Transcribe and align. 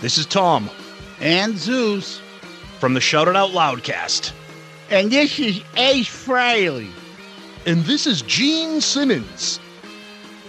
This 0.00 0.18
is 0.18 0.26
Tom 0.26 0.68
and 1.20 1.56
Zeus 1.56 2.20
from 2.80 2.94
the 2.94 3.00
Shout 3.00 3.28
It 3.28 3.36
Out 3.36 3.50
Loudcast. 3.50 4.32
And 4.90 5.10
this 5.10 5.38
is 5.38 5.62
Ace 5.76 6.08
Frehley. 6.08 6.90
And 7.66 7.84
this 7.84 8.06
is 8.06 8.22
Gene 8.22 8.80
Simmons 8.80 9.60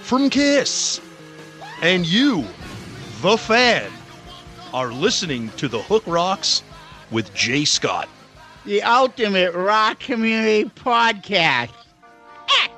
from 0.02 0.29
Kiss. 0.29 0.99
And 1.81 2.05
you, 2.05 2.45
the 3.21 3.38
fan, 3.38 3.91
are 4.73 4.91
listening 4.91 5.49
to 5.57 5.67
the 5.67 5.81
Hook 5.81 6.03
Rocks 6.07 6.63
with 7.11 7.31
Jay 7.35 7.66
Scott. 7.66 8.09
The 8.66 8.81
ultimate 8.81 9.53
rock 9.53 9.99
community 9.99 10.69
podcast. 10.69 11.69
Ah! 12.49 12.69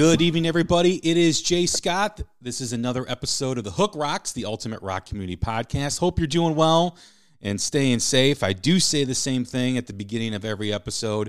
Good 0.00 0.22
evening, 0.22 0.46
everybody. 0.46 0.96
It 1.06 1.18
is 1.18 1.42
Jay 1.42 1.66
Scott. 1.66 2.22
This 2.40 2.62
is 2.62 2.72
another 2.72 3.04
episode 3.06 3.58
of 3.58 3.64
the 3.64 3.70
Hook 3.70 3.92
Rocks, 3.94 4.32
the 4.32 4.46
Ultimate 4.46 4.80
Rock 4.80 5.04
Community 5.04 5.36
Podcast. 5.36 5.98
Hope 5.98 6.18
you're 6.18 6.26
doing 6.26 6.54
well 6.54 6.96
and 7.42 7.60
staying 7.60 7.98
safe. 7.98 8.42
I 8.42 8.54
do 8.54 8.80
say 8.80 9.04
the 9.04 9.14
same 9.14 9.44
thing 9.44 9.76
at 9.76 9.86
the 9.86 9.92
beginning 9.92 10.32
of 10.32 10.42
every 10.46 10.72
episode 10.72 11.28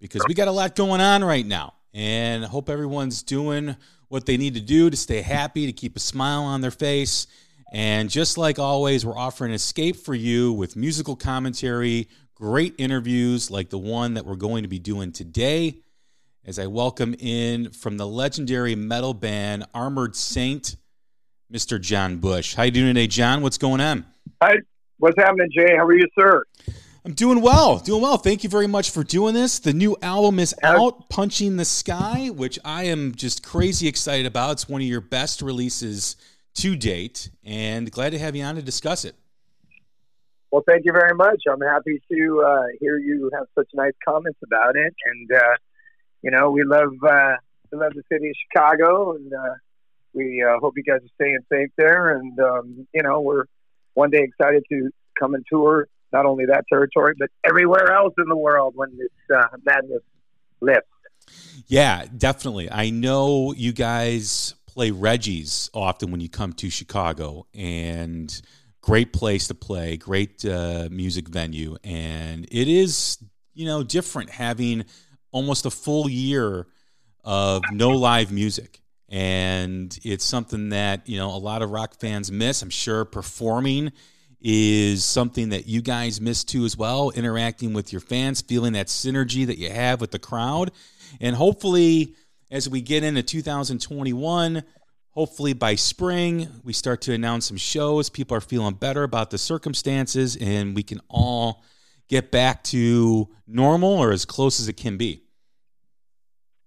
because 0.00 0.24
we 0.26 0.34
got 0.34 0.48
a 0.48 0.50
lot 0.50 0.74
going 0.74 1.00
on 1.00 1.22
right 1.22 1.46
now. 1.46 1.74
And 1.94 2.44
I 2.44 2.48
hope 2.48 2.68
everyone's 2.68 3.22
doing 3.22 3.76
what 4.08 4.26
they 4.26 4.36
need 4.36 4.54
to 4.54 4.60
do 4.60 4.90
to 4.90 4.96
stay 4.96 5.22
happy, 5.22 5.66
to 5.66 5.72
keep 5.72 5.94
a 5.94 6.00
smile 6.00 6.42
on 6.42 6.60
their 6.60 6.72
face. 6.72 7.28
And 7.72 8.10
just 8.10 8.36
like 8.36 8.58
always, 8.58 9.06
we're 9.06 9.16
offering 9.16 9.52
escape 9.52 9.94
for 9.94 10.16
you 10.16 10.52
with 10.54 10.74
musical 10.74 11.14
commentary, 11.14 12.08
great 12.34 12.74
interviews 12.78 13.48
like 13.48 13.70
the 13.70 13.78
one 13.78 14.14
that 14.14 14.26
we're 14.26 14.34
going 14.34 14.64
to 14.64 14.68
be 14.68 14.80
doing 14.80 15.12
today 15.12 15.82
as 16.48 16.58
I 16.58 16.66
welcome 16.66 17.14
in 17.18 17.68
from 17.72 17.98
the 17.98 18.06
legendary 18.06 18.74
metal 18.74 19.12
band 19.12 19.66
Armored 19.74 20.16
Saint, 20.16 20.76
Mr. 21.52 21.78
John 21.78 22.16
Bush. 22.16 22.54
How 22.54 22.62
you 22.62 22.70
doing 22.70 22.94
today, 22.94 23.06
John? 23.06 23.42
What's 23.42 23.58
going 23.58 23.82
on? 23.82 24.06
Hi. 24.42 24.54
What's 24.96 25.18
happening, 25.18 25.50
Jay? 25.54 25.76
How 25.76 25.84
are 25.84 25.94
you, 25.94 26.06
sir? 26.18 26.44
I'm 27.04 27.12
doing 27.12 27.42
well, 27.42 27.80
doing 27.80 28.00
well. 28.00 28.16
Thank 28.16 28.44
you 28.44 28.48
very 28.48 28.66
much 28.66 28.92
for 28.92 29.04
doing 29.04 29.34
this. 29.34 29.58
The 29.58 29.74
new 29.74 29.94
album 30.00 30.38
is 30.38 30.54
out, 30.62 31.10
Punching 31.10 31.58
the 31.58 31.66
Sky, 31.66 32.30
which 32.34 32.58
I 32.64 32.84
am 32.84 33.14
just 33.14 33.42
crazy 33.42 33.86
excited 33.86 34.24
about. 34.24 34.52
It's 34.52 34.70
one 34.70 34.80
of 34.80 34.86
your 34.86 35.02
best 35.02 35.42
releases 35.42 36.16
to 36.54 36.76
date, 36.76 37.28
and 37.44 37.90
glad 37.90 38.12
to 38.12 38.18
have 38.18 38.34
you 38.34 38.42
on 38.44 38.54
to 38.54 38.62
discuss 38.62 39.04
it. 39.04 39.14
Well, 40.50 40.64
thank 40.66 40.86
you 40.86 40.92
very 40.92 41.14
much. 41.14 41.42
I'm 41.46 41.60
happy 41.60 42.00
to 42.10 42.42
uh, 42.46 42.62
hear 42.80 42.96
you 42.96 43.30
have 43.34 43.48
such 43.54 43.68
nice 43.74 43.92
comments 44.02 44.38
about 44.42 44.76
it, 44.76 44.94
and 45.04 45.30
uh, 45.30 45.54
you 46.22 46.30
know, 46.30 46.50
we 46.50 46.64
love 46.64 46.92
uh, 47.08 47.36
we 47.70 47.78
love 47.78 47.92
the 47.94 48.02
city 48.10 48.30
of 48.30 48.36
Chicago, 48.50 49.14
and 49.14 49.32
uh, 49.32 49.54
we 50.12 50.42
uh, 50.42 50.58
hope 50.60 50.74
you 50.76 50.82
guys 50.82 51.00
are 51.00 51.14
staying 51.14 51.38
safe 51.50 51.70
there. 51.76 52.16
And 52.16 52.38
um, 52.40 52.86
you 52.92 53.02
know, 53.02 53.20
we're 53.20 53.44
one 53.94 54.10
day 54.10 54.22
excited 54.22 54.64
to 54.70 54.90
come 55.18 55.34
and 55.34 55.44
tour 55.50 55.88
not 56.12 56.24
only 56.24 56.46
that 56.46 56.64
territory 56.68 57.14
but 57.18 57.28
everywhere 57.44 57.92
else 57.92 58.14
in 58.16 58.28
the 58.28 58.36
world 58.36 58.72
when 58.76 58.96
this 58.96 59.36
uh, 59.36 59.56
madness 59.64 60.00
lifts. 60.60 60.88
Yeah, 61.66 62.06
definitely. 62.16 62.70
I 62.70 62.90
know 62.90 63.52
you 63.52 63.72
guys 63.72 64.54
play 64.66 64.90
Reggie's 64.90 65.70
often 65.74 66.10
when 66.10 66.20
you 66.20 66.28
come 66.28 66.52
to 66.54 66.70
Chicago, 66.70 67.46
and 67.52 68.40
great 68.80 69.12
place 69.12 69.48
to 69.48 69.54
play, 69.54 69.96
great 69.96 70.44
uh, 70.44 70.88
music 70.90 71.28
venue, 71.28 71.76
and 71.84 72.46
it 72.50 72.68
is 72.68 73.18
you 73.54 73.66
know 73.66 73.82
different 73.82 74.30
having 74.30 74.84
almost 75.30 75.66
a 75.66 75.70
full 75.70 76.08
year 76.08 76.66
of 77.24 77.62
no 77.72 77.90
live 77.90 78.32
music. 78.32 78.80
And 79.08 79.98
it's 80.04 80.24
something 80.24 80.68
that, 80.70 81.08
you 81.08 81.18
know, 81.18 81.30
a 81.30 81.38
lot 81.38 81.62
of 81.62 81.70
rock 81.70 81.98
fans 81.98 82.30
miss. 82.30 82.62
I'm 82.62 82.70
sure 82.70 83.04
performing 83.04 83.92
is 84.40 85.04
something 85.04 85.48
that 85.48 85.66
you 85.66 85.82
guys 85.82 86.20
miss 86.20 86.44
too 86.44 86.64
as 86.64 86.76
well, 86.76 87.10
interacting 87.10 87.72
with 87.72 87.92
your 87.92 88.00
fans, 88.00 88.40
feeling 88.40 88.74
that 88.74 88.86
synergy 88.86 89.46
that 89.46 89.58
you 89.58 89.70
have 89.70 90.00
with 90.00 90.10
the 90.10 90.18
crowd. 90.18 90.70
And 91.20 91.34
hopefully, 91.34 92.14
as 92.50 92.68
we 92.68 92.80
get 92.80 93.02
into 93.02 93.22
2021, 93.22 94.62
hopefully 95.10 95.52
by 95.54 95.74
spring, 95.74 96.48
we 96.62 96.72
start 96.72 97.00
to 97.02 97.12
announce 97.12 97.46
some 97.46 97.56
shows. 97.56 98.08
People 98.10 98.36
are 98.36 98.42
feeling 98.42 98.74
better 98.74 99.02
about 99.02 99.30
the 99.30 99.38
circumstances, 99.38 100.36
and 100.36 100.76
we 100.76 100.82
can 100.82 101.00
all 101.08 101.62
get 102.08 102.30
back 102.30 102.64
to 102.64 103.28
normal 103.46 103.90
or 103.98 104.12
as 104.12 104.24
close 104.24 104.60
as 104.60 104.68
it 104.68 104.76
can 104.76 104.96
be. 104.96 105.22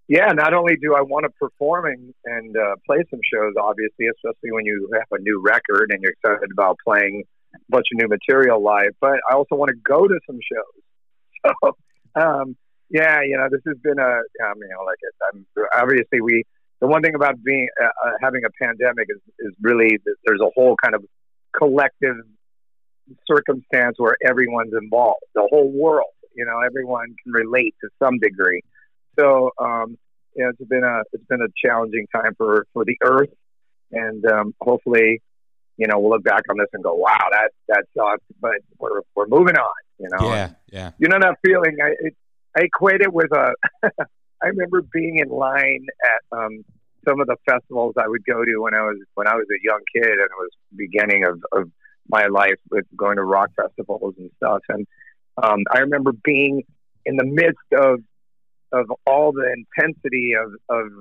Yeah, 0.08 0.34
not 0.34 0.54
only 0.54 0.76
do 0.76 0.94
I 0.94 1.02
want 1.02 1.24
to 1.24 1.30
perform 1.40 1.86
and, 1.86 2.14
and 2.26 2.58
uh, 2.58 2.76
play 2.86 2.98
some 3.10 3.22
shows, 3.34 3.54
obviously, 3.58 4.08
especially 4.08 4.52
when 4.52 4.66
you 4.66 4.90
have 4.94 5.08
a 5.12 5.22
new 5.22 5.42
record 5.42 5.90
and 5.92 6.02
you're 6.02 6.12
excited 6.12 6.50
about 6.52 6.78
playing 6.84 7.24
a 7.56 7.58
bunch 7.70 7.86
of 7.94 8.02
new 8.02 8.10
material 8.10 8.62
live, 8.62 8.92
but 9.00 9.20
I 9.30 9.36
also 9.36 9.56
want 9.56 9.70
to 9.70 9.76
go 9.76 10.08
to 10.08 10.20
some 10.28 10.40
shows. 10.40 10.84
So, 11.64 12.22
um, 12.22 12.56
yeah, 12.92 13.22
you 13.24 13.36
know, 13.36 13.48
this 13.50 13.62
has 13.66 13.78
been 13.82 13.98
a, 13.98 14.04
mean, 14.04 14.70
you 14.70 14.70
know, 14.70 14.84
like 14.86 15.00
I'm, 15.34 15.46
obviously 15.74 16.22
we, 16.22 16.44
the 16.82 16.88
one 16.88 17.02
thing 17.02 17.16
about 17.16 17.42
being, 17.42 17.68
uh, 17.82 17.88
uh, 17.88 18.12
having 18.22 18.42
a 18.46 18.50
pandemic 18.62 19.08
is, 19.10 19.22
is 19.40 19.56
really 19.62 19.98
there's 20.26 20.42
a 20.42 20.52
whole 20.54 20.76
kind 20.84 20.94
of 20.94 21.04
collective 21.58 22.18
circumstance 23.28 23.96
where 23.98 24.16
everyone's 24.26 24.74
involved, 24.74 25.24
the 25.36 25.48
whole 25.50 25.72
world. 25.72 26.12
You 26.34 26.46
know, 26.46 26.60
everyone 26.66 27.16
can 27.24 27.34
relate 27.34 27.76
to 27.82 27.90
some 28.00 28.18
degree. 28.20 28.62
So, 29.20 29.52
um, 29.60 29.98
you 30.36 30.46
know, 30.46 30.52
it's 30.52 30.70
been 30.70 30.84
a 30.84 31.02
it's 31.12 31.26
been 31.26 31.42
a 31.42 31.50
challenging 31.64 32.08
time 32.14 32.36
for 32.38 32.66
for 32.74 32.86
the 32.86 32.98
Earth, 33.04 33.30
and 33.92 34.26
um, 34.26 34.56
hopefully, 34.62 35.22
you 35.78 35.88
know, 35.88 36.00
we'll 36.00 36.12
look 36.12 36.24
back 36.24 36.44
on 36.50 36.58
this 36.58 36.68
and 36.74 36.84
go, 36.84 36.96
"Wow, 36.96 37.18
that 37.32 37.52
that 37.68 37.86
sucked," 37.98 38.24
but 38.40 38.54
we're 38.80 39.02
we're 39.16 39.28
moving 39.28 39.58
on. 39.58 39.74
You 40.00 40.08
know, 40.12 40.34
yeah, 40.34 40.50
yeah. 40.72 40.92
You 40.98 41.10
know 41.10 41.20
that 41.20 41.38
feeling? 41.46 41.78
I 41.84 41.90
it, 42.00 42.16
I 42.56 42.62
equate 42.62 43.02
it 43.02 43.14
with 43.14 43.32
a. 43.34 43.54
I 44.44 44.48
remember 44.48 44.82
being 44.82 45.18
in 45.18 45.30
line 45.30 45.86
at 46.04 46.38
um, 46.38 46.66
some 47.08 47.20
of 47.22 47.28
the 47.28 47.36
festivals 47.48 47.94
I 47.98 48.08
would 48.08 48.26
go 48.26 48.44
to 48.44 48.58
when 48.62 48.74
I 48.74 48.82
was 48.82 48.98
when 49.16 49.28
I 49.28 49.36
was 49.36 49.46
a 49.50 49.60
young 49.64 49.82
kid, 49.94 50.12
and 50.12 50.20
it 50.20 50.38
was 50.38 50.50
beginning 50.76 51.26
of, 51.26 51.44
of 51.52 51.70
my 52.08 52.28
life 52.28 52.60
with 52.70 52.86
going 52.96 53.18
to 53.18 53.24
rock 53.24 53.50
festivals 53.56 54.16
and 54.18 54.30
stuff. 54.38 54.62
And 54.70 54.88
um, 55.42 55.60
I 55.72 55.80
remember 55.80 56.12
being 56.24 56.64
in 57.06 57.16
the 57.18 57.26
midst 57.26 57.72
of 57.74 58.00
of 58.74 58.86
all 59.06 59.34
the 59.34 59.54
intensity 59.54 60.34
of 60.34 60.54
of 60.70 60.92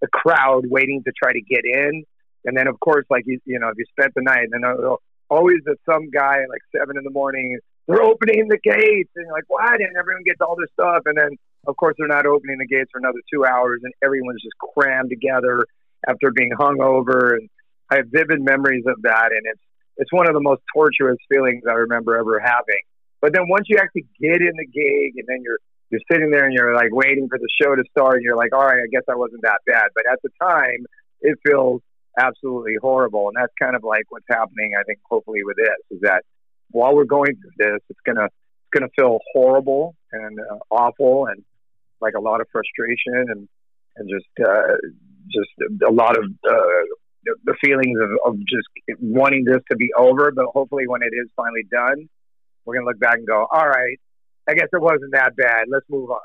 the 0.00 0.08
crowd 0.08 0.64
waiting 0.68 1.02
to 1.04 1.12
try 1.12 1.32
to 1.32 1.40
get 1.40 1.64
in, 1.64 2.04
and 2.44 2.56
then 2.56 2.66
of 2.66 2.78
course, 2.80 3.06
like 3.10 3.24
you 3.26 3.38
you 3.44 3.58
know, 3.58 3.68
if 3.68 3.74
you 3.78 3.84
spent 3.90 4.12
the 4.14 4.22
night, 4.22 4.48
and 4.50 4.64
then 4.64 4.96
always 5.28 5.58
that 5.64 5.76
some 5.88 6.10
guy 6.10 6.38
like 6.50 6.62
seven 6.74 6.96
in 6.96 7.04
the 7.04 7.10
morning 7.10 7.58
they're 7.90 8.02
opening 8.02 8.46
the 8.48 8.58
gates, 8.62 9.10
and 9.16 9.26
you're 9.26 9.32
like, 9.32 9.48
what? 9.48 9.80
And 9.80 9.96
everyone 9.98 10.22
gets 10.24 10.40
all 10.40 10.54
this 10.54 10.70
stuff, 10.74 11.02
and 11.06 11.16
then 11.16 11.30
of 11.66 11.76
course 11.76 11.96
they're 11.98 12.06
not 12.06 12.26
opening 12.26 12.58
the 12.58 12.66
gates 12.66 12.90
for 12.92 12.98
another 12.98 13.18
two 13.32 13.44
hours, 13.44 13.80
and 13.82 13.92
everyone's 14.02 14.42
just 14.42 14.56
crammed 14.58 15.10
together 15.10 15.66
after 16.06 16.30
being 16.30 16.52
hung 16.56 16.80
over. 16.80 17.34
And 17.34 17.48
I 17.90 17.96
have 17.96 18.06
vivid 18.10 18.42
memories 18.42 18.84
of 18.86 19.02
that, 19.02 19.30
and 19.32 19.42
it's 19.44 19.62
it's 20.00 20.12
one 20.12 20.26
of 20.26 20.32
the 20.34 20.40
most 20.40 20.62
torturous 20.74 21.18
feelings 21.28 21.62
I 21.68 21.74
remember 21.74 22.16
ever 22.16 22.40
having. 22.40 22.82
But 23.20 23.34
then 23.34 23.48
once 23.48 23.66
you 23.68 23.76
actually 23.78 24.06
get 24.18 24.40
in 24.40 24.56
the 24.56 24.66
gig, 24.66 25.12
and 25.16 25.28
then 25.28 25.42
you're 25.44 25.60
you're 25.90 26.00
sitting 26.10 26.30
there 26.30 26.46
and 26.46 26.54
you're 26.54 26.74
like 26.74 26.88
waiting 26.90 27.28
for 27.28 27.38
the 27.38 27.48
show 27.60 27.76
to 27.76 27.84
start, 27.90 28.16
and 28.16 28.24
you're 28.24 28.36
like, 28.36 28.54
all 28.54 28.64
right, 28.64 28.80
I 28.80 28.88
guess 28.90 29.02
I 29.10 29.14
wasn't 29.14 29.42
that 29.42 29.60
bad. 29.66 29.88
But 29.94 30.04
at 30.10 30.18
the 30.22 30.30
time, 30.40 30.86
it 31.20 31.38
feels 31.46 31.82
absolutely 32.18 32.76
horrible, 32.80 33.28
and 33.28 33.36
that's 33.36 33.52
kind 33.60 33.76
of 33.76 33.84
like 33.84 34.04
what's 34.08 34.26
happening. 34.28 34.72
I 34.78 34.84
think 34.84 35.00
hopefully 35.08 35.44
with 35.44 35.56
this 35.56 35.96
is 35.96 36.00
that 36.00 36.22
while 36.70 36.94
we're 36.96 37.04
going 37.04 37.36
through 37.36 37.58
this, 37.58 37.80
it's 37.90 38.00
gonna 38.06 38.24
it's 38.24 38.72
gonna 38.72 38.90
feel 38.98 39.18
horrible 39.34 39.94
and 40.12 40.40
uh, 40.40 40.58
awful, 40.70 41.26
and 41.26 41.44
like 42.00 42.14
a 42.14 42.20
lot 42.20 42.40
of 42.40 42.46
frustration 42.50 43.28
and 43.28 43.48
and 43.96 44.08
just 44.08 44.48
uh, 44.48 44.76
just 45.30 45.50
a 45.86 45.92
lot 45.92 46.16
of 46.16 46.24
uh, 46.48 46.82
the 47.24 47.54
feelings 47.62 47.98
of, 48.00 48.10
of 48.24 48.38
just 48.40 48.68
wanting 49.00 49.44
this 49.44 49.62
to 49.70 49.76
be 49.76 49.90
over. 49.96 50.30
But 50.30 50.46
hopefully, 50.46 50.86
when 50.86 51.02
it 51.02 51.12
is 51.12 51.28
finally 51.36 51.64
done, 51.70 52.08
we're 52.64 52.74
gonna 52.74 52.86
look 52.86 52.98
back 52.98 53.16
and 53.16 53.26
go, 53.26 53.46
all 53.50 53.68
right, 53.68 53.98
I 54.48 54.54
guess 54.54 54.68
it 54.72 54.80
wasn't 54.80 55.12
that 55.12 55.36
bad. 55.36 55.66
Let's 55.68 55.86
move 55.88 56.10
on. 56.10 56.18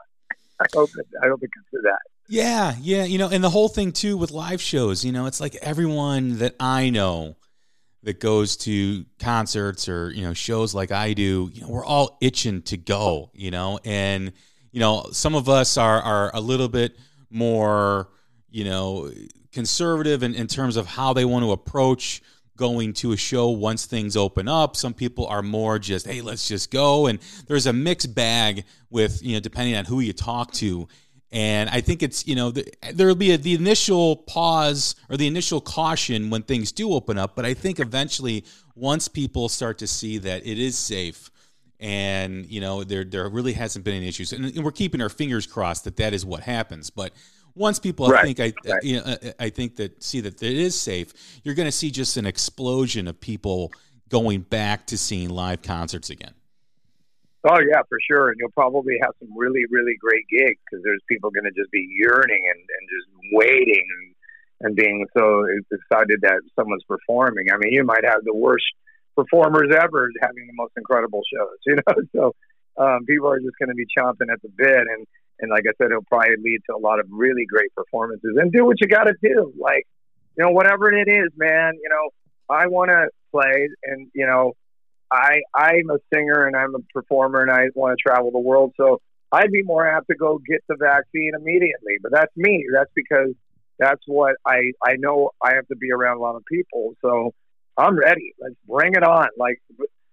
I 0.59 0.65
hope 0.73 0.89
I 1.21 1.27
hope 1.27 1.43
it 1.43 1.49
comes 1.53 1.67
to 1.71 1.81
that. 1.83 1.99
Yeah, 2.27 2.75
yeah, 2.81 3.03
you 3.03 3.17
know, 3.17 3.29
and 3.29 3.43
the 3.43 3.49
whole 3.49 3.69
thing 3.69 3.91
too 3.91 4.17
with 4.17 4.31
live 4.31 4.61
shows, 4.61 5.05
you 5.05 5.11
know, 5.11 5.27
it's 5.27 5.39
like 5.39 5.55
everyone 5.55 6.39
that 6.39 6.55
I 6.59 6.89
know 6.89 7.35
that 8.03 8.19
goes 8.19 8.55
to 8.55 9.05
concerts 9.19 9.89
or 9.89 10.11
you 10.11 10.23
know 10.23 10.33
shows 10.33 10.73
like 10.73 10.91
I 10.91 11.13
do, 11.13 11.49
you 11.53 11.61
know, 11.61 11.69
we're 11.69 11.85
all 11.85 12.17
itching 12.21 12.61
to 12.63 12.77
go, 12.77 13.31
you 13.33 13.51
know, 13.51 13.79
and 13.83 14.31
you 14.71 14.79
know 14.79 15.07
some 15.11 15.35
of 15.35 15.49
us 15.49 15.77
are 15.77 16.01
are 16.01 16.31
a 16.33 16.41
little 16.41 16.69
bit 16.69 16.97
more, 17.29 18.09
you 18.55 18.63
know, 18.63 19.11
conservative 19.51 20.23
in, 20.23 20.33
in 20.33 20.47
terms 20.47 20.77
of 20.77 20.87
how 20.87 21.11
they 21.11 21.25
want 21.25 21.43
to 21.43 21.51
approach 21.51 22.21
going 22.55 22.93
to 22.93 23.11
a 23.11 23.17
show 23.17 23.49
once 23.49 23.85
things 23.85 24.15
open 24.15 24.47
up. 24.47 24.77
Some 24.77 24.93
people 24.93 25.27
are 25.27 25.41
more 25.41 25.77
just, 25.77 26.07
hey, 26.07 26.21
let's 26.21 26.47
just 26.47 26.71
go. 26.71 27.07
And 27.07 27.19
there's 27.47 27.65
a 27.65 27.73
mixed 27.73 28.15
bag 28.15 28.63
with, 28.89 29.21
you 29.21 29.33
know, 29.33 29.41
depending 29.41 29.75
on 29.75 29.83
who 29.83 29.99
you 29.99 30.13
talk 30.13 30.53
to. 30.53 30.87
And 31.33 31.69
I 31.69 31.81
think 31.81 32.01
it's, 32.01 32.25
you 32.25 32.35
know, 32.35 32.51
the, 32.51 32.65
there'll 32.93 33.13
be 33.13 33.31
a, 33.31 33.37
the 33.37 33.55
initial 33.55 34.15
pause 34.15 34.95
or 35.09 35.17
the 35.17 35.27
initial 35.27 35.59
caution 35.59 36.29
when 36.29 36.43
things 36.43 36.71
do 36.71 36.93
open 36.93 37.17
up. 37.17 37.35
But 37.35 37.43
I 37.43 37.55
think 37.55 37.81
eventually, 37.81 38.45
once 38.73 39.09
people 39.09 39.49
start 39.49 39.79
to 39.79 39.87
see 39.87 40.17
that 40.19 40.47
it 40.47 40.57
is 40.57 40.77
safe 40.77 41.29
and, 41.81 42.45
you 42.45 42.61
know, 42.61 42.85
there, 42.85 43.03
there 43.03 43.27
really 43.27 43.51
hasn't 43.51 43.83
been 43.83 43.95
any 43.95 44.07
issues, 44.07 44.31
and, 44.31 44.45
and 44.45 44.63
we're 44.63 44.71
keeping 44.71 45.01
our 45.01 45.09
fingers 45.09 45.45
crossed 45.45 45.83
that 45.83 45.97
that 45.97 46.13
is 46.13 46.25
what 46.25 46.39
happens. 46.39 46.89
But 46.89 47.11
once 47.55 47.79
people, 47.79 48.07
Right, 48.09 48.21
I 48.21 48.33
think, 48.33 48.39
I, 48.39 48.69
uh, 48.69 48.73
right. 48.73 48.83
you 48.83 48.97
know, 48.97 49.03
I- 49.05 49.45
I 49.45 49.49
think 49.49 49.77
that 49.77 50.03
see 50.03 50.19
that 50.21 50.41
it 50.43 50.57
is 50.57 50.79
safe, 50.79 51.13
you're 51.43 51.55
going 51.55 51.67
to 51.67 51.71
see 51.71 51.89
just 51.91 52.17
an 52.17 52.25
explosion 52.25 53.07
of 53.07 53.19
people 53.19 53.71
going 54.09 54.41
back 54.41 54.85
to 54.87 54.97
seeing 54.97 55.29
live 55.29 55.61
concerts 55.61 56.09
again. 56.09 56.33
Oh 57.47 57.59
yeah, 57.59 57.81
for 57.87 57.99
sure. 58.09 58.29
And 58.29 58.37
you'll 58.39 58.51
probably 58.51 58.95
have 59.01 59.11
some 59.19 59.29
really, 59.37 59.65
really 59.69 59.95
great 60.01 60.25
gigs 60.29 60.59
because 60.65 60.83
there's 60.83 61.01
people 61.07 61.29
going 61.29 61.43
to 61.45 61.51
just 61.51 61.71
be 61.71 61.87
yearning 61.91 62.41
and, 62.49 62.59
and 62.59 62.89
just 62.89 63.07
waiting 63.33 63.85
and, 63.99 64.15
and 64.67 64.75
being 64.75 65.05
so 65.15 65.45
excited 65.71 66.21
that 66.21 66.41
someone's 66.55 66.83
performing. 66.85 67.45
I 67.53 67.57
mean, 67.57 67.71
you 67.71 67.83
might 67.83 68.03
have 68.03 68.23
the 68.23 68.33
worst 68.33 68.65
performers 69.15 69.71
ever 69.71 70.09
having 70.21 70.47
the 70.47 70.53
most 70.53 70.73
incredible 70.75 71.21
shows, 71.31 71.57
you 71.67 71.75
know. 71.75 71.95
So 72.15 72.83
um, 72.83 73.05
people 73.05 73.27
are 73.29 73.39
just 73.39 73.57
going 73.59 73.69
to 73.69 73.75
be 73.75 73.85
chomping 73.95 74.31
at 74.33 74.41
the 74.41 74.49
bit, 74.49 74.87
and 74.87 75.05
and 75.39 75.51
like 75.51 75.63
I 75.67 75.73
said, 75.77 75.91
it'll 75.91 76.03
probably 76.03 76.35
lead 76.43 76.59
to 76.69 76.75
a 76.75 76.79
lot 76.79 76.99
of 76.99 77.07
really 77.09 77.45
great 77.45 77.73
performances. 77.75 78.35
And 78.37 78.51
do 78.51 78.65
what 78.65 78.79
you 78.79 78.87
got 78.87 79.05
to 79.05 79.13
do, 79.21 79.53
like 79.59 79.85
you 80.37 80.43
know, 80.43 80.51
whatever 80.51 80.91
it 80.91 81.07
is, 81.07 81.31
man. 81.37 81.73
You 81.81 81.89
know, 81.89 82.09
I 82.49 82.67
want 82.67 82.91
to 82.91 83.07
play, 83.31 83.69
and 83.83 84.07
you 84.13 84.25
know, 84.25 84.53
I 85.11 85.41
I'm 85.53 85.89
a 85.89 85.97
singer 86.13 86.47
and 86.47 86.55
I'm 86.55 86.75
a 86.75 86.79
performer 86.93 87.41
and 87.41 87.51
I 87.51 87.69
want 87.73 87.97
to 87.97 88.09
travel 88.09 88.31
the 88.31 88.39
world. 88.39 88.73
So 88.77 89.01
I'd 89.31 89.51
be 89.51 89.63
more 89.63 89.87
apt 89.87 90.07
to 90.09 90.15
go 90.15 90.39
get 90.47 90.63
the 90.67 90.75
vaccine 90.79 91.31
immediately. 91.35 91.97
But 92.01 92.11
that's 92.11 92.35
me. 92.35 92.65
That's 92.73 92.91
because 92.95 93.33
that's 93.79 94.01
what 94.07 94.35
I 94.45 94.71
I 94.85 94.95
know. 94.97 95.31
I 95.41 95.55
have 95.55 95.67
to 95.67 95.75
be 95.75 95.91
around 95.91 96.17
a 96.17 96.21
lot 96.21 96.35
of 96.35 96.43
people. 96.45 96.95
So 97.01 97.33
I'm 97.77 97.97
ready. 97.97 98.33
Let's 98.39 98.55
bring 98.67 98.93
it 98.93 99.03
on. 99.03 99.27
Like 99.37 99.61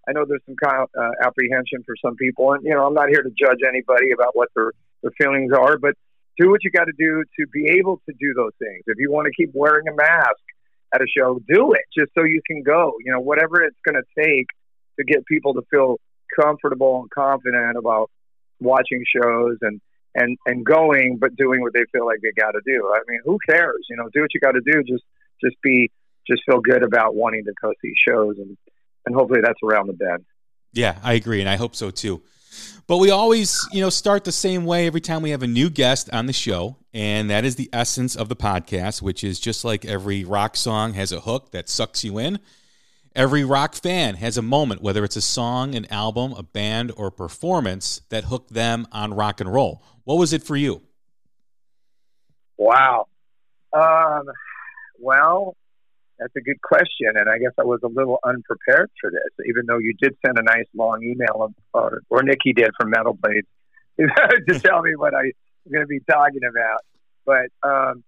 I 0.09 0.13
know 0.13 0.25
there's 0.27 0.43
some 0.47 0.57
kind 0.57 0.83
of 0.83 0.89
uh, 0.99 1.27
apprehension 1.27 1.83
for 1.87 1.95
some 2.05 2.17
people, 2.17 2.53
and 2.53 2.65
you 2.65 2.75
know 2.75 2.87
I'm 2.87 2.95
not 2.95 3.09
here 3.09 3.23
to 3.23 3.31
judge 3.31 3.61
anybody 3.67 4.13
about 4.13 4.35
what 4.35 4.49
their 4.55 4.73
their 5.03 5.13
feelings 5.19 5.53
are, 5.53 5.79
but 5.79 5.95
do 6.39 6.51
what 6.51 6.65
you 6.65 6.71
got 6.71 6.85
to 6.85 6.93
do 6.99 7.25
to 7.39 7.47
be 7.53 7.77
able 7.79 8.01
to 8.09 8.15
do 8.19 8.33
those 8.35 8.53
things. 8.59 8.83
If 8.87 8.99
you 8.99 9.11
want 9.11 9.27
to 9.27 9.33
keep 9.33 9.51
wearing 9.55 9.87
a 9.89 9.95
mask 9.95 10.43
at 10.95 11.01
a 11.01 11.07
show, 11.07 11.41
do 11.49 11.73
it 11.73 11.83
just 11.97 12.13
so 12.17 12.25
you 12.25 12.41
can 12.47 12.63
go. 12.63 12.95
You 13.05 13.13
know, 13.13 13.21
whatever 13.21 13.63
it's 13.63 13.77
going 13.87 14.01
to 14.01 14.23
take 14.23 14.47
to 14.99 15.05
get 15.05 15.27
people 15.27 15.55
to 15.55 15.63
feel 15.71 15.97
comfortable 16.39 17.01
and 17.01 17.11
confident 17.11 17.77
about 17.77 18.11
watching 18.61 19.05
shows 19.15 19.59
and 19.61 19.81
and 20.15 20.37
and 20.47 20.65
going, 20.65 21.19
but 21.19 21.35
doing 21.37 21.63
what 21.63 21.73
they 21.73 21.85
feel 21.93 22.07
like 22.07 22.19
they 22.23 22.33
got 22.41 22.53
to 22.53 22.61
do. 22.67 22.93
I 22.95 23.01
mean, 23.09 23.21
who 23.25 23.39
cares? 23.49 23.87
You 23.89 23.97
know, 23.97 24.09
do 24.13 24.21
what 24.21 24.35
you 24.35 24.41
got 24.41 24.53
to 24.53 24.61
do. 24.61 24.83
Just 24.83 25.05
just 25.43 25.57
be 25.63 25.91
just 26.29 26.43
feel 26.47 26.61
good 26.61 26.83
about 26.83 27.15
wanting 27.15 27.45
to 27.45 27.53
go 27.61 27.73
see 27.83 27.93
shows, 28.07 28.37
and 28.39 28.57
and 29.07 29.15
hopefully 29.15 29.41
that's 29.43 29.59
around 29.63 29.89
the 29.89 29.95
bend. 29.95 30.25
Yeah, 30.73 30.99
I 31.03 31.15
agree, 31.15 31.41
and 31.41 31.49
I 31.49 31.57
hope 31.57 31.75
so 31.75 31.91
too. 31.91 32.23
But 32.87 32.99
we 32.99 33.11
always, 33.11 33.67
you 33.73 33.81
know, 33.81 33.91
start 33.91 34.25
the 34.25 34.33
same 34.33 34.65
way 34.65 34.87
every 34.87 35.01
time 35.01 35.23
we 35.23 35.31
have 35.31 35.43
a 35.43 35.47
new 35.47 35.71
guest 35.71 36.11
on 36.13 36.27
the 36.27 36.33
show, 36.33 36.77
and 36.93 37.31
that 37.31 37.45
is 37.45 37.57
the 37.57 37.71
essence 37.73 38.17
of 38.17 38.29
the 38.29 38.37
podcast, 38.37 39.01
which 39.01 39.25
is 39.25 39.41
just 39.41 39.65
like 39.65 39.85
every 39.85 40.25
rock 40.25 40.57
song 40.57 40.95
has 40.95 41.13
a 41.13 41.21
hook 41.21 41.53
that 41.53 41.69
sucks 41.69 42.05
you 42.05 42.19
in. 42.19 42.39
Every 43.15 43.45
rock 43.45 43.75
fan 43.75 44.15
has 44.17 44.37
a 44.39 44.43
moment, 44.43 44.83
whether 44.83 45.05
it's 45.05 45.17
a 45.17 45.23
song, 45.23 45.75
an 45.75 45.87
album, 45.93 46.33
a 46.33 46.43
band, 46.43 46.93
or 46.97 47.09
a 47.09 47.13
performance 47.13 48.01
that 48.09 48.25
hooked 48.25 48.53
them 48.53 48.87
on 48.91 49.15
rock 49.15 49.41
and 49.41 49.53
roll. 49.53 49.83
What 50.05 50.19
was 50.19 50.33
it 50.33 50.43
for 50.43 50.57
you? 50.57 50.83
Wow. 52.57 53.09
Um, 53.73 54.25
well, 54.99 55.57
that's 56.23 56.37
a 56.37 56.41
good 56.41 56.61
question, 56.63 57.13
and 57.17 57.29
I 57.29 57.39
guess 57.39 57.53
I 57.59 57.65
was 57.65 57.81
a 57.83 57.89
little 57.89 58.19
unprepared 58.25 58.91
for 59.01 59.11
this, 59.11 59.47
even 59.49 59.67
though 59.67 59.79
you 59.79 59.95
did 60.01 60.17
send 60.25 60.39
a 60.39 60.43
nice 60.43 60.67
long 60.75 61.03
email, 61.03 61.53
or, 61.75 62.03
or 62.09 62.23
Nikki 62.23 62.53
did 62.53 62.71
from 62.81 62.91
Metal 62.91 63.19
Blades, 63.21 63.49
to 63.99 64.61
tell 64.61 64.83
me 64.83 64.95
what 64.97 65.15
I'm 65.15 65.33
going 65.71 65.83
to 65.83 65.87
be 65.87 66.01
talking 66.09 66.43
about. 66.49 66.81
But 67.27 67.69
um, 67.69 68.05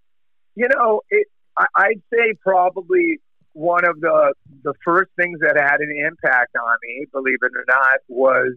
you 0.55 0.69
know, 0.69 1.03
it, 1.11 1.27
I, 1.59 1.67
I'd 1.77 2.03
say 2.13 2.35
probably 2.41 3.21
one 3.53 3.85
of 3.85 4.01
the 4.01 4.35
the 4.63 4.75
first 4.85 5.11
things 5.17 5.41
that 5.41 5.57
had 5.57 5.81
an 5.81 5.93
impact 6.07 6.57
on 6.57 6.77
me, 6.83 7.07
believe 7.13 7.39
it 7.43 7.53
or 7.55 7.65
not, 7.67 7.99
was 8.09 8.55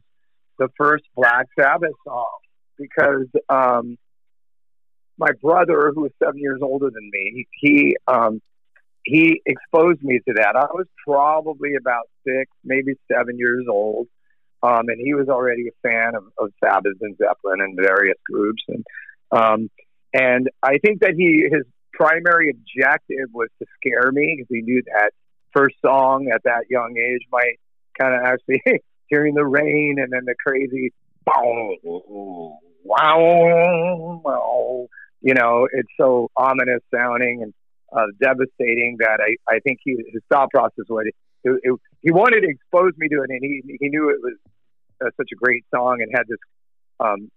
the 0.60 0.70
first 0.78 1.04
Black 1.16 1.48
Sabbath 1.60 1.94
song 2.06 2.38
because 2.78 3.28
um, 3.50 3.98
my 5.18 5.32
brother, 5.42 5.92
who 5.94 6.02
was 6.02 6.12
seven 6.24 6.40
years 6.40 6.60
older 6.62 6.90
than 6.90 7.10
me, 7.12 7.48
he 7.60 7.98
um, 8.08 8.42
he 9.08 9.42
exposed 9.46 10.04
me 10.04 10.20
to 10.28 10.34
that. 10.36 10.58
I 10.58 10.66
was 10.74 10.86
probably 11.08 11.76
about 11.80 12.10
six, 12.26 12.52
maybe 12.66 12.96
seven 13.10 13.38
years 13.38 13.66
old, 13.72 14.10
um, 14.62 14.90
and 14.90 15.00
he 15.00 15.14
was 15.14 15.30
already 15.30 15.70
a 15.70 15.88
fan 15.88 16.16
of, 16.16 16.26
of 16.38 16.52
Sabbath 16.62 16.98
and 17.00 17.16
Zeppelin 17.18 17.62
and 17.62 17.80
various 17.82 18.18
groups, 18.30 18.62
and 18.68 18.86
um, 19.32 19.70
and 20.14 20.50
I 20.62 20.80
think 20.80 21.00
that 21.02 21.14
he 21.16 21.48
his 21.50 21.64
primary 21.94 22.50
objective 22.50 23.30
was 23.34 23.48
to 23.60 23.66
scare 23.78 24.12
me 24.12 24.36
because 24.36 24.50
he 24.50 24.62
knew 24.62 24.84
that 24.86 25.12
first 25.56 25.78
song 25.84 26.30
at 26.34 26.44
that 26.44 26.66
young 26.70 26.98
age 26.98 27.22
might 27.32 27.60
kind 28.00 28.14
of 28.14 28.22
actually 28.26 28.62
hearing 29.08 29.36
the 29.36 29.46
rain 29.46 29.96
and 30.00 30.12
then 30.12 30.26
the 30.26 30.36
crazy 30.46 30.92
wow 31.26 31.70
wow 32.84 34.88
you 35.22 35.34
know 35.34 35.68
it's 35.72 35.90
so 36.00 36.30
ominous 36.38 36.82
sounding 36.94 37.42
and 37.42 37.54
uh, 37.96 38.08
devastating 38.22 38.98
that 39.00 39.20
I, 39.22 39.36
I 39.56 39.60
think 39.60 39.80
he, 39.84 39.92
his 40.12 40.22
thought 40.30 40.50
process 40.52 40.86
was 40.90 41.06
it, 41.08 41.16
it, 41.64 41.80
he 42.02 42.12
wanted 42.12 42.42
to 42.42 42.50
expose 42.50 42.94
me 42.98 43.08
to 43.10 43.24
it 43.24 43.30
and 43.30 43.40
he, 43.42 43.78
he 43.80 43.90
knew 43.90 44.10
it 44.10 44.20
was 44.22 44.34
uh, 45.02 45.10
such 45.18 45.30
a 45.32 45.36
great 45.36 45.64
song 45.74 46.02
and 46.02 46.12
had 46.14 46.28
this 46.28 46.40
um, 47.00 47.32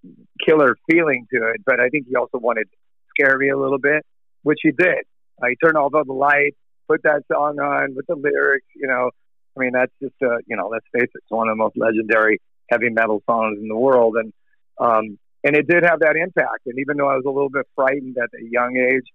killer 0.45 0.77
feeling 0.91 1.27
to 1.33 1.49
it 1.49 1.63
but 1.65 1.81
I 1.81 1.89
think 1.89 2.07
he 2.09 2.17
also 2.17 2.39
wanted 2.39 2.65
to 2.65 2.77
scare 3.11 3.39
me 3.39 3.51
a 3.51 3.59
little 3.59 3.79
bit 3.79 4.05
which 4.43 4.59
he 4.63 4.73
did. 4.73 5.05
Uh, 5.43 5.49
he 5.49 5.57
turned 5.57 5.77
off 5.77 5.93
all 5.95 6.05
the 6.05 6.13
lights 6.13 6.57
put 6.89 7.03
that 7.05 7.23
song 7.33 7.61
on 7.61 7.95
with 7.95 8.07
the 8.07 8.17
lyrics 8.17 8.67
you 8.75 8.89
know. 8.89 9.11
I 9.57 9.61
mean 9.61 9.73
that's 9.73 9.93
just 10.03 10.15
uh, 10.23 10.39
you 10.47 10.57
know 10.57 10.69
let's 10.69 10.87
face 10.93 11.05
it 11.05 11.11
it's 11.15 11.31
one 11.31 11.49
of 11.49 11.53
the 11.53 11.63
most 11.63 11.77
legendary 11.77 12.41
heavy 12.71 12.89
metal 12.89 13.23
songs 13.29 13.59
in 13.61 13.69
the 13.69 13.77
world 13.77 14.17
and 14.17 14.33
um, 14.81 15.19
and 15.45 15.57
it 15.57 15.69
did 15.69 15.85
have 15.85 16.01
that 16.01 16.17
impact 16.17 16.67
and 16.67 16.79
even 16.79 16.97
though 16.97 17.09
I 17.09 17.15
was 17.15 17.25
a 17.27 17.31
little 17.31 17.51
bit 17.51 17.67
frightened 17.77 18.17
at 18.19 18.31
a 18.35 18.45
young 18.51 18.77
age 18.77 19.07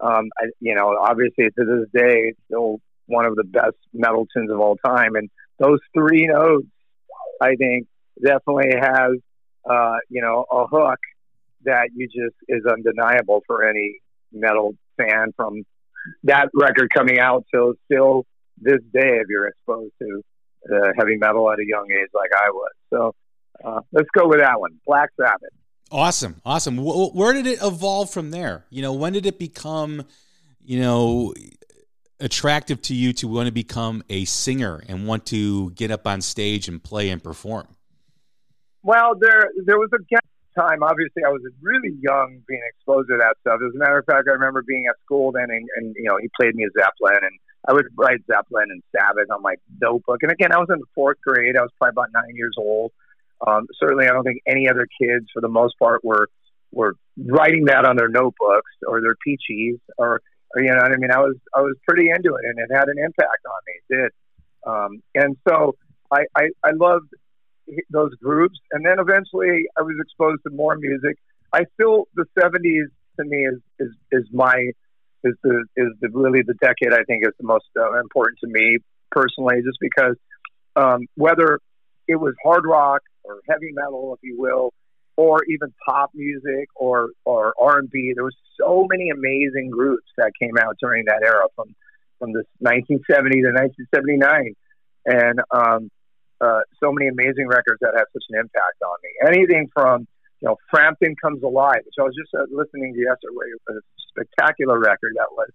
um, 0.00 0.28
I, 0.40 0.46
you 0.60 0.74
know, 0.74 0.96
obviously 1.00 1.44
to 1.44 1.52
this 1.56 1.88
day, 1.92 2.28
it's 2.28 2.38
still 2.46 2.80
one 3.06 3.26
of 3.26 3.36
the 3.36 3.44
best 3.44 3.76
metal 3.92 4.26
tunes 4.34 4.50
of 4.50 4.60
all 4.60 4.76
time. 4.76 5.14
And 5.14 5.30
those 5.58 5.78
three 5.94 6.26
notes 6.26 6.66
I 7.40 7.54
think 7.56 7.86
definitely 8.22 8.72
has 8.78 9.12
uh, 9.68 9.96
you 10.08 10.22
know 10.22 10.44
a 10.50 10.66
hook 10.66 10.98
that 11.64 11.88
you 11.94 12.06
just 12.06 12.36
is 12.48 12.62
undeniable 12.66 13.42
for 13.46 13.66
any 13.66 13.98
metal 14.32 14.74
fan 14.96 15.32
from 15.36 15.62
that 16.24 16.48
record 16.54 16.90
coming 16.92 17.18
out 17.18 17.44
till 17.52 17.74
still 17.86 18.26
this 18.60 18.80
day 18.92 19.18
if 19.18 19.26
you're 19.28 19.48
exposed 19.48 19.92
to 20.00 20.22
uh, 20.72 20.92
heavy 20.96 21.16
metal 21.16 21.50
at 21.50 21.58
a 21.58 21.66
young 21.66 21.86
age 21.90 22.08
like 22.14 22.30
I 22.36 22.50
was. 22.50 22.72
So 22.90 23.14
uh, 23.64 23.80
let's 23.92 24.08
go 24.16 24.28
with 24.28 24.40
that 24.40 24.60
one, 24.60 24.78
Black 24.86 25.10
Sabbath. 25.18 25.52
Awesome, 25.90 26.40
awesome. 26.44 26.76
Where 26.78 27.32
did 27.32 27.46
it 27.46 27.58
evolve 27.62 28.10
from 28.10 28.30
there? 28.30 28.64
You 28.70 28.82
know, 28.82 28.92
when 28.92 29.12
did 29.12 29.26
it 29.26 29.38
become, 29.38 30.04
you 30.64 30.80
know, 30.80 31.34
attractive 32.20 32.80
to 32.82 32.94
you 32.94 33.12
to 33.12 33.28
want 33.28 33.46
to 33.46 33.52
become 33.52 34.02
a 34.08 34.24
singer 34.24 34.82
and 34.88 35.06
want 35.06 35.26
to 35.26 35.70
get 35.72 35.90
up 35.90 36.06
on 36.06 36.20
stage 36.20 36.68
and 36.68 36.82
play 36.82 37.10
and 37.10 37.22
perform? 37.22 37.68
Well, 38.82 39.14
there 39.18 39.50
there 39.64 39.78
was 39.78 39.90
a 39.94 40.02
gap 40.10 40.24
time. 40.58 40.82
Obviously, 40.82 41.22
I 41.24 41.30
was 41.30 41.42
really 41.60 41.96
young, 42.00 42.40
being 42.46 42.62
exposed 42.68 43.08
to 43.08 43.16
that 43.18 43.36
stuff. 43.40 43.60
As 43.64 43.74
a 43.74 43.78
matter 43.78 43.98
of 43.98 44.04
fact, 44.04 44.28
I 44.28 44.32
remember 44.32 44.62
being 44.66 44.86
at 44.88 44.96
school 45.04 45.32
then, 45.32 45.48
and, 45.50 45.68
and 45.76 45.94
you 45.96 46.04
know, 46.04 46.16
he 46.20 46.28
played 46.38 46.54
me 46.54 46.64
a 46.64 46.70
Zeppelin, 46.78 47.22
and 47.22 47.38
I 47.68 47.72
would 47.72 47.86
write 47.96 48.20
Zeppelin 48.26 48.68
and 48.70 48.82
Sabbath 48.94 49.30
on 49.30 49.42
my 49.42 49.54
notebook. 49.80 50.18
And 50.22 50.30
again, 50.30 50.52
I 50.52 50.58
was 50.58 50.68
in 50.70 50.78
the 50.78 50.86
fourth 50.94 51.18
grade. 51.24 51.56
I 51.56 51.62
was 51.62 51.70
probably 51.78 51.92
about 51.92 52.12
nine 52.12 52.36
years 52.36 52.54
old. 52.58 52.92
Um, 53.46 53.66
certainly, 53.78 54.06
I 54.06 54.12
don't 54.12 54.24
think 54.24 54.42
any 54.46 54.68
other 54.68 54.86
kids, 55.00 55.26
for 55.32 55.40
the 55.40 55.48
most 55.48 55.78
part, 55.78 56.04
were 56.04 56.28
were 56.72 56.94
writing 57.16 57.66
that 57.66 57.84
on 57.84 57.96
their 57.96 58.08
notebooks 58.08 58.72
or 58.86 59.00
their 59.00 59.14
Pee-Chees 59.24 59.78
or, 59.96 60.20
or 60.54 60.62
you 60.62 60.68
know 60.70 60.76
what 60.76 60.92
I 60.92 60.96
mean. 60.96 61.10
I 61.10 61.20
was 61.20 61.36
I 61.54 61.60
was 61.60 61.76
pretty 61.86 62.10
into 62.10 62.34
it, 62.34 62.44
and 62.44 62.58
it 62.58 62.74
had 62.74 62.88
an 62.88 62.96
impact 62.98 63.44
on 63.46 63.60
me. 63.66 63.72
It 63.76 64.02
did, 64.02 64.12
um, 64.66 65.02
and 65.14 65.36
so 65.48 65.76
I, 66.10 66.24
I 66.36 66.48
I 66.64 66.70
loved 66.74 67.08
those 67.90 68.14
groups, 68.16 68.58
and 68.72 68.84
then 68.84 68.98
eventually 68.98 69.66
I 69.78 69.82
was 69.82 69.96
exposed 70.00 70.42
to 70.44 70.50
more 70.54 70.76
music. 70.76 71.16
I 71.52 71.64
still 71.74 72.08
the 72.14 72.24
'70s 72.38 72.88
to 73.20 73.24
me 73.24 73.46
is 73.46 73.60
is 73.78 73.92
is 74.10 74.28
my 74.32 74.70
is 75.22 75.34
the 75.42 75.64
is 75.76 75.88
the 76.00 76.08
really 76.10 76.42
the 76.46 76.54
decade 76.54 76.92
I 76.92 77.04
think 77.04 77.26
is 77.26 77.32
the 77.38 77.46
most 77.46 77.66
uh, 77.78 78.00
important 78.00 78.38
to 78.40 78.48
me 78.48 78.78
personally, 79.10 79.56
just 79.64 79.78
because 79.80 80.16
um, 80.76 81.06
whether 81.14 81.60
it 82.08 82.16
was 82.16 82.34
hard 82.42 82.64
rock 82.66 83.02
or 83.24 83.40
heavy 83.48 83.72
metal, 83.72 84.14
if 84.14 84.20
you 84.22 84.38
will, 84.38 84.72
or 85.16 85.44
even 85.44 85.72
pop 85.86 86.10
music 86.14 86.68
or 86.74 87.10
or 87.24 87.54
R 87.60 87.78
and 87.78 87.90
B, 87.90 88.12
there 88.14 88.24
was 88.24 88.36
so 88.60 88.86
many 88.88 89.10
amazing 89.10 89.70
groups 89.70 90.08
that 90.16 90.32
came 90.40 90.56
out 90.58 90.76
during 90.80 91.04
that 91.06 91.22
era 91.24 91.46
from 91.54 91.74
from 92.18 92.32
this 92.32 92.46
1970 92.58 93.42
to 93.42 93.50
1979, 93.52 94.54
and 95.06 95.40
um, 95.50 95.90
uh, 96.40 96.60
so 96.82 96.92
many 96.92 97.08
amazing 97.08 97.48
records 97.48 97.78
that 97.80 97.94
have 97.96 98.06
such 98.12 98.24
an 98.30 98.38
impact 98.38 98.78
on 98.82 98.96
me. 99.02 99.10
Anything 99.26 99.68
from 99.72 100.06
you 100.40 100.48
know 100.48 100.56
Frampton 100.70 101.14
Comes 101.20 101.42
Alive, 101.42 101.82
which 101.84 101.94
I 101.98 102.02
was 102.02 102.14
just 102.14 102.34
uh, 102.34 102.46
listening 102.50 102.94
to 102.94 103.00
yesterday, 103.00 103.54
a 103.68 103.74
spectacular 104.10 104.78
record 104.78 105.14
that 105.16 105.30
was, 105.30 105.50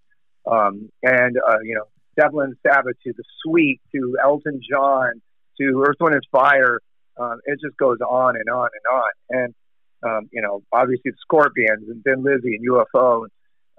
um, 0.48 0.90
and 1.04 1.38
uh, 1.38 1.60
you 1.64 1.76
know 1.76 1.86
Zeppelin 2.20 2.56
Sabbath 2.66 2.96
to 3.04 3.14
the 3.16 3.24
Sweet 3.44 3.82
to 3.94 4.18
Elton 4.24 4.62
John 4.70 5.22
to 5.60 5.84
Earth 5.88 5.98
Wind 6.00 6.16
and 6.16 6.24
Fire. 6.32 6.80
Um, 7.18 7.40
it 7.46 7.60
just 7.62 7.78
goes 7.78 7.98
on 8.00 8.36
and 8.36 8.50
on 8.50 8.70
and 8.74 8.96
on. 8.96 9.12
And 9.30 9.56
um, 10.02 10.30
you 10.32 10.42
know, 10.42 10.64
obviously 10.72 11.12
the 11.12 11.18
Scorpions 11.22 11.90
and 11.90 12.04
Thin 12.04 12.24
Lizzy 12.24 12.56
and 12.56 12.68
UFO. 12.68 13.28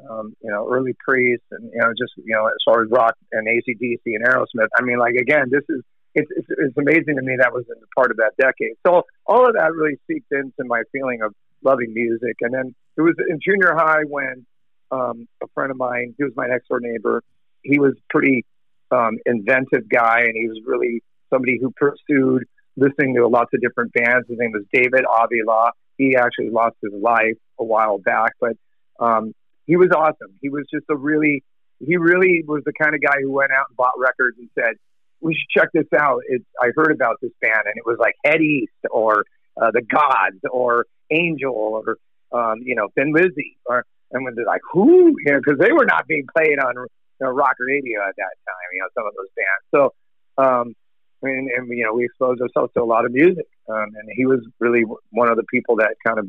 Um, 0.09 0.35
you 0.43 0.51
know, 0.51 0.67
early 0.67 0.95
Priest, 0.99 1.43
and 1.51 1.71
you 1.75 1.79
know, 1.79 1.91
just 1.91 2.13
you 2.17 2.35
know, 2.35 2.47
as 2.47 2.55
far 2.65 2.83
as 2.83 2.91
rock 2.91 3.17
and 3.33 3.47
ACDC 3.47 4.01
and 4.07 4.25
Aerosmith. 4.25 4.69
I 4.75 4.83
mean, 4.83 4.99
like 4.99 5.15
again, 5.15 5.51
this 5.51 5.65
is 5.69 5.83
it's, 6.15 6.31
it's, 6.37 6.47
it's 6.49 6.77
amazing 6.77 7.17
to 7.17 7.23
me 7.23 7.37
that 7.39 7.53
was 7.53 7.65
part 7.95 8.11
of 8.11 8.17
that 8.17 8.33
decade. 8.39 8.77
So 8.87 9.03
all 9.27 9.47
of 9.47 9.55
that 9.55 9.73
really 9.73 9.99
seeped 10.07 10.33
into 10.33 10.65
my 10.65 10.83
feeling 10.93 11.23
of 11.23 11.35
loving 11.63 11.93
music. 11.95 12.37
And 12.41 12.53
then 12.53 12.75
it 12.97 13.03
was 13.03 13.15
in 13.29 13.39
junior 13.45 13.75
high 13.77 14.03
when 14.09 14.47
um, 14.91 15.29
a 15.43 15.47
friend 15.55 15.71
of 15.71 15.77
mine, 15.77 16.15
he 16.19 16.25
was 16.25 16.33
my 16.37 16.47
next 16.47 16.69
door 16.69 16.81
neighbor. 16.81 17.23
He 17.63 17.79
was 17.79 17.95
pretty 18.09 18.45
um, 18.91 19.19
inventive 19.27 19.89
guy, 19.89 20.23
and 20.23 20.35
he 20.35 20.49
was 20.49 20.59
really 20.67 21.03
somebody 21.31 21.59
who 21.61 21.73
pursued 21.73 22.45
listening 22.77 23.15
to 23.15 23.27
lots 23.27 23.51
of 23.55 23.61
different 23.61 23.93
bands. 23.93 24.27
His 24.29 24.39
name 24.39 24.53
was 24.53 24.65
David 24.73 25.05
Avila. 25.05 25.73
He 25.97 26.17
actually 26.17 26.51
lost 26.51 26.77
his 26.83 26.93
life 26.93 27.37
a 27.59 27.65
while 27.65 27.99
back, 27.99 28.33
but 28.41 28.53
um, 28.99 29.35
he 29.67 29.77
was 29.77 29.91
awesome. 29.95 30.35
He 30.41 30.49
was 30.49 30.65
just 30.73 30.85
a 30.91 30.97
really, 30.97 31.43
he 31.79 31.97
really 31.97 32.43
was 32.47 32.63
the 32.65 32.73
kind 32.73 32.95
of 32.95 33.01
guy 33.03 33.21
who 33.21 33.33
went 33.33 33.53
out 33.53 33.67
and 33.69 33.77
bought 33.77 33.99
records 33.99 34.37
and 34.39 34.49
said, 34.59 34.75
we 35.21 35.35
should 35.35 35.61
check 35.61 35.69
this 35.73 35.87
out. 35.99 36.23
It, 36.27 36.43
I 36.61 36.71
heard 36.75 36.93
about 36.93 37.17
this 37.21 37.33
band, 37.41 37.63
and 37.67 37.75
it 37.77 37.85
was 37.85 37.99
like 37.99 38.15
Head 38.25 38.41
East 38.41 38.73
or 38.91 39.25
uh, 39.61 39.71
the 39.71 39.83
Gods 39.83 40.41
or 40.51 40.87
Angel 41.11 41.53
or 41.53 41.97
um, 42.33 42.61
you 42.63 42.75
know 42.75 42.89
Thin 42.95 43.13
Lizzy 43.13 43.59
or 43.67 43.85
and 44.13 44.25
when 44.25 44.35
they're 44.35 44.47
like 44.47 44.63
who 44.73 45.15
you 45.25 45.33
know 45.33 45.41
because 45.45 45.59
they 45.59 45.73
were 45.73 45.85
not 45.85 46.07
being 46.07 46.25
played 46.35 46.59
on 46.59 46.75
you 46.75 46.87
know, 47.21 47.31
rock 47.31 47.57
radio 47.59 48.01
at 48.01 48.15
that 48.17 48.35
time. 48.47 48.69
You 48.73 48.81
know 48.81 48.89
some 48.97 49.07
of 49.07 49.13
those 49.15 49.29
bands. 49.37 49.65
So 49.75 49.95
um, 50.43 50.75
and, 51.23 51.51
and 51.51 51.69
you 51.69 51.85
know 51.85 51.95
we 51.95 52.05
exposed 52.05 52.41
ourselves 52.41 52.73
to 52.75 52.83
a 52.83 52.85
lot 52.85 53.05
of 53.05 53.13
music, 53.13 53.47
um, 53.69 53.87
and 53.95 54.09
he 54.15 54.27
was 54.27 54.41
really 54.59 54.85
one 55.11 55.31
of 55.31 55.37
the 55.37 55.45
people 55.53 55.77
that 55.77 55.95
kind 56.07 56.19
of 56.19 56.27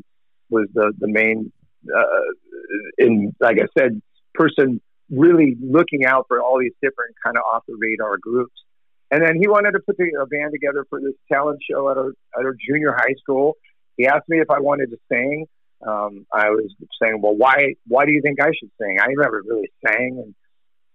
was 0.49 0.67
the 0.73 0.93
the 0.99 1.07
main 1.07 1.51
uh, 1.95 2.03
in 2.97 3.35
like 3.39 3.57
I 3.59 3.67
said 3.77 4.01
person 4.33 4.81
really 5.11 5.57
looking 5.61 6.05
out 6.05 6.25
for 6.27 6.41
all 6.41 6.57
these 6.59 6.73
different 6.81 7.15
kind 7.23 7.37
of 7.37 7.43
off 7.53 7.63
the 7.67 7.75
radar 7.77 8.17
groups. 8.17 8.53
And 9.11 9.21
then 9.21 9.35
he 9.39 9.47
wanted 9.47 9.71
to 9.71 9.79
put 9.85 9.97
a 9.99 10.25
band 10.25 10.53
together 10.53 10.85
for 10.89 11.01
this 11.01 11.13
talent 11.31 11.59
show 11.69 11.89
at 11.91 11.97
our, 11.97 12.13
at 12.37 12.45
our 12.45 12.55
junior 12.65 12.93
high 12.93 13.15
school. 13.19 13.57
He 13.97 14.07
asked 14.07 14.29
me 14.29 14.39
if 14.39 14.49
I 14.49 14.59
wanted 14.59 14.89
to 14.91 14.97
sing. 15.11 15.47
Um, 15.85 16.25
I 16.31 16.49
was 16.49 16.73
saying, 17.01 17.19
well, 17.21 17.35
why, 17.35 17.73
why 17.87 18.05
do 18.05 18.11
you 18.11 18.21
think 18.21 18.39
I 18.41 18.51
should 18.57 18.71
sing? 18.79 18.99
I 19.01 19.07
never 19.09 19.43
really 19.45 19.69
sang. 19.85 20.21
And, 20.23 20.33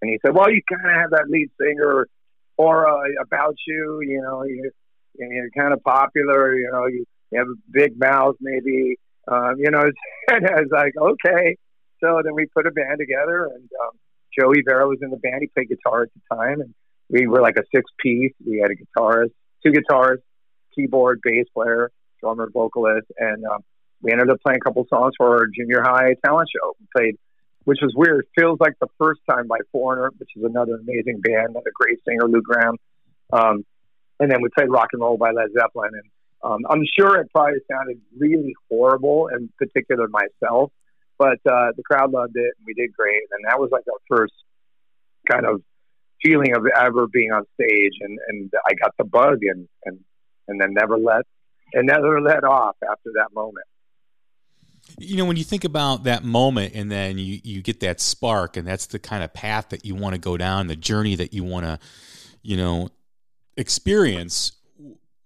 and 0.00 0.11
he 0.11 0.19
said, 0.25 0.35
well, 0.35 0.50
you 0.50 0.62
kind 0.67 0.91
of 0.91 1.03
have 1.03 1.11
that 1.11 1.29
lead 1.29 1.50
singer 1.61 2.09
aura 2.57 2.97
about 3.21 3.57
you, 3.67 4.01
you 4.03 4.21
know, 4.23 4.45
you, 4.45 4.71
you're 5.15 5.51
kind 5.51 5.73
of 5.73 5.83
popular, 5.83 6.55
you 6.59 6.71
know, 6.73 6.87
you, 6.87 7.05
you 7.31 7.39
have 7.39 7.49
a 7.49 7.61
big 7.71 7.99
mouth, 7.99 8.37
maybe, 8.41 8.97
um, 9.29 9.55
you 9.59 9.71
know, 9.71 9.83
and 10.29 10.47
I 10.47 10.61
was 10.61 10.71
like, 10.71 10.93
okay. 10.97 11.57
So 12.03 12.21
then 12.25 12.35
we 12.35 12.47
put 12.47 12.67
a 12.67 12.71
band 12.71 12.99
together 12.99 13.47
and, 13.47 13.69
um, 13.83 13.99
Joey 14.39 14.63
Vera 14.67 14.87
was 14.87 14.99
in 15.01 15.11
the 15.11 15.17
band. 15.17 15.39
He 15.41 15.47
played 15.47 15.69
guitar 15.71 16.03
at 16.03 16.09
the 16.13 16.37
time 16.37 16.61
and 16.61 16.75
we 17.09 17.27
were 17.27 17.41
like 17.41 17.57
a 17.57 17.63
six 17.75 17.91
piece. 17.99 18.33
We 18.47 18.59
had 18.59 18.71
a 18.71 18.75
guitarist, 18.75 19.31
two 19.65 19.73
guitars, 19.73 20.21
keyboard, 20.75 21.21
bass 21.23 21.47
player, 21.55 21.91
drummer, 22.21 22.51
vocalist, 22.53 23.07
and 23.19 23.45
um, 23.47 23.61
we 24.03 24.13
ended 24.13 24.31
up 24.31 24.39
playing 24.45 24.59
a 24.61 24.65
couple 24.65 24.87
songs 24.89 25.15
for 25.17 25.39
our 25.39 25.47
junior 25.47 25.83
high 25.83 26.15
talent 26.25 26.49
show. 26.55 26.73
We 26.79 26.87
played, 26.95 27.17
which 27.66 27.80
was 27.82 27.92
weird. 27.96 28.26
Feels 28.38 28.58
like 28.61 28.75
the 28.80 28.87
first 28.96 29.20
time 29.28 29.49
by 29.49 29.58
Foreigner, 29.73 30.12
which 30.18 30.30
is 30.37 30.44
another 30.44 30.76
amazing 30.76 31.20
band, 31.20 31.56
a 31.56 31.70
great 31.75 31.99
singer, 32.08 32.28
Lou 32.28 32.40
Gramm. 32.40 32.76
Um, 33.32 33.64
and 34.20 34.30
then 34.30 34.38
we 34.40 34.49
played 34.56 34.70
Rock 34.70 34.88
and 34.92 35.02
Roll 35.02 35.16
by 35.16 35.32
Led 35.32 35.49
Zeppelin. 35.52 35.90
And 35.92 36.11
um, 36.44 36.61
I'm 36.70 36.85
sure 36.96 37.20
it 37.20 37.28
probably 37.35 37.58
sounded 37.68 38.00
really 38.16 38.54
horrible, 38.70 39.28
in 39.28 39.50
particular 39.58 40.06
myself, 40.08 40.70
but 41.18 41.38
uh, 41.44 41.75
the 41.76 41.82
crowd 41.85 42.12
loved 42.12 42.37
it 42.37 42.54
and 42.56 42.66
we 42.66 42.73
did 42.75 42.92
great. 42.96 43.23
And 43.32 43.44
that 43.49 43.58
was 43.58 43.70
like 43.73 43.82
our 43.92 43.99
first 44.16 44.35
kind 45.28 45.44
of 45.44 45.61
feeling 46.25 46.54
of 46.54 46.66
ever 46.66 47.08
being 47.08 47.32
on 47.32 47.42
stage, 47.54 47.92
and 48.00 48.18
and 48.28 48.52
I 48.64 48.75
got 48.75 48.94
the 48.96 49.04
bug, 49.04 49.38
and 49.42 49.68
and 49.85 49.99
and 50.49 50.61
then 50.61 50.73
never 50.73 50.96
let 50.96 51.23
and 51.73 51.87
never 51.87 52.20
let 52.20 52.44
off 52.44 52.76
after 52.82 53.11
that 53.16 53.35
moment. 53.35 53.66
You 54.99 55.16
know, 55.16 55.25
when 55.25 55.37
you 55.37 55.45
think 55.45 55.64
about 55.64 56.05
that 56.05 56.25
moment, 56.25 56.75
and 56.75 56.90
then 56.90 57.19
you 57.19 57.40
you 57.43 57.62
get 57.62 57.81
that 57.81 58.00
spark, 58.00 58.57
and 58.57 58.66
that's 58.66 58.87
the 58.87 58.99
kind 58.99 59.23
of 59.23 59.33
path 59.35 59.69
that 59.71 59.85
you 59.85 59.95
want 59.95 60.14
to 60.14 60.21
go 60.21 60.37
down, 60.37 60.69
the 60.69 60.76
journey 60.76 61.16
that 61.16 61.35
you 61.35 61.45
want 61.45 61.66
to, 61.66 61.78
you 62.43 62.57
know, 62.57 62.88
experience. 63.57 64.52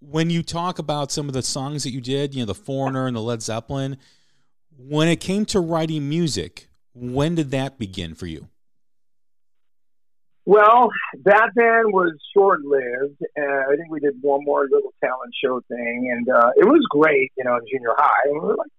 When 0.00 0.31
you 0.31 0.43
talk 0.43 0.79
about 0.79 1.12
some 1.12 1.29
of 1.29 1.35
the 1.35 1.43
songs 1.43 1.85
that 1.85 1.90
you 1.90 2.00
did, 2.00 2.35
you 2.35 2.40
know, 2.40 2.47
the 2.47 2.55
Foreigner 2.55 3.07
and 3.07 3.14
the 3.14 3.21
Led 3.21 3.43
Zeppelin, 3.43 3.99
when 4.76 5.09
it 5.09 5.21
came 5.21 5.45
to 5.47 5.61
writing 5.61 6.09
music, 6.09 6.69
when 6.95 7.35
did 7.35 7.50
that 7.50 7.79
begin 7.79 8.14
for 8.14 8.26
you? 8.26 8.49
Well, 10.47 10.90
that 11.25 11.50
band 11.55 11.93
was 11.93 12.12
short 12.35 12.62
lived. 12.64 13.19
Uh, 13.38 13.71
I 13.71 13.76
think 13.76 13.90
we 13.90 14.00
did 14.00 14.14
one 14.21 14.43
more 14.45 14.64
little 14.64 14.93
talent 15.00 15.33
show 15.45 15.61
thing, 15.69 16.11
and 16.12 16.29
uh, 16.29 16.50
it 16.57 16.64
was 16.64 16.85
great, 16.90 17.31
you 17.37 17.45
know, 17.45 17.57
in 17.57 17.62
junior 17.71 17.95
high. 17.97 18.23
And 18.25 18.35
we 18.35 18.49
were 18.49 18.57
like 18.57 18.71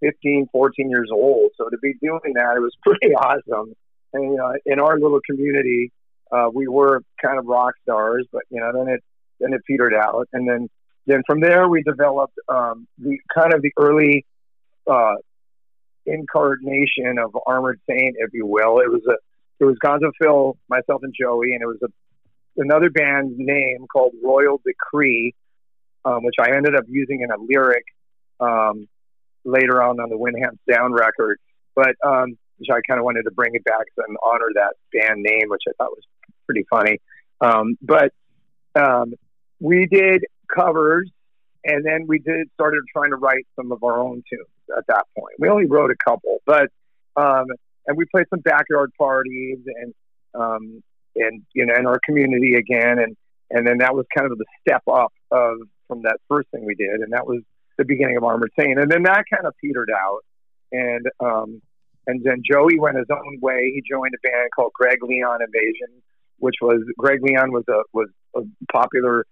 15, 0.00 0.48
14 0.52 0.90
years 0.90 1.10
old. 1.12 1.50
So 1.56 1.68
to 1.68 1.78
be 1.78 1.94
doing 2.00 2.34
that, 2.34 2.56
it 2.56 2.60
was 2.60 2.74
pretty 2.82 3.14
awesome. 3.14 3.74
And, 4.12 4.40
uh, 4.40 4.52
in 4.64 4.80
our 4.80 4.98
little 4.98 5.20
community, 5.28 5.92
uh, 6.32 6.48
we 6.52 6.68
were 6.68 7.02
kind 7.22 7.38
of 7.38 7.46
rock 7.46 7.74
stars, 7.82 8.26
but, 8.32 8.42
you 8.50 8.60
know, 8.60 8.72
then 8.72 8.94
it, 8.94 9.02
then 9.40 9.52
it 9.52 9.62
petered 9.66 9.94
out. 9.94 10.28
And 10.32 10.48
then, 10.48 10.68
then 11.06 11.22
from 11.26 11.40
there, 11.40 11.68
we 11.68 11.82
developed 11.82 12.34
um, 12.48 12.86
the 12.98 13.18
kind 13.34 13.54
of 13.54 13.62
the 13.62 13.72
early 13.78 14.24
uh, 14.90 15.16
incarnation 16.04 17.18
of 17.22 17.36
Armored 17.46 17.80
Saint, 17.88 18.16
if 18.18 18.30
you 18.32 18.46
will. 18.46 18.80
It 18.80 18.90
was 18.90 19.02
a 19.08 19.16
it 19.58 19.64
was 19.64 19.76
Gonzo 19.82 20.12
Phil, 20.20 20.56
myself, 20.68 21.02
and 21.02 21.14
Joey, 21.18 21.54
and 21.54 21.62
it 21.62 21.66
was 21.66 21.78
a, 21.82 21.88
another 22.60 22.90
band 22.90 23.38
name 23.38 23.86
called 23.90 24.12
Royal 24.22 24.60
Decree. 24.66 25.34
um, 26.06 26.22
which 26.22 26.36
I 26.40 26.54
ended 26.56 26.74
up 26.76 26.84
using 26.88 27.20
in 27.22 27.30
a 27.30 27.36
lyric 27.42 27.84
um, 28.38 28.88
later 29.46 29.82
on 29.82 30.00
on 30.00 30.10
the 30.10 30.18
Win 30.18 30.34
Hands 30.36 30.58
Down 30.70 30.92
record. 30.92 31.38
But 31.74 31.94
um, 32.04 32.36
which 32.58 32.68
I 32.70 32.80
kind 32.88 32.98
of 32.98 33.04
wanted 33.04 33.24
to 33.24 33.30
bring 33.30 33.54
it 33.54 33.64
back 33.64 33.86
and 33.98 34.16
honor 34.24 34.48
that 34.54 34.74
band 34.92 35.22
name, 35.22 35.48
which 35.48 35.62
I 35.68 35.72
thought 35.78 35.90
was 35.90 36.04
pretty 36.46 36.64
funny. 36.70 37.00
Um, 37.40 37.76
but 37.82 38.12
um, 38.74 39.14
we 39.60 39.86
did 39.86 40.24
covers, 40.54 41.10
and 41.64 41.84
then 41.84 42.06
we 42.06 42.18
did 42.18 42.48
started 42.54 42.80
trying 42.92 43.10
to 43.10 43.16
write 43.16 43.46
some 43.56 43.72
of 43.72 43.82
our 43.82 44.00
own 44.00 44.22
tunes 44.28 44.48
at 44.76 44.86
that 44.88 45.04
point. 45.18 45.34
We 45.38 45.48
only 45.48 45.66
wrote 45.66 45.90
a 45.90 45.96
couple, 46.08 46.38
but 46.46 46.68
um, 47.16 47.46
and 47.86 47.96
we 47.96 48.04
played 48.06 48.26
some 48.30 48.40
backyard 48.40 48.90
parties 48.98 49.58
and 49.66 49.94
um, 50.34 50.82
and 51.14 51.42
you 51.52 51.66
know 51.66 51.74
in 51.74 51.86
our 51.86 52.00
community 52.04 52.54
again, 52.54 52.98
and 52.98 53.16
and 53.50 53.66
then 53.66 53.78
that 53.78 53.94
was 53.94 54.06
kind 54.16 54.30
of 54.30 54.38
the 54.38 54.44
step 54.60 54.82
up 54.90 55.12
of 55.30 55.58
from 55.88 56.02
that 56.02 56.18
first 56.28 56.48
thing 56.50 56.64
we 56.64 56.74
did, 56.74 57.00
and 57.00 57.12
that 57.12 57.26
was 57.26 57.42
the 57.78 57.84
beginning 57.84 58.16
of 58.16 58.24
Armored 58.24 58.52
Saint, 58.58 58.78
and 58.78 58.90
then 58.90 59.02
that 59.04 59.24
kind 59.32 59.46
of 59.46 59.54
petered 59.60 59.90
out, 59.90 60.20
and 60.72 61.06
um, 61.20 61.62
and 62.06 62.22
then 62.24 62.42
Joey 62.48 62.78
went 62.78 62.96
his 62.96 63.06
own 63.10 63.38
way. 63.40 63.72
He 63.74 63.82
joined 63.88 64.12
a 64.14 64.28
band 64.28 64.50
called 64.54 64.72
Greg 64.74 64.98
Leon 65.02 65.40
Invasion, 65.42 66.02
which 66.38 66.56
was 66.62 66.82
Greg 66.98 67.20
Leon 67.22 67.52
was 67.52 67.64
a 67.68 67.82
was 67.92 68.08
a 68.36 68.40
popular 68.72 69.24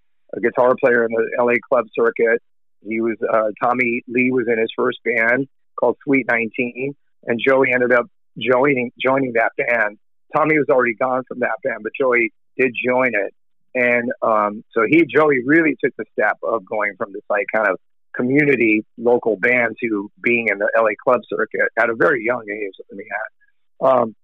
guitar 0.43 0.75
player 0.81 1.05
in 1.05 1.13
the 1.13 1.31
LA 1.43 1.55
club 1.69 1.87
circuit. 1.99 2.43
He 2.87 3.01
was 3.01 3.17
uh, 3.33 3.51
Tommy 3.63 4.03
Lee 4.09 4.31
was 4.31 4.47
in 4.49 4.59
his 4.59 4.71
first 4.77 4.99
band 5.05 5.49
called 5.79 5.97
Suite 6.05 6.27
19, 6.29 6.95
and 7.27 7.41
Joey 7.45 7.73
ended 7.73 7.93
up 7.93 8.07
joining 8.39 8.93
joining 9.01 9.33
that 9.35 9.53
band. 9.57 9.99
Tommy 10.35 10.59
was 10.59 10.67
already 10.71 10.95
gone 10.95 11.23
from 11.29 11.41
that 11.41 11.57
band, 11.63 11.81
but 11.83 11.93
Joey 11.99 12.33
did 12.59 12.75
join 12.87 13.13
it, 13.15 13.35
and 13.75 14.11
um, 14.23 14.65
so 14.73 14.83
he 14.89 15.05
Joey 15.05 15.41
really 15.45 15.77
took 15.83 15.95
the 15.97 16.05
step 16.13 16.39
of 16.43 16.65
going 16.65 16.95
from 16.97 17.13
this 17.13 17.23
like 17.31 17.47
kind 17.55 17.69
of 17.69 17.79
community 18.15 18.85
local 18.99 19.37
band 19.37 19.77
to 19.83 20.11
being 20.23 20.49
in 20.51 20.59
the 20.59 20.69
LA 20.77 20.91
club 21.03 21.21
circuit 21.29 21.69
at 21.79 21.91
a 21.91 21.95
very 21.95 22.25
young 22.25 22.45
age 22.51 22.73
than 22.89 22.99
he 22.99 23.07
had. 23.11 23.89
Um, 23.89 24.17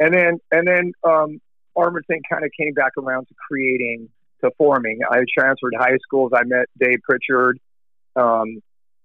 and 0.00 0.14
then 0.14 0.38
and 0.50 0.66
then 0.66 0.92
um, 1.04 1.40
Armored 1.76 2.04
Saint 2.10 2.22
kind 2.30 2.44
of 2.44 2.50
came 2.58 2.72
back 2.72 2.92
around 2.98 3.26
to 3.26 3.34
creating 3.48 4.08
to 4.42 4.50
forming. 4.58 5.00
I 5.10 5.24
transferred 5.36 5.74
high 5.78 5.96
schools. 6.02 6.32
I 6.34 6.44
met 6.44 6.66
Dave 6.78 6.98
Prichard, 7.02 7.58
um, 8.16 8.60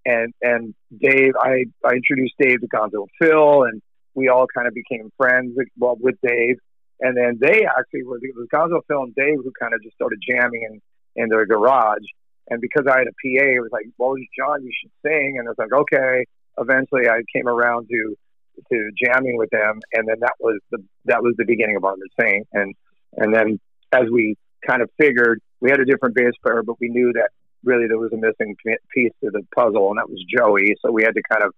and 0.05 0.33
and 0.41 0.73
Dave. 0.99 1.33
I 1.39 1.65
I 1.85 1.93
introduced 1.93 2.33
Dave 2.39 2.61
to 2.61 2.67
Gonzo 2.67 3.07
Phil, 3.21 3.63
and 3.63 3.81
we 4.13 4.29
all 4.29 4.47
kind 4.53 4.67
of 4.67 4.73
became 4.73 5.11
friends. 5.17 5.57
Well, 5.77 5.97
with 5.99 6.15
Dave, 6.25 6.57
and 6.99 7.15
then 7.15 7.37
they 7.39 7.65
actually 7.65 8.03
were 8.03 8.17
it 8.17 8.35
was 8.35 8.47
Gonzo 8.53 8.81
Phil 8.87 9.03
and 9.03 9.15
Dave 9.15 9.37
who 9.43 9.51
kind 9.59 9.73
of 9.73 9.81
just 9.83 9.95
started 9.95 10.19
jamming 10.27 10.63
in 10.69 10.81
in 11.23 11.29
their 11.29 11.45
garage. 11.45 12.05
And 12.49 12.61
because 12.61 12.85
I 12.91 12.97
had 12.99 13.07
a 13.07 13.11
PA, 13.11 13.45
it 13.45 13.61
was 13.61 13.71
like, 13.71 13.85
well, 13.97 14.15
John, 14.37 14.63
you 14.63 14.71
should 14.81 14.91
sing. 15.05 15.37
And 15.37 15.47
I 15.47 15.51
was 15.51 15.57
like, 15.57 15.73
okay. 15.73 16.25
Eventually, 16.57 17.07
I 17.07 17.21
came 17.33 17.47
around 17.47 17.87
to 17.89 18.15
to 18.69 18.91
jamming 19.01 19.37
with 19.37 19.49
them, 19.51 19.79
and 19.93 20.05
then 20.05 20.17
that 20.19 20.33
was 20.41 20.59
the 20.69 20.79
that 21.05 21.23
was 21.23 21.33
the 21.37 21.45
beginning 21.45 21.77
of 21.77 21.85
Armored 21.85 22.09
Saint. 22.19 22.45
And 22.51 22.75
and 23.15 23.33
then 23.33 23.59
as 23.93 24.03
we 24.11 24.35
kind 24.67 24.81
of 24.81 24.89
figured, 24.99 25.39
we 25.61 25.69
had 25.69 25.79
a 25.79 25.85
different 25.85 26.15
bass 26.15 26.33
player, 26.43 26.61
but 26.63 26.75
we 26.81 26.89
knew 26.89 27.13
that 27.13 27.29
really 27.63 27.87
there 27.87 27.97
was 27.97 28.11
a 28.11 28.17
missing 28.17 28.55
piece 28.93 29.13
to 29.23 29.29
the 29.31 29.41
puzzle, 29.55 29.89
and 29.89 29.97
that 29.97 30.09
was 30.09 30.21
Joey. 30.27 30.75
So 30.81 30.91
we 30.91 31.03
had 31.03 31.15
to 31.15 31.21
kind 31.31 31.43
of 31.43 31.53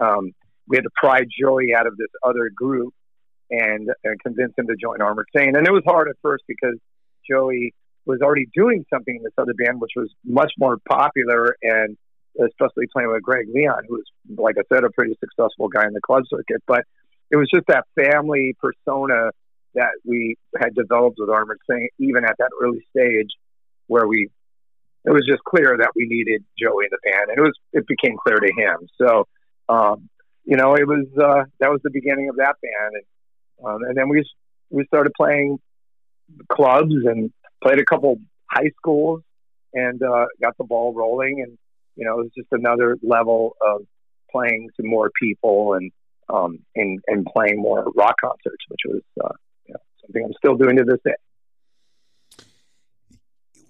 um, 0.00 0.32
we 0.68 0.76
had 0.76 0.84
to 0.84 0.90
pry 0.96 1.20
Joey 1.40 1.74
out 1.74 1.86
of 1.86 1.96
this 1.96 2.08
other 2.22 2.50
group 2.54 2.94
and, 3.50 3.90
and 4.04 4.20
convince 4.22 4.52
him 4.56 4.66
to 4.66 4.74
join 4.80 5.00
Armored 5.00 5.28
Saint. 5.36 5.56
And 5.56 5.66
it 5.66 5.72
was 5.72 5.82
hard 5.84 6.08
at 6.08 6.16
first 6.22 6.44
because 6.48 6.76
Joey 7.28 7.74
was 8.04 8.20
already 8.20 8.48
doing 8.54 8.84
something 8.92 9.16
in 9.16 9.22
this 9.22 9.32
other 9.38 9.54
band, 9.54 9.80
which 9.80 9.92
was 9.96 10.10
much 10.24 10.52
more 10.58 10.78
popular 10.88 11.56
and 11.62 11.96
especially 12.40 12.86
playing 12.92 13.10
with 13.10 13.22
Greg 13.22 13.46
Leon, 13.52 13.84
who 13.88 13.94
was, 13.94 14.04
like 14.36 14.56
I 14.58 14.62
said, 14.74 14.84
a 14.84 14.90
pretty 14.90 15.16
successful 15.20 15.68
guy 15.68 15.86
in 15.86 15.92
the 15.92 16.00
club 16.00 16.22
circuit. 16.28 16.62
But 16.66 16.84
it 17.30 17.36
was 17.36 17.48
just 17.52 17.66
that 17.68 17.84
family 17.94 18.56
persona 18.60 19.30
that 19.74 19.92
we 20.04 20.36
had 20.58 20.74
developed 20.74 21.16
with 21.18 21.30
Armored 21.30 21.60
Saint, 21.70 21.90
even 21.98 22.24
at 22.24 22.36
that 22.38 22.50
early 22.60 22.84
stage 22.90 23.30
where 23.86 24.06
we, 24.06 24.30
it 25.04 25.10
was 25.10 25.26
just 25.26 25.42
clear 25.44 25.76
that 25.78 25.90
we 25.94 26.06
needed 26.06 26.44
Joey 26.58 26.84
in 26.84 26.90
the 26.90 26.98
band, 27.04 27.30
and 27.30 27.38
it 27.38 27.40
was, 27.40 27.56
it 27.72 27.86
became 27.86 28.16
clear 28.16 28.36
to 28.36 28.52
him. 28.56 28.88
So, 29.00 29.26
um, 29.68 30.08
you 30.44 30.56
know, 30.56 30.74
it 30.74 30.86
was, 30.86 31.06
uh, 31.18 31.44
that 31.60 31.70
was 31.70 31.80
the 31.82 31.90
beginning 31.90 32.28
of 32.28 32.36
that 32.36 32.56
band. 32.62 32.94
And, 32.94 33.66
um, 33.66 33.82
and 33.88 33.96
then 33.96 34.08
we, 34.08 34.24
we 34.70 34.84
started 34.86 35.12
playing 35.16 35.58
clubs 36.50 36.94
and 37.04 37.30
played 37.62 37.78
a 37.78 37.84
couple 37.84 38.18
high 38.50 38.70
schools 38.76 39.22
and 39.72 40.02
uh, 40.02 40.26
got 40.40 40.56
the 40.58 40.64
ball 40.64 40.92
rolling. 40.92 41.42
And 41.46 41.58
you 41.96 42.04
know, 42.04 42.20
it 42.20 42.24
was 42.24 42.30
just 42.36 42.48
another 42.52 42.96
level 43.02 43.56
of 43.66 43.82
playing 44.30 44.68
to 44.76 44.86
more 44.86 45.10
people 45.20 45.74
and 45.74 45.90
um, 46.28 46.58
and 46.74 47.00
and 47.06 47.26
playing 47.26 47.60
more 47.60 47.90
rock 47.94 48.16
concerts, 48.20 48.64
which 48.68 48.80
was 48.86 49.02
uh, 49.24 49.34
you 49.66 49.74
know, 49.74 49.80
something 50.02 50.24
I'm 50.24 50.32
still 50.34 50.56
doing 50.56 50.76
to 50.76 50.84
this 50.84 51.00
day. 51.04 51.14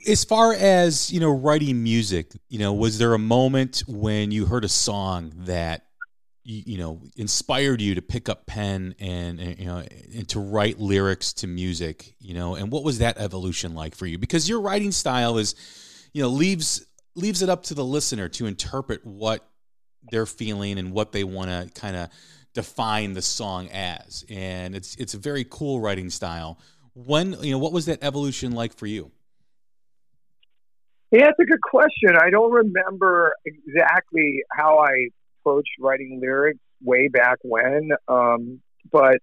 As 0.08 0.24
far 0.24 0.52
as 0.52 1.12
you 1.12 1.20
know, 1.20 1.30
writing 1.30 1.82
music, 1.82 2.32
you 2.48 2.58
know, 2.58 2.72
was 2.72 2.98
there 2.98 3.14
a 3.14 3.18
moment 3.18 3.84
when 3.86 4.30
you 4.32 4.46
heard 4.46 4.64
a 4.64 4.68
song 4.68 5.32
that 5.44 5.86
you, 6.44 6.62
you, 6.66 6.78
know 6.78 7.02
inspired 7.16 7.80
you 7.80 7.94
to 7.94 8.02
pick 8.02 8.28
up 8.28 8.46
pen 8.46 8.94
and, 8.98 9.40
and, 9.40 9.58
you 9.58 9.66
know 9.66 9.82
and 10.14 10.28
to 10.28 10.40
write 10.40 10.78
lyrics 10.78 11.32
to 11.32 11.46
music 11.46 12.14
you 12.18 12.34
know? 12.34 12.54
And 12.54 12.70
what 12.70 12.84
was 12.84 12.98
that 12.98 13.18
evolution 13.18 13.74
like 13.74 13.94
for 13.94 14.06
you? 14.06 14.18
Because 14.18 14.48
your 14.48 14.60
writing 14.60 14.92
style 14.92 15.38
is 15.38 15.54
you 16.12 16.22
know 16.22 16.28
leaves 16.28 16.86
leaves 17.14 17.42
it 17.42 17.48
up 17.48 17.64
to 17.64 17.74
the 17.74 17.84
listener 17.84 18.28
to 18.30 18.46
interpret 18.46 19.04
what 19.04 19.46
they're 20.10 20.26
feeling 20.26 20.78
and 20.78 20.92
what 20.92 21.12
they 21.12 21.24
want 21.24 21.50
to 21.50 21.80
kind 21.80 21.96
of 21.96 22.08
define 22.54 23.12
the 23.12 23.22
song 23.22 23.68
as. 23.68 24.24
And 24.28 24.74
it's 24.74 24.94
it's 24.96 25.14
a 25.14 25.18
very 25.18 25.44
cool 25.48 25.80
writing 25.80 26.10
style. 26.10 26.58
When 26.94 27.32
you 27.42 27.52
know 27.52 27.58
what 27.58 27.72
was 27.72 27.86
that 27.86 28.02
evolution 28.02 28.52
like 28.52 28.74
for 28.74 28.86
you? 28.86 29.10
Yeah, 31.10 31.28
it's 31.28 31.38
a 31.38 31.44
good 31.44 31.60
question. 31.60 32.16
I 32.18 32.30
don't 32.30 32.50
remember 32.50 33.34
exactly 33.44 34.42
how 34.50 34.78
I 34.78 35.08
approached 35.42 35.70
writing 35.80 36.18
lyrics 36.20 36.60
way 36.82 37.08
back 37.08 37.38
when. 37.42 37.90
Um, 38.08 38.60
but 38.90 39.18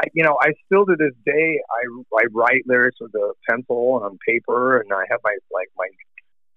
I, 0.00 0.06
you 0.12 0.24
know, 0.24 0.36
I 0.40 0.52
still 0.66 0.86
to 0.86 0.96
this 0.98 1.14
day 1.24 1.60
I 1.70 2.16
I 2.16 2.24
write 2.32 2.62
lyrics 2.66 2.96
with 3.00 3.14
a 3.14 3.32
pencil 3.48 3.96
and 3.96 4.06
on 4.06 4.18
paper, 4.26 4.80
and 4.80 4.92
I 4.92 5.04
have 5.10 5.20
my 5.22 5.36
like 5.52 5.68
my 5.76 5.88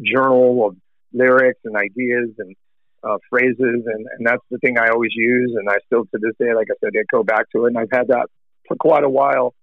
journal 0.02 0.68
of 0.68 0.76
lyrics 1.14 1.60
and 1.66 1.76
ideas 1.76 2.30
and 2.38 2.56
uh, 3.04 3.18
phrases, 3.30 3.58
and 3.60 4.08
and 4.18 4.26
that's 4.26 4.44
the 4.50 4.58
thing 4.60 4.78
I 4.78 4.90
always 4.90 5.12
use, 5.16 5.56
and 5.58 5.70
I 5.70 5.78
still 5.86 6.04
to 6.04 6.20
this 6.20 6.34
day, 6.40 6.54
like 6.56 6.68
I 6.72 6.76
said, 6.84 6.94
I 6.98 7.04
go 7.12 7.24
back 7.24 7.46
to 7.56 7.66
it, 7.66 7.68
and 7.70 7.78
I've 7.78 7.92
had 7.92 8.08
that 8.08 8.28
for 8.68 8.76
quite 8.76 9.04
a 9.04 9.10
while. 9.10 9.54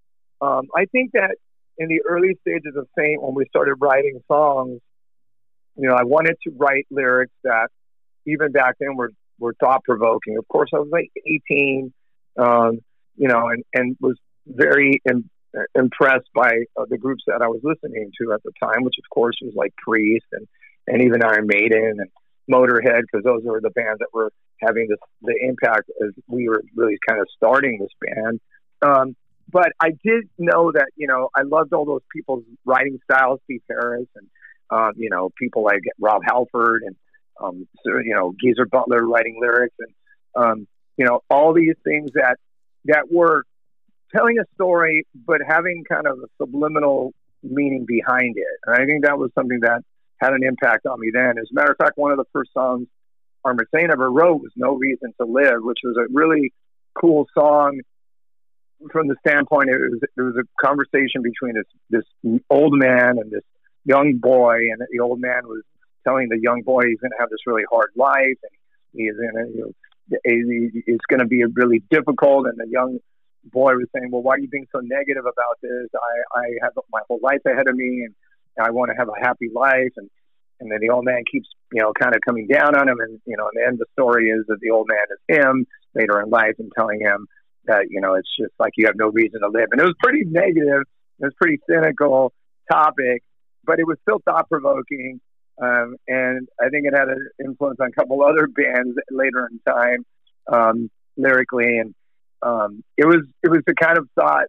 Um, 0.40 0.68
I 0.76 0.84
think 0.86 1.12
that 1.12 1.36
in 1.78 1.88
the 1.88 2.02
early 2.08 2.38
stages 2.42 2.74
of 2.76 2.86
Saint, 2.96 3.22
when 3.22 3.34
we 3.34 3.46
started 3.48 3.74
writing 3.80 4.20
songs, 4.30 4.80
you 5.76 5.88
know, 5.88 5.94
I 5.94 6.04
wanted 6.04 6.36
to 6.44 6.52
write 6.56 6.86
lyrics 6.90 7.32
that 7.42 7.68
even 8.26 8.52
back 8.52 8.76
then 8.78 8.96
were 8.96 9.10
were 9.38 9.54
thought 9.60 9.84
provoking. 9.84 10.36
Of 10.38 10.46
course, 10.48 10.70
I 10.74 10.78
was 10.78 10.88
like 10.90 11.10
18, 11.50 11.92
um, 12.38 12.78
you 13.16 13.28
know, 13.28 13.48
and 13.48 13.64
and 13.74 13.96
was 14.00 14.16
very 14.46 15.02
Im- 15.08 15.30
impressed 15.74 16.28
by 16.34 16.50
uh, 16.78 16.84
the 16.88 16.98
groups 16.98 17.24
that 17.26 17.42
I 17.42 17.48
was 17.48 17.60
listening 17.62 18.10
to 18.20 18.32
at 18.32 18.42
the 18.42 18.52
time, 18.62 18.82
which 18.82 18.96
of 18.98 19.08
course 19.10 19.36
was 19.42 19.54
like 19.54 19.74
Priest 19.76 20.26
and 20.32 20.46
and 20.86 21.02
even 21.02 21.24
Iron 21.24 21.46
Maiden 21.46 21.96
and 21.98 22.10
Motorhead, 22.50 23.02
because 23.02 23.24
those 23.24 23.42
were 23.42 23.60
the 23.60 23.70
bands 23.70 23.98
that 24.00 24.08
were 24.12 24.30
having 24.60 24.88
this 24.88 24.98
the 25.22 25.36
impact 25.40 25.90
as 26.02 26.10
we 26.28 26.48
were 26.48 26.62
really 26.76 26.96
kind 27.06 27.20
of 27.20 27.26
starting 27.36 27.78
this 27.78 27.90
band. 28.00 28.40
Um, 28.82 29.16
but 29.50 29.72
I 29.80 29.90
did 30.04 30.28
know 30.38 30.72
that 30.72 30.88
you 30.96 31.06
know 31.06 31.28
I 31.36 31.42
loved 31.42 31.72
all 31.72 31.84
those 31.84 32.02
people's 32.12 32.44
writing 32.64 32.98
styles, 33.04 33.40
Steve 33.44 33.62
Harris 33.68 34.08
and 34.16 34.26
uh, 34.70 34.90
you 34.96 35.10
know 35.10 35.30
people 35.38 35.64
like 35.64 35.80
Rob 35.98 36.22
Halford 36.24 36.82
and 36.84 36.96
um, 37.40 37.66
you 37.84 38.14
know, 38.14 38.34
Geezer 38.40 38.66
Butler 38.66 39.06
writing 39.06 39.38
lyrics 39.40 39.74
and, 39.78 39.94
um, 40.36 40.66
you 40.96 41.04
know, 41.04 41.20
all 41.28 41.52
these 41.52 41.74
things 41.84 42.10
that, 42.14 42.36
that 42.86 43.10
were 43.10 43.44
telling 44.14 44.38
a 44.38 44.44
story, 44.54 45.06
but 45.14 45.40
having 45.46 45.84
kind 45.88 46.06
of 46.06 46.18
a 46.18 46.26
subliminal 46.40 47.12
meaning 47.42 47.84
behind 47.86 48.36
it. 48.36 48.46
And 48.66 48.76
I 48.76 48.86
think 48.86 49.04
that 49.04 49.18
was 49.18 49.30
something 49.34 49.60
that 49.60 49.82
had 50.18 50.32
an 50.32 50.44
impact 50.44 50.86
on 50.86 51.00
me 51.00 51.10
then. 51.12 51.38
As 51.38 51.48
a 51.50 51.54
matter 51.54 51.72
of 51.72 51.76
fact, 51.76 51.96
one 51.96 52.12
of 52.12 52.18
the 52.18 52.24
first 52.32 52.52
songs 52.52 52.86
Armored 53.44 53.68
Saint 53.74 53.90
ever 53.90 54.10
wrote 54.10 54.40
was 54.40 54.52
No 54.56 54.74
Reason 54.74 55.12
to 55.20 55.26
Live, 55.26 55.58
which 55.60 55.80
was 55.84 55.96
a 55.98 56.06
really 56.12 56.52
cool 56.98 57.26
song 57.36 57.80
from 58.92 59.08
the 59.08 59.16
standpoint 59.26 59.70
it 59.70 59.78
was 59.78 60.00
it 60.02 60.20
was 60.20 60.34
a 60.36 60.66
conversation 60.66 61.22
between 61.22 61.54
this 61.54 61.64
this 62.22 62.40
old 62.50 62.74
man 62.76 63.18
and 63.18 63.30
this 63.30 63.42
young 63.84 64.18
boy 64.18 64.56
and 64.72 64.82
the 64.90 65.00
old 65.00 65.20
man 65.20 65.46
was 65.46 65.62
telling 66.04 66.28
the 66.28 66.38
young 66.40 66.62
boy 66.62 66.82
he's 66.86 67.00
going 67.00 67.10
to 67.12 67.20
have 67.20 67.30
this 67.30 67.46
really 67.46 67.64
hard 67.70 67.90
life 67.96 68.38
and 68.42 68.54
he 68.92 69.04
is 69.04 69.16
to, 69.16 69.22
you 69.54 69.60
know, 69.60 69.72
it's 70.22 71.06
going 71.08 71.20
to 71.20 71.26
be 71.26 71.42
really 71.54 71.82
difficult. 71.90 72.46
And 72.46 72.58
the 72.58 72.70
young 72.70 72.98
boy 73.52 73.72
was 73.74 73.86
saying, 73.94 74.10
well, 74.12 74.22
why 74.22 74.34
are 74.34 74.38
you 74.38 74.48
being 74.48 74.66
so 74.70 74.80
negative 74.80 75.24
about 75.24 75.58
this? 75.62 75.88
I, 75.94 76.40
I 76.40 76.44
have 76.62 76.72
my 76.92 77.00
whole 77.08 77.20
life 77.22 77.40
ahead 77.46 77.68
of 77.68 77.74
me. 77.74 78.04
And, 78.04 78.14
I 78.60 78.70
want 78.70 78.90
to 78.90 78.96
have 78.96 79.08
a 79.08 79.20
happy 79.20 79.50
life, 79.52 79.92
and 79.96 80.08
and 80.60 80.70
then 80.70 80.78
the 80.80 80.90
old 80.90 81.04
man 81.04 81.24
keeps 81.30 81.48
you 81.72 81.82
know 81.82 81.92
kind 82.00 82.14
of 82.14 82.20
coming 82.20 82.46
down 82.46 82.76
on 82.76 82.88
him, 82.88 82.98
and 83.00 83.20
you 83.26 83.36
know, 83.36 83.48
and 83.52 83.60
the 83.60 83.66
end 83.66 83.74
of 83.74 83.78
the 83.80 83.86
story 83.92 84.28
is 84.30 84.44
that 84.48 84.58
the 84.60 84.70
old 84.70 84.88
man 84.88 85.06
is 85.10 85.42
him 85.42 85.66
later 85.94 86.20
in 86.20 86.30
life, 86.30 86.54
and 86.58 86.70
telling 86.76 87.00
him 87.00 87.26
that 87.66 87.86
you 87.90 88.00
know 88.00 88.14
it's 88.14 88.28
just 88.38 88.52
like 88.58 88.72
you 88.76 88.86
have 88.86 88.96
no 88.96 89.08
reason 89.08 89.40
to 89.40 89.48
live, 89.48 89.68
and 89.72 89.80
it 89.80 89.84
was 89.84 89.96
pretty 90.02 90.24
negative, 90.24 90.82
it 91.18 91.24
was 91.24 91.34
pretty 91.40 91.58
cynical 91.68 92.32
topic, 92.70 93.22
but 93.64 93.78
it 93.78 93.86
was 93.86 93.98
still 94.02 94.20
thought 94.24 94.48
provoking. 94.48 95.20
Um, 95.60 95.96
and 96.08 96.48
I 96.60 96.68
think 96.68 96.86
it 96.86 96.94
had 96.96 97.08
an 97.08 97.28
influence 97.44 97.78
on 97.80 97.88
a 97.88 97.92
couple 97.92 98.22
other 98.22 98.46
bands 98.46 98.96
later 99.10 99.48
in 99.50 99.60
time, 99.66 100.04
um, 100.52 100.90
lyrically, 101.16 101.78
and 101.78 101.94
um, 102.42 102.82
it 102.96 103.06
was 103.06 103.24
it 103.42 103.50
was 103.50 103.60
the 103.66 103.74
kind 103.74 103.96
of 103.96 104.08
thought 104.14 104.46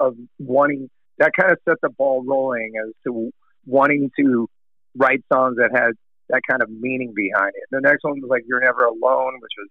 of 0.00 0.16
wanting 0.38 0.90
that 1.18 1.32
kind 1.38 1.52
of 1.52 1.58
set 1.68 1.76
the 1.82 1.90
ball 1.90 2.24
rolling 2.24 2.72
as 2.82 2.92
to 3.04 3.30
wanting 3.66 4.10
to 4.18 4.48
write 4.96 5.22
songs 5.32 5.56
that 5.56 5.70
had 5.72 5.92
that 6.28 6.42
kind 6.48 6.62
of 6.62 6.70
meaning 6.70 7.12
behind 7.14 7.52
it. 7.54 7.64
The 7.70 7.80
next 7.80 8.02
one 8.02 8.20
was 8.20 8.28
like 8.28 8.42
"You're 8.46 8.60
Never 8.60 8.84
Alone," 8.84 9.34
which 9.40 9.52
was 9.56 9.68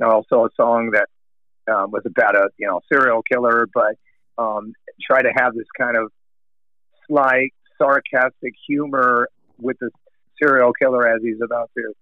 you 0.00 0.06
know, 0.06 0.12
also 0.12 0.46
a 0.46 0.48
song 0.56 0.92
that 0.92 1.08
um, 1.72 1.90
was 1.90 2.02
about 2.06 2.34
a 2.34 2.48
you 2.58 2.66
know 2.66 2.80
serial 2.90 3.22
killer, 3.22 3.68
but 3.74 3.94
um, 4.38 4.72
try 5.06 5.20
to 5.20 5.30
have 5.36 5.54
this 5.54 5.66
kind 5.78 5.96
of 5.96 6.10
slight 7.06 7.52
sarcastic 7.78 8.54
humor 8.66 9.28
with 9.58 9.76
the 9.80 9.90
serial 10.40 10.72
killer 10.72 11.06
as 11.06 11.20
he's 11.22 11.40
about 11.42 11.70
to 11.76 11.92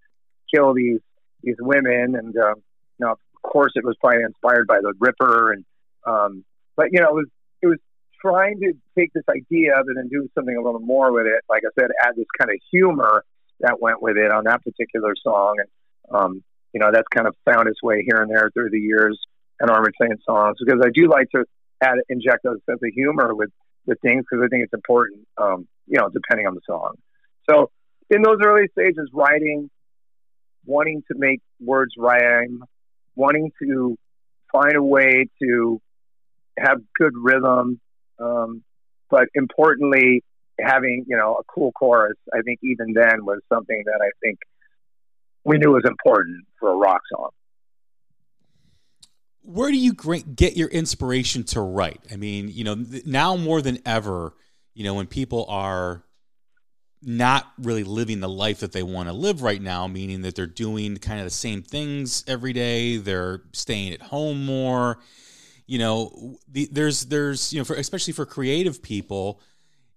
kill 0.53 0.73
these 0.73 0.99
these 1.43 1.55
women, 1.59 2.15
and 2.15 2.35
uh, 2.37 2.55
you 2.55 3.05
know, 3.05 3.11
of 3.11 3.41
course, 3.43 3.71
it 3.75 3.85
was 3.85 3.95
probably 3.99 4.23
inspired 4.23 4.67
by 4.67 4.79
the 4.81 4.93
Ripper, 4.99 5.53
and 5.53 5.65
um, 6.05 6.43
but 6.75 6.87
you 6.91 6.99
know, 6.99 7.09
it 7.09 7.15
was 7.15 7.27
it 7.61 7.67
was 7.67 7.79
trying 8.21 8.59
to 8.59 8.73
take 8.97 9.13
this 9.13 9.23
idea, 9.29 9.73
but 9.85 9.95
then 9.95 10.07
do 10.07 10.27
something 10.35 10.55
a 10.55 10.61
little 10.61 10.79
more 10.79 11.11
with 11.11 11.25
it. 11.25 11.41
Like 11.49 11.63
I 11.65 11.69
said, 11.79 11.91
add 12.03 12.15
this 12.15 12.25
kind 12.39 12.49
of 12.49 12.57
humor 12.71 13.23
that 13.59 13.79
went 13.79 14.01
with 14.01 14.17
it 14.17 14.31
on 14.31 14.45
that 14.45 14.63
particular 14.63 15.13
song, 15.23 15.57
and 15.59 16.15
um, 16.15 16.43
you 16.73 16.79
know, 16.79 16.91
that's 16.91 17.07
kind 17.13 17.27
of 17.27 17.35
found 17.45 17.67
its 17.67 17.81
way 17.81 18.03
here 18.07 18.21
and 18.21 18.29
there 18.29 18.49
through 18.53 18.69
the 18.71 18.79
years 18.79 19.19
and 19.59 19.69
Armored 19.69 19.95
Saint 19.99 20.19
songs 20.23 20.57
because 20.59 20.81
I 20.83 20.89
do 20.93 21.09
like 21.09 21.29
to 21.31 21.43
add 21.81 21.95
inject 22.09 22.45
a 22.45 22.55
sense 22.65 22.79
of 22.83 22.93
humor 22.93 23.33
with 23.33 23.49
with 23.85 23.99
things 24.01 24.25
because 24.29 24.43
I 24.45 24.47
think 24.49 24.63
it's 24.63 24.73
important. 24.73 25.27
Um, 25.37 25.67
you 25.87 25.99
know, 25.99 26.09
depending 26.09 26.47
on 26.47 26.53
the 26.53 26.61
song. 26.67 26.95
So 27.49 27.71
in 28.09 28.21
those 28.21 28.37
early 28.43 28.67
stages, 28.71 29.09
writing, 29.13 29.69
wanting 30.65 31.03
to 31.11 31.17
make 31.17 31.41
words 31.59 31.93
rhyme, 31.97 32.63
wanting 33.15 33.51
to 33.61 33.97
find 34.51 34.75
a 34.75 34.83
way 34.83 35.25
to 35.41 35.81
have 36.57 36.79
good 36.97 37.13
rhythm, 37.15 37.79
um, 38.19 38.63
but 39.09 39.27
importantly, 39.35 40.23
having 40.59 41.05
you 41.07 41.15
know 41.15 41.35
a 41.35 41.43
cool 41.43 41.71
chorus. 41.71 42.17
I 42.33 42.41
think 42.41 42.59
even 42.63 42.93
then 42.93 43.25
was 43.25 43.39
something 43.51 43.83
that 43.85 43.99
I 44.01 44.09
think 44.21 44.39
we 45.43 45.57
knew 45.57 45.71
was 45.71 45.83
important 45.85 46.45
for 46.59 46.71
a 46.71 46.75
rock 46.75 47.01
song. 47.11 47.29
Where 49.43 49.71
do 49.71 49.77
you 49.77 49.93
get 49.93 50.57
your 50.57 50.67
inspiration 50.67 51.43
to 51.45 51.61
write? 51.61 52.01
I 52.11 52.17
mean, 52.17 52.49
you 52.49 52.65
know, 52.65 52.75
now 53.05 53.37
more 53.37 53.61
than 53.61 53.79
ever, 53.85 54.33
you 54.73 54.83
know, 54.83 54.93
when 54.93 55.07
people 55.07 55.45
are 55.47 56.03
not 57.01 57.51
really 57.59 57.83
living 57.83 58.19
the 58.19 58.29
life 58.29 58.59
that 58.59 58.71
they 58.71 58.83
want 58.83 59.07
to 59.07 59.13
live 59.13 59.41
right 59.41 59.61
now, 59.61 59.87
meaning 59.87 60.21
that 60.23 60.35
they're 60.35 60.47
doing 60.47 60.97
kind 60.97 61.19
of 61.19 61.25
the 61.25 61.31
same 61.31 61.61
things 61.61 62.23
every 62.27 62.53
day, 62.53 62.97
they're 62.97 63.41
staying 63.51 63.93
at 63.93 64.01
home 64.01 64.45
more. 64.45 64.99
You 65.67 65.79
know, 65.79 66.39
the, 66.47 66.67
there's 66.71 67.05
there's 67.05 67.53
you 67.53 67.59
know, 67.59 67.65
for, 67.65 67.75
especially 67.75 68.13
for 68.13 68.25
creative 68.25 68.81
people, 68.81 69.39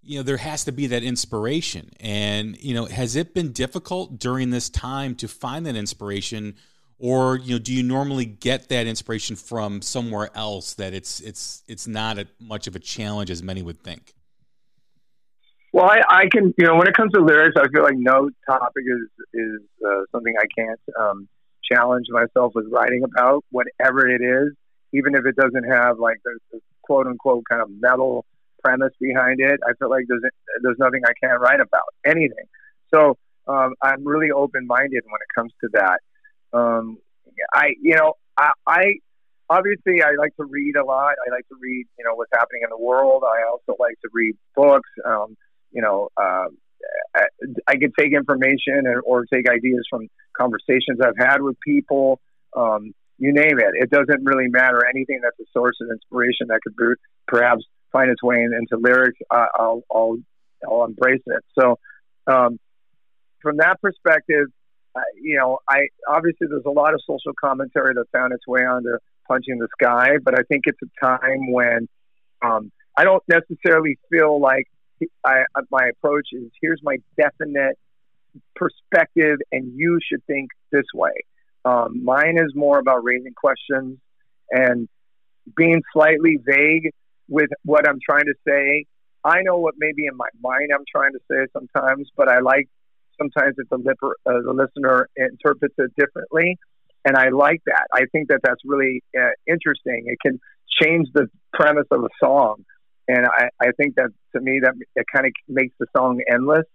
you 0.03 0.19
know 0.19 0.23
there 0.23 0.37
has 0.37 0.65
to 0.65 0.73
be 0.73 0.89
that 0.89 1.03
inspiration. 1.03 1.91
And 2.01 2.63
you 2.63 2.75
know 2.75 2.85
has 2.87 3.17
it 3.17 3.35
been 3.35 3.53
difficult 3.53 4.19
during 4.19 4.51
this 4.51 4.69
time 4.69 5.15
to 5.17 5.29
find 5.29 5.67
that 5.67 5.77
inspiration? 5.77 6.57
Or 6.99 7.39
you 7.39 7.55
know 7.55 7.59
do 7.59 7.73
you 7.73 7.83
normally 7.83 8.27
get 8.27 8.69
that 8.69 8.87
inspiration 8.87 9.37
from 9.37 9.81
somewhere 9.81 10.31
else 10.35 10.75
that 10.75 10.93
it's 10.93 11.21
it's 11.21 11.63
it's 11.67 11.87
not 11.87 12.19
a, 12.19 12.27
much 12.39 12.67
of 12.67 12.77
a 12.77 12.81
challenge 12.81 13.31
as 13.31 13.43
many 13.43 13.63
would 13.63 13.83
think 13.83 14.15
well 15.73 15.87
I, 15.87 16.01
I 16.09 16.29
can 16.31 16.55
you 16.59 16.67
know 16.67 16.77
when 16.77 16.89
it 16.89 16.95
comes 16.95 17.13
to 17.13 17.21
lyrics 17.21 17.57
i 17.59 17.69
feel 17.69 17.83
like 17.83 17.97
no 17.97 18.31
topic 18.47 18.85
is 18.87 19.09
is 19.35 19.61
uh, 19.87 20.03
something 20.13 20.35
i 20.39 20.47
can't 20.57 20.81
um, 20.99 21.29
challenge 21.71 22.07
myself 22.11 22.53
with 22.55 22.67
writing 22.71 23.03
about 23.05 23.45
whatever 23.51 24.09
it 24.09 24.23
is 24.23 24.55
even 24.93 25.15
if 25.15 25.25
it 25.27 25.37
doesn't 25.37 25.65
have 25.65 25.99
like 25.99 26.19
the, 26.25 26.39
the 26.53 26.61
quote 26.83 27.07
unquote 27.07 27.45
kind 27.49 27.63
of 27.63 27.69
metal 27.71 28.25
premise 28.63 28.93
behind 29.01 29.41
it. 29.41 29.61
I 29.67 29.73
feel 29.79 29.91
like 29.91 30.05
there's 30.09 30.23
there's 30.63 30.79
nothing 30.79 31.03
I 31.07 31.13
can't 31.23 31.41
write 31.41 31.61
about 31.61 31.89
anything. 32.05 32.47
So 32.93 33.17
um, 33.47 33.75
I'm 33.83 34.05
really 34.05 34.31
open 34.31 34.67
minded 34.67 35.03
when 35.05 35.21
it 35.21 35.35
comes 35.35 35.53
to 35.63 35.69
that. 35.75 36.01
Um, 36.53 36.99
I 37.55 37.75
you 37.81 37.97
know 37.97 38.15
I, 38.37 38.51
I 38.67 38.83
obviously 39.49 40.03
I 40.03 40.13
like 40.19 40.35
to 40.37 40.45
read 40.45 40.77
a 40.77 40.85
lot. 40.85 41.15
I 41.27 41.31
like 41.31 41.47
to 41.49 41.57
read 41.61 41.87
you 41.99 42.05
know 42.05 42.15
what's 42.15 42.33
happening 42.33 42.63
in 42.65 42.71
the 42.71 42.79
world. 42.85 43.23
I 43.25 43.49
also 43.51 43.77
like 43.79 44.01
to 44.03 44.09
read 44.13 44.35
books. 44.55 44.91
Um, 45.05 45.37
you 45.71 45.83
know. 45.83 46.09
Uh, 46.17 46.47
I, 47.69 47.77
could 47.77 47.93
take 47.99 48.15
information 48.15 48.87
or, 48.87 49.01
or 49.01 49.27
take 49.27 49.49
ideas 49.49 49.87
from 49.91 50.09
conversations 50.37 50.99
I've 51.03 51.19
had 51.19 51.43
with 51.43 51.57
people. 51.61 52.21
Um, 52.57 52.95
you 53.19 53.33
name 53.33 53.59
it. 53.59 53.73
It 53.75 53.91
doesn't 53.91 54.25
really 54.25 54.49
matter. 54.49 54.87
Anything 54.87 55.21
that's 55.23 55.39
a 55.41 55.51
source 55.53 55.77
of 55.83 55.89
inspiration 55.91 56.47
that 56.49 56.61
could 56.63 56.75
be, 56.77 56.85
perhaps 57.29 57.65
find 57.93 58.11
its 58.11 58.23
way 58.23 58.37
in, 58.37 58.53
into 58.55 58.83
lyrics, 58.83 59.19
I, 59.31 59.47
will 59.59 59.83
I'll 59.91 60.17
I'll 60.67 60.85
embrace 60.85 61.23
it. 61.27 61.45
So 61.59 61.79
um, 62.27 62.59
from 63.43 63.59
that 63.59 63.81
perspective, 63.81 64.47
uh, 64.95 65.01
you 65.21 65.37
know, 65.37 65.59
I 65.69 65.89
obviously 66.09 66.47
there's 66.49 66.65
a 66.67 66.71
lot 66.71 66.95
of 66.95 67.01
social 67.07 67.33
commentary 67.39 67.95
that 67.95 68.07
found 68.13 68.33
its 68.33 68.47
way 68.47 68.61
onto 68.61 68.97
punching 69.29 69.59
the 69.59 69.69
sky, 69.81 70.17
but 70.23 70.39
I 70.39 70.43
think 70.49 70.65
it's 70.67 70.79
a 70.83 71.07
time 71.07 71.53
when 71.53 71.89
um, 72.43 72.73
I 72.97 73.05
don't 73.05 73.23
necessarily 73.29 73.99
feel 74.11 74.41
like 74.41 74.67
I, 75.25 75.45
my 75.71 75.89
approach 75.89 76.29
is 76.33 76.51
here's 76.61 76.81
my 76.83 76.97
definite 77.17 77.79
perspective, 78.55 79.39
and 79.53 79.73
you 79.75 79.99
should 80.07 80.25
think 80.27 80.51
this 80.73 80.87
way. 80.95 81.13
Um, 81.65 82.05
mine 82.05 82.39
is 82.39 82.53
more 82.55 82.79
about 82.79 83.05
raising 83.05 83.35
questions 83.35 83.99
and 84.51 84.89
being 85.57 85.83
slightly 85.93 86.39
vague 86.45 86.91
with 87.29 87.51
what 87.65 87.89
I'm 87.89 87.99
trying 88.09 88.25
to 88.25 88.35
say. 88.47 88.85
I 89.25 89.43
know 89.43 89.59
what 89.59 89.75
maybe 89.79 90.07
in 90.07 90.17
my 90.17 90.29
mind 90.43 90.71
I'm 90.75 90.85
trying 90.95 91.13
to 91.13 91.21
say 91.31 91.47
sometimes, 91.53 92.09
but 92.17 92.29
I 92.29 92.41
like 92.41 92.69
sometimes 93.19 93.55
if 93.59 93.69
the, 93.69 93.77
lipper, 93.77 94.17
uh, 94.27 94.41
the 94.45 94.53
listener 94.53 95.09
interprets 95.17 95.75
it 95.79 95.93
differently. 95.97 96.59
And 97.05 97.17
I 97.17 97.29
like 97.31 97.61
that. 97.67 97.87
I 97.93 98.05
think 98.13 98.29
that 98.29 98.41
that's 98.43 98.61
really 98.65 99.03
uh, 99.19 99.31
interesting. 99.47 100.05
It 100.07 100.19
can 100.21 100.39
change 100.83 101.09
the 101.15 101.29
premise 101.53 101.87
of 101.91 102.05
a 102.05 102.09
song. 102.23 102.65
And 103.11 103.27
I, 103.27 103.45
I 103.61 103.69
think 103.79 103.91
that 103.97 104.11
to 104.35 104.41
me, 104.41 104.61
that 104.63 104.75
it 105.01 105.07
kind 105.15 105.27
of 105.27 105.33
makes 105.49 105.75
the 105.81 105.87
song 105.97 106.21
endless 106.31 106.69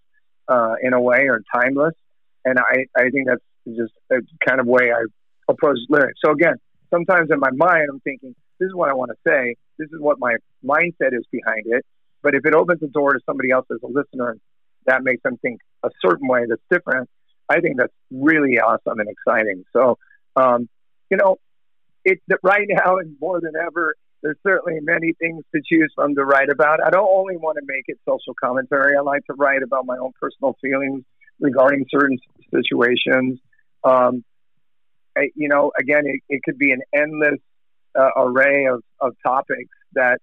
uh, 0.53 0.73
in 0.81 0.91
a 0.93 1.01
way 1.09 1.21
or 1.29 1.41
timeless. 1.53 1.95
And 2.43 2.59
I, 2.59 2.85
I 2.95 3.09
think 3.09 3.27
that's 3.27 3.47
just 3.67 3.93
a 4.11 4.17
kind 4.47 4.59
of 4.59 4.67
way 4.67 4.91
I 4.91 5.01
approach 5.47 5.79
lyrics. 5.89 6.19
So 6.23 6.31
again, 6.31 6.55
sometimes 6.93 7.29
in 7.31 7.39
my 7.39 7.53
mind, 7.67 7.87
I'm 7.91 8.01
thinking, 8.01 8.35
this 8.59 8.67
is 8.67 8.75
what 8.75 8.89
I 8.89 8.93
want 8.93 9.11
to 9.11 9.17
say. 9.29 9.55
This 9.79 9.89
is 9.95 9.99
what 9.99 10.17
my 10.19 10.35
mindset 10.63 11.13
is 11.13 11.25
behind 11.31 11.63
it. 11.65 11.83
But 12.21 12.35
if 12.35 12.45
it 12.45 12.53
opens 12.53 12.81
the 12.81 12.87
door 12.87 13.13
to 13.13 13.19
somebody 13.25 13.51
else 13.51 13.67
as 13.71 13.79
a 13.83 13.87
listener, 13.87 14.37
that 14.87 15.03
makes 15.03 15.23
them 15.23 15.37
think 15.37 15.59
a 15.83 15.89
certain 16.05 16.27
way 16.27 16.41
that's 16.47 16.61
different, 16.71 17.09
I 17.49 17.59
think 17.59 17.77
that's 17.77 17.93
really 18.11 18.59
awesome 18.59 18.99
and 18.99 19.09
exciting. 19.09 19.63
So, 19.73 19.97
um, 20.35 20.67
you 21.09 21.17
know, 21.17 21.37
it 22.03 22.19
right 22.43 22.67
now 22.67 22.97
and 22.97 23.15
more 23.19 23.39
than 23.41 23.53
ever, 23.55 23.95
there's 24.25 24.37
certainly 24.41 24.79
many 24.81 25.13
things 25.13 25.43
to 25.53 25.61
choose 25.63 25.91
from 25.93 26.15
to 26.15 26.25
write 26.25 26.49
about. 26.49 26.79
I 26.83 26.89
don't 26.89 27.07
only 27.07 27.37
want 27.37 27.57
to 27.57 27.63
make 27.67 27.83
it 27.87 27.99
social 28.09 28.33
commentary. 28.43 28.97
I 28.97 29.01
like 29.01 29.23
to 29.27 29.33
write 29.33 29.61
about 29.61 29.85
my 29.85 29.97
own 29.97 30.13
personal 30.19 30.57
feelings 30.59 31.03
regarding 31.39 31.85
certain 31.91 32.17
situations. 32.51 33.39
Um, 33.83 34.23
I, 35.15 35.29
you 35.35 35.47
know, 35.47 35.71
again, 35.79 36.05
it, 36.05 36.21
it 36.27 36.41
could 36.43 36.57
be 36.57 36.71
an 36.71 36.81
endless 36.91 37.39
uh, 37.95 38.09
array 38.17 38.65
of, 38.65 38.81
of 38.99 39.13
topics 39.23 39.69
that 39.93 40.17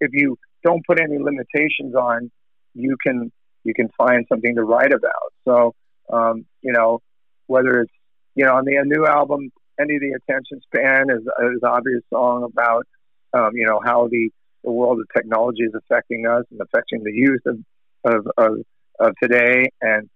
if 0.00 0.10
you 0.12 0.36
don't 0.64 0.84
put 0.84 0.98
any 1.00 1.16
limitations 1.16 1.94
on, 1.94 2.32
you 2.74 2.96
can 3.00 3.30
you 3.62 3.72
can 3.72 3.88
find 3.96 4.26
something 4.28 4.56
to 4.56 4.64
write 4.64 4.92
about. 4.92 5.32
So 5.46 5.74
um, 6.12 6.44
you 6.60 6.72
know 6.72 7.02
whether 7.46 7.82
it's 7.82 7.92
you 8.34 8.46
know 8.46 8.54
on 8.54 8.64
the 8.64 8.82
new 8.84 9.06
album, 9.06 9.52
"End 9.78 9.90
of 9.92 10.00
the 10.00 10.18
Attention 10.18 10.60
Span 10.62 11.06
is 11.10 11.22
is 11.22 11.62
obvious 11.62 12.02
song 12.12 12.42
about 12.42 12.84
um, 13.32 13.50
you 13.54 13.66
know 13.66 13.80
how 13.84 14.08
the 14.08 14.30
the 14.64 14.70
world 14.72 14.98
of 15.00 15.06
technology 15.16 15.62
is 15.62 15.72
affecting 15.74 16.26
us 16.26 16.44
and 16.50 16.60
affecting 16.60 17.02
the 17.04 17.12
youth 17.12 17.42
of 17.46 17.58
of, 18.04 18.28
of, 18.36 18.52
of 19.00 19.14
today, 19.22 19.70
and 19.80 20.08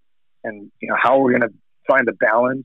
and 0.45 0.71
you 0.81 0.89
know 0.89 0.97
how 1.01 1.19
we're 1.19 1.31
going 1.31 1.43
to 1.43 1.55
find 1.89 2.07
the 2.07 2.13
balance 2.13 2.65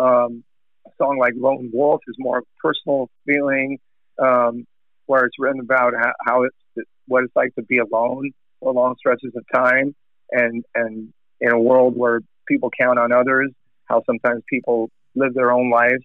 um, 0.00 0.44
a 0.86 0.90
song 0.98 1.18
like 1.18 1.34
Lone 1.36 1.70
Wolf 1.72 2.00
is 2.08 2.16
more 2.18 2.42
personal 2.62 3.10
feeling, 3.26 3.78
um, 4.18 4.64
where 5.06 5.24
it's 5.24 5.36
written 5.38 5.60
about 5.60 5.92
how, 5.98 6.12
how 6.24 6.42
it's 6.44 6.88
what 7.06 7.24
it's 7.24 7.36
like 7.36 7.54
to 7.56 7.62
be 7.62 7.78
alone 7.78 8.30
for 8.60 8.72
long 8.72 8.94
stretches 8.98 9.32
of 9.36 9.44
time. 9.52 9.94
and 10.30 10.64
and 10.74 11.12
in 11.40 11.50
a 11.50 11.58
world 11.58 11.96
where 11.96 12.20
people 12.48 12.70
count 12.78 12.98
on 12.98 13.12
others, 13.12 13.50
how 13.84 14.02
sometimes 14.04 14.42
people 14.48 14.90
live 15.14 15.34
their 15.34 15.52
own 15.52 15.70
lives 15.70 16.04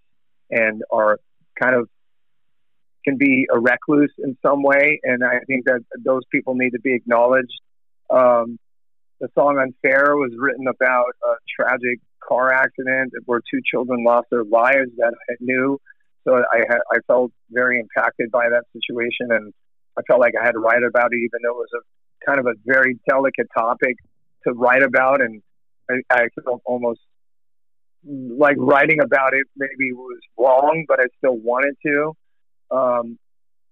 and 0.50 0.82
are 0.92 1.20
kind 1.62 1.76
of 1.76 1.90
can 3.06 3.18
be 3.18 3.48
a 3.54 3.60
recluse 3.60 4.14
in 4.20 4.38
some 4.46 4.64
way, 4.64 5.00
and 5.04 5.24
I 5.24 5.40
think 5.48 5.66
that 5.66 5.82
those 6.04 6.24
people 6.32 6.56
need 6.56 6.72
to 6.72 6.80
be 6.80 6.94
acknowledged. 6.94 7.60
Um, 8.10 8.58
the 9.20 9.30
song 9.34 9.58
"Unfair" 9.60 10.16
was 10.16 10.32
written 10.38 10.68
about 10.68 11.12
a 11.24 11.36
tragic 11.58 12.00
car 12.28 12.52
accident 12.52 13.14
where 13.26 13.40
two 13.52 13.62
children 13.70 14.04
lost 14.04 14.28
their 14.32 14.44
lives 14.44 14.92
that 14.98 15.14
I 15.30 15.36
knew. 15.40 15.80
So 16.28 16.36
I 16.36 16.64
I 16.92 16.98
felt 17.08 17.32
very 17.52 17.80
impacted 17.80 18.32
by 18.32 18.50
that 18.50 18.64
situation, 18.74 19.32
and 19.32 19.54
I 19.98 20.02
felt 20.08 20.20
like 20.20 20.34
I 20.40 20.44
had 20.44 20.54
to 20.54 20.60
write 20.60 20.84
about 20.84 21.14
it, 21.14 21.18
even 21.18 21.40
though 21.44 21.52
it 21.52 21.68
was 21.68 21.74
a 21.76 22.26
kind 22.26 22.40
of 22.40 22.48
a 22.48 22.54
very 22.66 23.00
delicate 23.08 23.48
topic 23.58 23.96
to 24.46 24.54
write 24.54 24.84
about, 24.84 25.22
and 25.22 25.42
I, 25.90 25.96
I 26.10 26.28
felt 26.44 26.62
almost 26.66 27.00
like 28.06 28.58
writing 28.60 29.00
about 29.02 29.34
it 29.34 29.46
maybe 29.56 29.92
was 29.94 30.20
wrong, 30.38 30.86
but 30.88 31.00
I 31.00 31.06
still 31.18 31.38
wanted 31.38 31.76
to. 31.86 32.14
Um, 32.72 33.18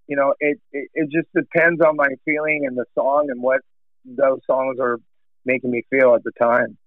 you 0.07 0.15
know, 0.15 0.33
it, 0.39 0.59
it, 0.71 0.89
it 0.93 1.09
just 1.11 1.27
depends 1.33 1.81
on 1.81 1.95
my 1.95 2.07
feeling 2.25 2.65
and 2.67 2.77
the 2.77 2.85
song 2.95 3.27
and 3.29 3.41
what 3.41 3.61
those 4.05 4.39
songs 4.45 4.77
are 4.79 4.97
making 5.45 5.71
me 5.71 5.83
feel 5.89 6.15
at 6.15 6.23
the 6.23 6.31
time. 6.31 6.77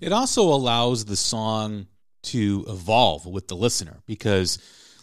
It 0.00 0.12
also 0.12 0.42
allows 0.42 1.04
the 1.04 1.16
song 1.16 1.86
to 2.24 2.64
evolve 2.68 3.26
with 3.26 3.48
the 3.48 3.56
listener 3.56 3.98
because 4.06 4.58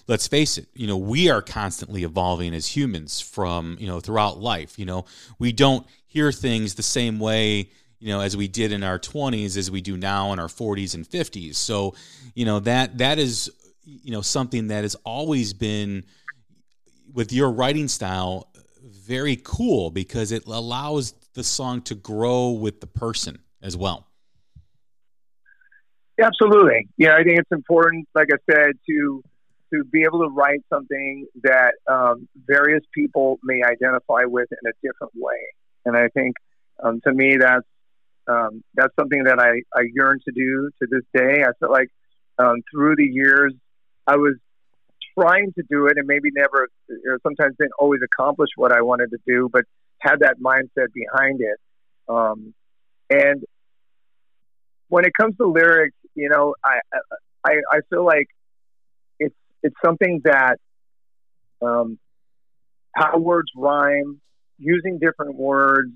let's 0.07 0.27
face 0.27 0.57
it, 0.57 0.67
you 0.73 0.87
know, 0.87 0.97
we 0.97 1.29
are 1.29 1.41
constantly 1.41 2.03
evolving 2.03 2.53
as 2.53 2.67
humans 2.67 3.19
from, 3.19 3.77
you 3.79 3.87
know, 3.87 3.99
throughout 3.99 4.39
life. 4.39 4.79
You 4.79 4.85
know, 4.85 5.05
we 5.37 5.51
don't 5.51 5.85
hear 6.07 6.31
things 6.31 6.75
the 6.75 6.83
same 6.83 7.19
way, 7.19 7.69
you 7.99 8.07
know, 8.07 8.21
as 8.21 8.35
we 8.35 8.47
did 8.47 8.71
in 8.71 8.83
our 8.83 8.99
20s 8.99 9.57
as 9.57 9.69
we 9.69 9.81
do 9.81 9.97
now 9.97 10.33
in 10.33 10.39
our 10.39 10.47
40s 10.47 10.95
and 10.95 11.07
50s. 11.07 11.55
So, 11.55 11.93
you 12.33 12.45
know, 12.45 12.59
that 12.61 12.97
that 12.97 13.19
is 13.19 13.51
you 14.03 14.11
know 14.11 14.21
something 14.21 14.67
that 14.67 14.83
has 14.83 14.95
always 15.03 15.53
been 15.53 16.03
with 17.13 17.31
your 17.31 17.51
writing 17.51 17.87
style 17.87 18.49
very 18.81 19.39
cool 19.43 19.89
because 19.89 20.31
it 20.31 20.45
allows 20.45 21.13
the 21.33 21.43
song 21.43 21.81
to 21.81 21.95
grow 21.95 22.51
with 22.51 22.81
the 22.81 22.87
person 22.87 23.39
as 23.61 23.75
well. 23.75 24.07
Absolutely. 26.21 26.87
Yeah, 26.97 27.15
I 27.15 27.23
think 27.23 27.39
it's 27.39 27.51
important, 27.51 28.07
like 28.13 28.27
I 28.31 28.37
said, 28.51 28.71
to 28.89 29.23
to 29.71 29.83
be 29.83 30.03
able 30.03 30.19
to 30.19 30.29
write 30.29 30.61
something 30.73 31.27
that 31.43 31.73
um, 31.87 32.27
various 32.47 32.81
people 32.93 33.39
may 33.43 33.61
identify 33.63 34.25
with 34.25 34.47
in 34.51 34.69
a 34.69 34.73
different 34.81 35.13
way. 35.15 35.37
And 35.85 35.95
I 35.95 36.07
think, 36.07 36.35
um, 36.83 36.99
to 37.05 37.13
me, 37.13 37.37
that's 37.39 37.67
um, 38.27 38.63
that's 38.75 38.93
something 38.99 39.23
that 39.25 39.39
I, 39.39 39.61
I 39.77 39.83
yearn 39.93 40.19
to 40.25 40.31
do 40.31 40.69
to 40.81 40.87
this 40.89 41.03
day. 41.13 41.43
I 41.43 41.51
feel 41.59 41.71
like 41.71 41.89
um, 42.37 42.61
through 42.71 42.95
the 42.95 43.05
years, 43.05 43.53
I 44.07 44.17
was 44.17 44.35
trying 45.17 45.53
to 45.53 45.63
do 45.69 45.87
it 45.87 45.93
and 45.97 46.07
maybe 46.07 46.29
never, 46.33 46.67
or 47.07 47.19
sometimes 47.23 47.55
didn't 47.57 47.73
always 47.79 48.01
accomplish 48.03 48.49
what 48.55 48.71
I 48.71 48.81
wanted 48.81 49.11
to 49.11 49.17
do, 49.25 49.49
but 49.51 49.63
had 49.99 50.19
that 50.19 50.35
mindset 50.39 50.87
behind 50.93 51.41
it. 51.41 51.59
Um, 52.07 52.53
and 53.09 53.43
when 54.87 55.05
it 55.05 55.11
comes 55.19 55.37
to 55.37 55.47
lyrics, 55.47 55.95
you 56.15 56.29
know, 56.29 56.55
I, 56.63 56.79
I, 57.45 57.51
I 57.71 57.79
feel 57.89 58.05
like 58.05 58.27
it's, 59.19 59.35
it's 59.63 59.75
something 59.83 60.21
that, 60.23 60.57
um, 61.61 61.99
how 62.95 63.17
words 63.17 63.51
rhyme, 63.55 64.19
using 64.57 64.99
different 64.99 65.35
words, 65.35 65.91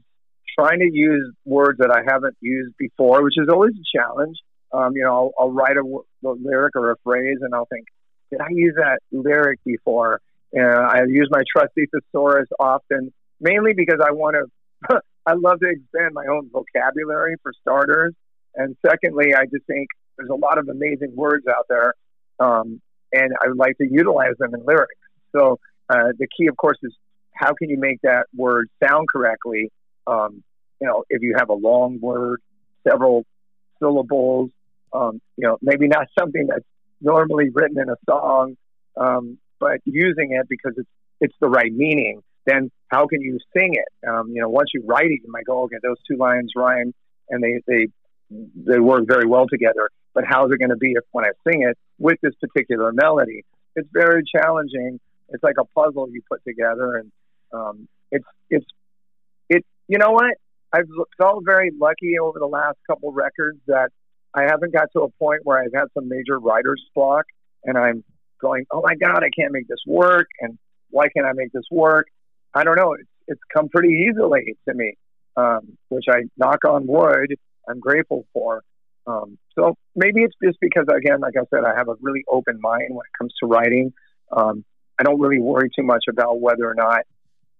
trying 0.58 0.80
to 0.80 0.89
use 0.91 1.34
words 1.45 1.80
that 1.80 1.91
I 1.91 2.02
haven't 2.10 2.38
used 2.39 2.76
before, 2.78 3.23
which 3.23 3.36
is 3.38 3.47
always 3.49 3.73
a 3.73 3.97
challenge. 3.97 4.38
Um, 4.71 4.95
you 4.95 5.04
know, 5.04 5.13
I'll, 5.13 5.32
I'll 5.39 5.52
write 5.52 5.78
a, 5.78 6.28
a, 6.28 6.32
lyric 6.32 6.76
or 6.76 6.91
a 6.91 6.95
phrase 7.04 7.38
and 7.41 7.54
I'll 7.54 7.65
think, 7.65 7.86
did 8.34 8.41
I 8.41 8.50
use 8.50 8.74
that 8.78 9.00
lyric 9.12 9.60
before? 9.63 10.19
And 10.54 10.65
I 10.65 11.02
use 11.08 11.30
my 11.32 11.43
trusty 11.56 11.86
thesaurus 11.91 12.48
often, 12.60 13.13
mainly 13.39 13.74
because 13.76 14.00
I 14.04 14.12
want 14.12 14.36
to, 14.36 15.02
I 15.26 15.34
love 15.34 15.60
to 15.60 15.69
expand 15.69 16.13
my 16.13 16.26
own 16.26 16.50
vocabulary 16.52 17.36
for 17.43 17.54
starters. 17.62 18.13
And 18.56 18.76
secondly, 18.86 19.36
I 19.36 19.46
just 19.46 19.65
think 19.67 19.88
there's 20.17 20.30
a 20.30 20.36
lot 20.36 20.58
of 20.58 20.67
amazing 20.67 21.15
words 21.15 21.46
out 21.48 21.65
there. 21.69 21.93
Um, 22.39 22.82
and 23.12 23.34
I 23.43 23.50
would 23.50 23.58
like 23.58 23.78
to 23.78 23.88
utilize 23.89 24.34
them 24.39 24.54
in 24.56 24.65
lyrics. 24.65 24.93
So 25.36 25.60
uh, 25.89 26.10
the 26.17 26.28
key, 26.36 26.48
of 26.48 26.58
course, 26.58 26.78
is 26.82 26.93
how 27.34 27.54
can 27.54 27.69
you 27.69 27.80
make 27.80 28.02
that 28.02 28.26
word 28.36 28.69
sound 28.84 29.08
correctly? 29.13 29.72
Um, 30.08 30.43
you 30.82 30.88
know, 30.88 31.04
if 31.10 31.22
you 31.22 31.36
have 31.38 31.50
a 31.50 31.54
long 31.54 32.00
word, 32.00 32.41
several 32.88 33.26
syllables, 33.80 34.50
um, 34.91 35.22
you 35.38 35.48
know, 35.48 35.58
maybe 35.62 35.88
not 35.88 36.08
something 36.17 36.48
that's 36.48 36.65
normally 37.03 37.49
written 37.53 37.79
in 37.79 37.89
a 37.89 37.95
song, 38.09 38.55
um, 38.97 39.37
but 39.59 39.79
using 39.85 40.31
it 40.31 40.47
because 40.49 40.73
it's 40.77 40.89
it's 41.21 41.35
the 41.39 41.47
right 41.47 41.71
meaning. 41.71 42.21
Then 42.45 42.71
how 42.87 43.07
can 43.07 43.21
you 43.21 43.39
sing 43.55 43.73
it? 43.73 44.07
Um, 44.07 44.31
you 44.33 44.41
know, 44.41 44.49
once 44.49 44.69
you 44.73 44.83
write 44.85 45.05
it, 45.05 45.21
you 45.23 45.31
might 45.31 45.45
go, 45.45 45.63
okay, 45.63 45.77
those 45.81 45.97
two 46.09 46.17
lines 46.17 46.51
rhyme, 46.55 46.93
and 47.29 47.43
they 47.43 47.61
they 47.67 47.87
they 48.29 48.79
work 48.79 49.03
very 49.07 49.25
well 49.25 49.45
together. 49.47 49.89
But 50.13 50.25
how's 50.27 50.51
it 50.51 50.59
going 50.59 50.69
to 50.69 50.77
be 50.77 50.91
if 50.91 51.03
when 51.11 51.25
I 51.25 51.29
sing 51.47 51.63
it 51.63 51.77
with 51.97 52.17
this 52.21 52.33
particular 52.41 52.91
melody? 52.91 53.45
It's 53.75 53.89
very 53.91 54.23
challenging. 54.23 54.99
It's 55.29 55.43
like 55.43 55.55
a 55.59 55.65
puzzle 55.65 56.09
you 56.11 56.21
put 56.29 56.43
together, 56.43 56.97
and 56.97 57.11
um, 57.51 57.87
it's 58.11 58.25
it's 58.49 58.65
it. 59.49 59.65
You 59.87 59.97
know 59.97 60.11
what? 60.11 60.33
I've 60.71 60.89
felt 61.17 61.43
very 61.45 61.71
lucky 61.79 62.17
over 62.19 62.39
the 62.39 62.47
last 62.47 62.77
couple 62.87 63.11
records 63.11 63.59
that 63.67 63.89
I 64.36 64.43
haven't 64.43 64.74
got 64.74 64.89
to 64.93 65.04
a 65.04 65.10
point 65.10 65.41
where 65.43 65.60
I've 65.60 65.74
had 65.74 65.86
some 65.93 66.10
major 66.10 66.39
writer's 66.39 66.84
block 66.96 67.26
and 67.63 67.78
I'm 67.78 68.04
going, 68.41 68.65
oh 68.72 68.82
my 68.84 68.96
God, 68.96 69.24
I 69.24 69.30
can't 69.30 69.52
make 69.52 69.67
this 69.67 69.82
work. 69.88 70.28
And 70.41 70.58
why 70.89 71.08
can't 71.15 71.26
I 71.26 71.34
make 71.34 71.52
this 71.52 71.65
work? 71.72 72.08
I 72.54 72.63
don't 72.63 72.76
know. 72.76 72.93
It's, 72.93 73.10
it's 73.28 73.41
come 73.54 73.69
pretty 73.69 74.08
easily 74.10 74.56
to 74.67 74.74
me, 74.74 74.96
um, 75.38 75.78
which 75.89 76.06
I 76.10 76.24
knock 76.38 76.65
on 76.65 76.88
wood. 76.88 77.36
I'm 77.67 77.80
grateful 77.80 78.26
for. 78.34 78.63
Um, 79.06 79.38
so 79.58 79.76
maybe 79.96 80.22
it's 80.22 80.36
just 80.43 80.58
because, 80.62 80.86
again, 80.96 81.19
like 81.19 81.34
I 81.38 81.43
said, 81.54 81.63
I 81.65 81.76
have 81.76 81.89
a 81.89 81.96
really 82.02 82.24
open 82.30 82.60
mind 82.62 82.89
when 82.89 83.06
it 83.06 83.17
comes 83.17 83.34
to 83.41 83.48
writing. 83.48 83.93
Um, 84.36 84.63
I 85.00 85.04
don't 85.04 85.19
really 85.19 85.39
worry 85.39 85.69
too 85.76 85.84
much 85.84 86.06
about 86.10 86.39
whether 86.39 86.69
or 86.69 86.76
not, 86.76 87.02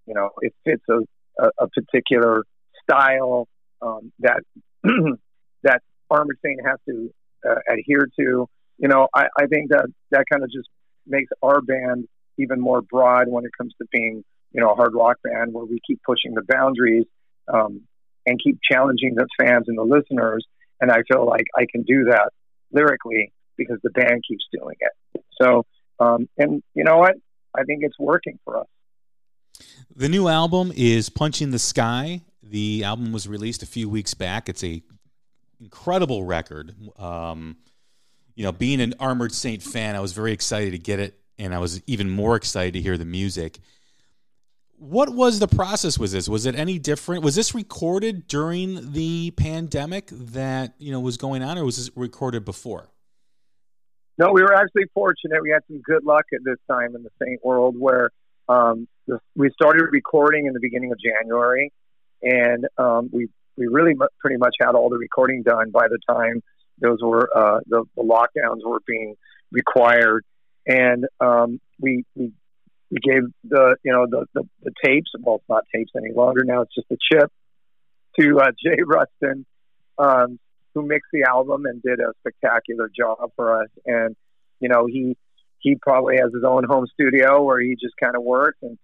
you 0.06 0.14
know, 0.14 0.30
it 0.42 0.54
fits 0.64 0.84
a, 0.90 1.00
a, 1.44 1.50
a 1.60 1.68
particular 1.68 2.44
style 2.84 3.48
um, 3.82 4.12
that 4.20 4.42
Armored 6.10 6.38
Saint 6.44 6.60
has 6.66 6.80
to 6.88 7.14
uh, 7.48 7.56
adhere 7.72 8.08
to. 8.20 8.48
You 8.78 8.88
know, 8.88 9.08
I, 9.14 9.28
I 9.38 9.48
think 9.48 9.70
that 9.70 9.86
that 10.12 10.26
kind 10.32 10.44
of 10.44 10.52
just 10.52 10.70
makes 11.06 11.32
our 11.42 11.62
band 11.62 12.08
even 12.38 12.60
more 12.60 12.82
broad 12.82 13.28
when 13.28 13.46
it 13.46 13.52
comes 13.58 13.74
to 13.80 13.88
being, 13.92 14.24
you 14.52 14.62
know, 14.62 14.72
a 14.72 14.76
hard 14.76 14.94
rock 14.94 15.18
band 15.24 15.54
where 15.54 15.66
we 15.66 15.80
keep 15.86 16.02
pushing 16.06 16.34
the 16.34 16.42
boundaries 16.48 17.06
um, 17.54 17.82
and 18.26 18.40
keep 18.44 18.60
challenging 18.70 19.16
the 19.16 19.28
fans 19.40 19.66
and 19.68 19.78
the 19.78 19.84
listeners. 19.84 20.46
And 20.82 20.92
I 20.92 21.04
feel 21.12 21.26
like 21.26 21.46
I 21.56 21.66
can 21.72 21.84
do 21.84 22.06
that 22.06 22.30
lyrically 22.72 23.32
because 23.58 23.78
the 23.84 23.92
band 23.92 24.24
keeps 24.28 24.46
doing 24.52 24.76
it. 24.80 25.24
So, 25.42 25.66
um, 26.00 26.28
and 26.38 26.64
you 26.74 26.84
know 26.84 26.98
what? 26.98 27.16
I 27.56 27.64
think 27.64 27.84
it's 27.84 28.00
working 28.00 28.40
for 28.44 28.60
us. 28.60 28.68
The 29.96 30.10
new 30.10 30.28
album 30.28 30.74
is 30.76 31.10
Punching 31.10 31.52
the 31.52 31.60
Sky. 31.60 32.22
The 32.42 32.84
album 32.84 33.12
was 33.12 33.28
released 33.28 33.62
a 33.62 33.68
few 33.68 33.88
weeks 33.88 34.14
back. 34.14 34.50
It's 34.50 34.64
a 34.64 34.82
incredible 35.60 36.24
record. 36.24 36.76
Um, 36.98 37.58
you 38.36 38.44
know, 38.44 38.52
being 38.52 38.82
an 38.82 38.94
Armored 39.00 39.34
Saint 39.34 39.62
fan, 39.62 39.96
I 39.96 40.00
was 40.00 40.14
very 40.14 40.32
excited 40.32 40.72
to 40.72 40.80
get 40.80 41.00
it, 41.00 41.20
and 41.38 41.54
I 41.54 41.60
was 41.60 41.82
even 41.88 42.10
more 42.10 42.36
excited 42.36 42.74
to 42.74 42.82
hear 42.82 42.98
the 42.98 43.06
music. 43.06 43.60
What 44.78 45.14
was 45.14 45.40
the 45.40 45.48
process 45.48 45.98
with 45.98 46.12
this? 46.12 46.28
Was 46.28 46.46
it 46.46 46.56
any 46.56 46.80
different? 46.80 47.24
Was 47.24 47.36
this 47.36 47.56
recorded 47.56 48.28
during 48.28 48.92
the 48.92 49.32
pandemic 49.32 50.08
that 50.12 50.74
you 50.78 50.92
know 50.92 51.00
was 51.00 51.18
going 51.18 51.44
on, 51.44 51.58
or 51.58 51.64
was 51.64 51.78
this 51.78 51.90
recorded 51.96 52.44
before? 52.44 52.90
No, 54.18 54.32
we 54.32 54.42
were 54.42 54.54
actually 54.54 54.86
fortunate. 54.94 55.42
We 55.42 55.52
had 55.52 55.62
some 55.68 55.82
good 55.82 56.04
luck 56.04 56.26
at 56.34 56.40
this 56.44 56.58
time 56.70 56.96
in 56.96 57.04
the 57.04 57.10
Saint 57.24 57.44
world, 57.44 57.76
where 57.80 58.12
um, 58.50 58.88
we 59.36 59.50
started 59.52 59.88
recording 59.92 60.48
in 60.48 60.54
the 60.54 60.60
beginning 60.60 60.92
of 60.92 60.98
January, 61.00 61.72
and 62.22 62.68
um, 62.78 63.10
we 63.12 63.30
we 63.58 63.68
really 63.68 63.94
pretty 64.20 64.38
much 64.38 64.56
had 64.60 64.76
all 64.76 64.90
the 64.90 64.98
recording 64.98 65.44
done 65.44 65.72
by 65.72 65.88
the 65.88 66.00
time 66.08 66.42
those 66.80 67.00
were 67.02 67.30
uh, 67.36 67.60
the, 67.68 67.84
the, 67.96 68.04
lockdowns 68.04 68.66
were 68.66 68.80
being 68.86 69.16
required, 69.52 70.26
and 70.66 71.06
um, 71.20 71.60
we, 71.80 72.04
we 72.16 72.32
we 72.90 72.98
gave 73.00 73.24
the 73.44 73.76
you 73.84 73.92
know 73.92 74.06
the, 74.10 74.26
the, 74.34 74.44
the 74.64 74.72
tapes. 74.84 75.12
Well, 75.20 75.36
it's 75.36 75.50
not 75.50 75.64
tapes 75.74 75.92
any 75.96 76.14
longer 76.14 76.44
now; 76.44 76.62
it's 76.62 76.76
just 76.76 76.92
a 76.92 76.98
chip 77.12 77.32
to 78.20 78.40
uh, 78.40 78.52
Jay 78.64 78.82
Ruston, 78.86 79.46
um, 79.98 80.40
who 80.74 80.86
mixed 80.86 81.10
the 81.14 81.24
album 81.24 81.66
and 81.66 81.82
did 81.82 82.00
a 82.00 82.12
spectacular 82.20 82.90
job 82.96 83.32
for 83.36 83.62
us. 83.62 83.70
And 83.86 84.16
you 84.60 84.70
know 84.70 84.86
he 84.88 85.16
he 85.60 85.76
probably 85.76 86.18
has 86.18 86.34
his 86.34 86.44
own 86.44 86.64
home 86.64 86.88
studio 86.94 87.44
where 87.44 87.60
he 87.60 87.76
just 87.80 87.96
kind 88.02 88.16
of 88.16 88.24
works, 88.24 88.58
and 88.62 88.78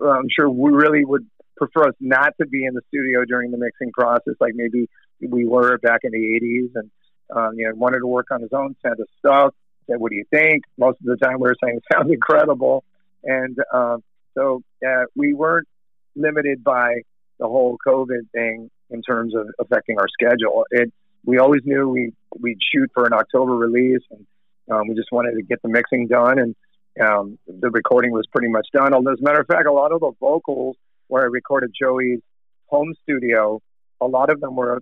I'm 0.00 0.28
sure 0.34 0.48
we 0.48 0.70
really 0.70 1.04
would 1.04 1.26
prefer 1.56 1.88
us 1.88 1.94
not 2.00 2.34
to 2.40 2.46
be 2.46 2.64
in 2.64 2.74
the 2.74 2.82
studio 2.88 3.24
during 3.24 3.50
the 3.50 3.58
mixing 3.58 3.92
process, 3.92 4.34
like 4.40 4.54
maybe 4.54 4.88
we 5.20 5.46
were 5.46 5.78
back 5.78 6.00
in 6.04 6.12
the 6.12 6.18
'80s, 6.18 6.70
and 6.74 6.90
um, 7.34 7.58
you 7.58 7.68
know 7.68 7.74
wanted 7.74 8.00
to 8.00 8.06
work 8.06 8.26
on 8.30 8.42
his 8.42 8.52
own 8.52 8.76
set 8.82 9.00
of 9.00 9.08
stuff. 9.18 9.54
Said, 9.88 9.98
"What 9.98 10.10
do 10.10 10.16
you 10.16 10.24
think?" 10.30 10.64
Most 10.78 10.98
of 11.00 11.06
the 11.06 11.16
time, 11.16 11.40
we 11.40 11.48
were 11.48 11.56
saying 11.62 11.78
it 11.78 11.84
sounds 11.92 12.10
incredible, 12.12 12.84
and 13.24 13.56
um, 13.72 14.02
so 14.34 14.62
uh, 14.86 15.04
we 15.14 15.34
weren't 15.34 15.68
limited 16.14 16.62
by 16.62 17.02
the 17.38 17.46
whole 17.46 17.76
COVID 17.86 18.30
thing 18.32 18.70
in 18.90 19.02
terms 19.02 19.34
of 19.34 19.48
affecting 19.58 19.98
our 19.98 20.08
schedule. 20.08 20.66
It 20.70 20.92
we 21.24 21.38
always 21.38 21.62
knew 21.64 21.88
we 21.88 22.12
we'd 22.38 22.58
shoot 22.72 22.90
for 22.94 23.06
an 23.06 23.12
October 23.12 23.52
release, 23.52 24.02
and 24.10 24.26
um, 24.70 24.88
we 24.88 24.94
just 24.94 25.12
wanted 25.12 25.34
to 25.36 25.42
get 25.42 25.60
the 25.62 25.68
mixing 25.68 26.06
done, 26.08 26.38
and 26.38 26.56
um, 27.00 27.38
the 27.46 27.70
recording 27.70 28.12
was 28.12 28.26
pretty 28.32 28.48
much 28.48 28.66
done. 28.72 28.94
As 28.94 29.18
a 29.18 29.22
matter 29.22 29.40
of 29.40 29.46
fact, 29.46 29.66
a 29.66 29.72
lot 29.72 29.92
of 29.92 30.00
the 30.00 30.12
vocals 30.20 30.76
where 31.08 31.22
I 31.22 31.26
recorded 31.26 31.72
Joey's 31.78 32.20
home 32.66 32.94
studio, 33.02 33.60
a 34.00 34.06
lot 34.06 34.30
of 34.30 34.40
them 34.40 34.56
were 34.56 34.80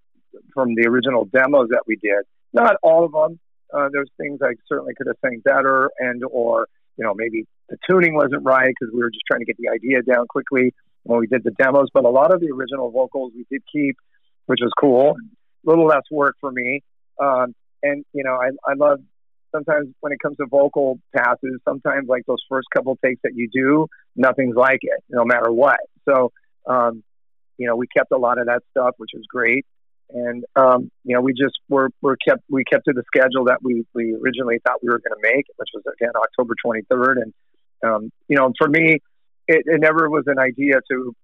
from 0.54 0.74
the 0.74 0.86
original 0.86 1.24
demos 1.24 1.68
that 1.70 1.82
we 1.86 1.96
did. 1.96 2.24
Not 2.52 2.76
all 2.82 3.04
of 3.04 3.12
them. 3.12 3.38
Uh, 3.72 3.88
there's 3.92 4.10
things 4.16 4.40
I 4.42 4.54
certainly 4.68 4.94
could 4.96 5.06
have 5.06 5.16
sang 5.24 5.40
better, 5.44 5.90
and 5.98 6.22
or 6.30 6.66
you 6.96 7.04
know 7.04 7.14
maybe 7.14 7.46
the 7.68 7.76
tuning 7.88 8.14
wasn't 8.14 8.44
right 8.44 8.68
because 8.68 8.92
we 8.92 9.00
were 9.00 9.10
just 9.10 9.24
trying 9.30 9.40
to 9.40 9.46
get 9.46 9.56
the 9.58 9.68
idea 9.68 10.02
down 10.02 10.26
quickly 10.28 10.74
when 11.04 11.20
we 11.20 11.26
did 11.26 11.44
the 11.44 11.52
demos. 11.52 11.88
But 11.92 12.04
a 12.04 12.10
lot 12.10 12.34
of 12.34 12.40
the 12.40 12.50
original 12.50 12.90
vocals 12.90 13.32
we 13.34 13.46
did 13.50 13.62
keep, 13.72 13.96
which 14.46 14.60
was 14.60 14.72
cool. 14.80 15.14
A 15.66 15.70
little 15.70 15.86
less 15.86 16.02
work 16.10 16.36
for 16.40 16.50
me. 16.50 16.82
Um, 17.22 17.54
and 17.82 18.04
you 18.12 18.24
know, 18.24 18.34
I, 18.34 18.48
I 18.68 18.74
love 18.74 19.00
sometimes 19.52 19.88
when 20.00 20.12
it 20.12 20.18
comes 20.20 20.36
to 20.38 20.46
vocal 20.46 20.98
passes, 21.16 21.60
sometimes 21.66 22.08
like 22.08 22.24
those 22.26 22.42
first 22.48 22.68
couple 22.74 22.98
takes 23.04 23.20
that 23.22 23.32
you 23.34 23.48
do, 23.52 23.86
nothing's 24.20 24.54
like 24.54 24.80
it, 24.82 25.02
no 25.08 25.24
matter 25.24 25.50
what. 25.50 25.80
So, 26.08 26.30
um, 26.68 27.02
you 27.56 27.66
know, 27.66 27.76
we 27.76 27.86
kept 27.86 28.12
a 28.12 28.18
lot 28.18 28.38
of 28.38 28.46
that 28.46 28.62
stuff, 28.70 28.94
which 28.98 29.10
was 29.14 29.24
great. 29.28 29.64
And 30.12 30.44
um, 30.56 30.90
you 31.04 31.14
know, 31.14 31.20
we 31.20 31.32
just 31.32 31.58
were, 31.68 31.90
were 32.02 32.16
kept 32.16 32.42
we 32.48 32.64
kept 32.64 32.84
to 32.86 32.92
the 32.92 33.04
schedule 33.06 33.44
that 33.44 33.58
we, 33.62 33.84
we 33.94 34.14
originally 34.14 34.58
thought 34.66 34.82
we 34.82 34.88
were 34.88 34.98
going 34.98 35.20
to 35.20 35.34
make, 35.34 35.46
which 35.56 35.68
was 35.72 35.84
again 35.86 36.10
October 36.16 36.54
23rd. 36.64 37.22
And 37.22 37.34
um, 37.82 38.12
you 38.28 38.36
know, 38.36 38.52
for 38.58 38.68
me, 38.68 38.98
it, 39.46 39.62
it 39.66 39.80
never 39.80 40.10
was 40.10 40.24
an 40.26 40.38
idea 40.38 40.80
to 40.90 41.14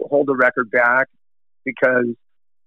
hold 0.00 0.26
the 0.26 0.34
record 0.34 0.70
back 0.70 1.08
because 1.64 2.06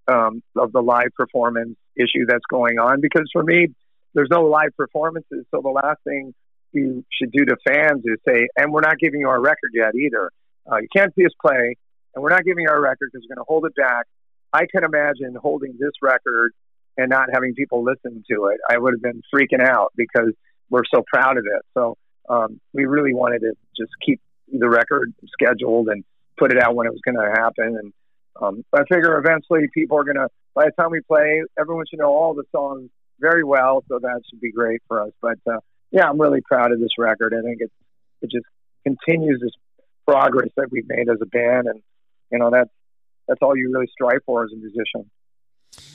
um, 0.08 0.42
of 0.56 0.72
the 0.72 0.82
live 0.82 1.10
performance 1.16 1.76
issue 1.98 2.26
that's 2.28 2.46
going 2.50 2.80
on. 2.80 3.02
Because 3.02 3.30
for 3.34 3.44
me, 3.44 3.68
there's 4.14 4.30
no 4.32 4.44
live 4.44 4.76
performances, 4.78 5.46
so 5.52 5.62
the 5.62 5.70
last 5.70 6.00
thing 6.06 6.34
you 6.76 7.04
should 7.12 7.32
do 7.32 7.46
to 7.46 7.56
fans 7.68 8.04
is 8.06 8.20
say, 8.28 8.48
"And 8.58 8.72
we're 8.72 8.82
not 8.82 9.00
giving 9.00 9.22
you 9.22 9.30
our 9.30 9.42
record 9.42 9.72
yet 9.74 9.96
either. 9.96 10.30
Uh, 10.72 10.78
you 10.78 10.88
can't 10.96 11.14
see 11.16 11.26
us 11.26 11.32
play, 11.42 11.76
and 12.14 12.24
we're 12.24 12.30
not 12.30 12.44
giving 12.44 12.64
you 12.64 12.70
our 12.70 12.82
record 12.82 13.10
because 13.12 13.26
we're 13.28 13.36
going 13.36 13.44
to 13.44 13.48
hold 13.48 13.66
it 13.66 13.76
back." 13.76 14.06
I 14.54 14.68
can 14.72 14.86
imagine 14.86 15.36
holding 15.36 15.74
this 15.80 15.92
record 16.02 16.54
and 16.98 17.10
not 17.10 17.28
having 17.34 17.54
people 17.56 17.84
listen 17.84 18.24
to 18.32 18.46
it. 18.46 18.60
I 18.70 18.78
would 18.78 18.94
have 18.94 19.02
been 19.02 19.22
freaking 19.34 19.62
out 19.62 19.92
because 19.98 20.32
we're 20.70 20.86
so 20.94 21.04
proud 21.14 21.38
of 21.38 21.44
it. 21.46 21.62
So 21.74 21.98
um, 22.30 22.60
we 22.74 22.86
really 22.86 23.14
wanted 23.14 23.40
to 23.40 23.54
just 23.78 23.92
keep 24.06 24.22
the 24.48 24.70
record 24.70 25.14
scheduled 25.34 25.90
and 25.90 26.04
put 26.38 26.54
it 26.54 26.62
out 26.62 26.76
when 26.76 26.88
it 26.88 26.92
was 26.92 27.02
going 27.04 27.18
to 27.18 27.42
happen. 27.42 27.78
And 27.82 27.94
um, 28.42 28.64
I 28.74 28.84
figure 28.90 29.18
eventually 29.18 29.68
people 29.74 29.98
are 29.98 30.06
going 30.06 30.16
to, 30.16 30.30
by 30.54 30.66
the 30.66 30.72
time 30.80 30.92
we 30.92 31.02
play, 31.02 31.44
everyone 31.60 31.86
should 31.90 32.00
know 32.00 32.14
all 32.14 32.34
the 32.34 32.46
songs 32.52 32.90
very 33.20 33.44
well. 33.44 33.84
So 33.90 34.00
that 34.00 34.22
should 34.30 34.40
be 34.40 34.52
great 34.52 34.82
for 34.88 35.02
us. 35.02 35.12
But 35.22 35.40
uh, 35.48 35.60
yeah, 35.92 36.10
I'm 36.10 36.20
really 36.20 36.42
proud 36.42 36.72
of 36.72 36.80
this 36.80 36.92
record. 36.98 37.34
I 37.34 37.42
think 37.42 37.62
it 37.62 37.72
it 38.22 38.32
just 38.32 38.46
continues 38.84 39.40
this 39.42 39.52
progress 40.08 40.50
that 40.58 40.68
we've 40.72 40.88
made 40.88 41.10
as 41.10 41.18
a 41.22 41.26
band, 41.26 41.68
and 41.68 41.82
you 42.32 42.40
know 42.40 42.50
that's 42.50 42.70
that's 43.28 43.42
all 43.42 43.56
you 43.56 43.72
really 43.74 43.90
strive 43.92 44.20
for 44.26 44.44
as 44.44 44.52
a 44.52 44.56
musician. 44.56 45.10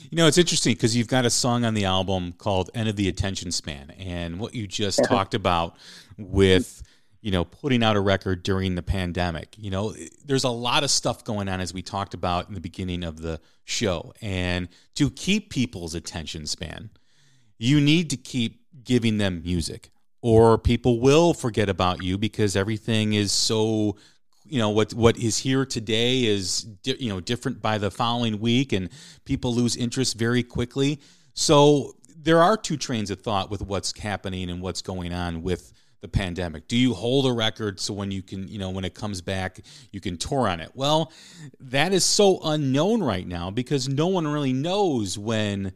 You 0.09 0.17
know, 0.17 0.27
it's 0.27 0.37
interesting 0.37 0.73
because 0.73 0.95
you've 0.95 1.07
got 1.07 1.25
a 1.25 1.29
song 1.29 1.63
on 1.63 1.73
the 1.73 1.85
album 1.85 2.33
called 2.33 2.69
"End 2.73 2.89
of 2.89 2.95
the 2.95 3.07
Attention 3.07 3.51
Span," 3.51 3.91
and 3.91 4.39
what 4.39 4.53
you 4.53 4.67
just 4.67 4.99
yeah. 4.99 5.07
talked 5.07 5.33
about 5.33 5.77
with 6.17 6.83
you 7.21 7.31
know, 7.31 7.45
putting 7.45 7.83
out 7.83 7.95
a 7.95 7.99
record 7.99 8.41
during 8.43 8.75
the 8.75 8.81
pandemic. 8.81 9.55
You 9.57 9.69
know, 9.69 9.93
there's 10.25 10.43
a 10.43 10.49
lot 10.49 10.83
of 10.83 10.89
stuff 10.89 11.23
going 11.23 11.47
on 11.47 11.61
as 11.61 11.73
we 11.73 11.83
talked 11.83 12.13
about 12.13 12.47
in 12.47 12.55
the 12.55 12.61
beginning 12.61 13.03
of 13.03 13.21
the 13.21 13.39
show. 13.63 14.11
And 14.21 14.67
to 14.95 15.11
keep 15.11 15.51
people's 15.51 15.93
attention 15.93 16.47
span, 16.47 16.89
you 17.59 17.79
need 17.79 18.09
to 18.09 18.17
keep 18.17 18.60
giving 18.83 19.17
them 19.17 19.41
music 19.43 19.89
or 20.21 20.57
people 20.57 20.99
will 20.99 21.33
forget 21.33 21.69
about 21.69 22.01
you 22.01 22.17
because 22.17 22.55
everything 22.55 23.13
is 23.13 23.31
so 23.31 23.95
you 24.45 24.59
know 24.59 24.69
what 24.69 24.93
what 24.93 25.17
is 25.17 25.37
here 25.37 25.65
today 25.65 26.25
is 26.25 26.63
di- 26.83 26.97
you 26.99 27.09
know 27.09 27.19
different 27.19 27.61
by 27.61 27.77
the 27.77 27.91
following 27.91 28.39
week 28.39 28.73
and 28.73 28.89
people 29.25 29.53
lose 29.53 29.75
interest 29.75 30.17
very 30.17 30.43
quickly 30.43 30.99
so 31.33 31.93
there 32.23 32.41
are 32.41 32.57
two 32.57 32.77
trains 32.77 33.09
of 33.09 33.21
thought 33.21 33.49
with 33.49 33.61
what's 33.61 33.97
happening 33.97 34.49
and 34.49 34.61
what's 34.61 34.81
going 34.81 35.13
on 35.13 35.41
with 35.41 35.73
the 36.01 36.07
pandemic? 36.07 36.67
Do 36.67 36.75
you 36.77 36.93
hold 36.93 37.27
a 37.27 37.31
record 37.31 37.79
so 37.79 37.93
when 37.93 38.11
you 38.11 38.21
can, 38.21 38.47
you 38.47 38.57
know, 38.57 38.71
when 38.71 38.83
it 38.83 38.95
comes 38.95 39.21
back, 39.21 39.61
you 39.91 40.01
can 40.01 40.17
tour 40.17 40.47
on 40.47 40.59
it? 40.59 40.71
Well, 40.73 41.11
that 41.59 41.93
is 41.93 42.03
so 42.03 42.39
unknown 42.43 43.01
right 43.03 43.25
now 43.25 43.51
because 43.51 43.87
no 43.87 44.07
one 44.07 44.27
really 44.27 44.53
knows 44.53 45.17
when 45.17 45.73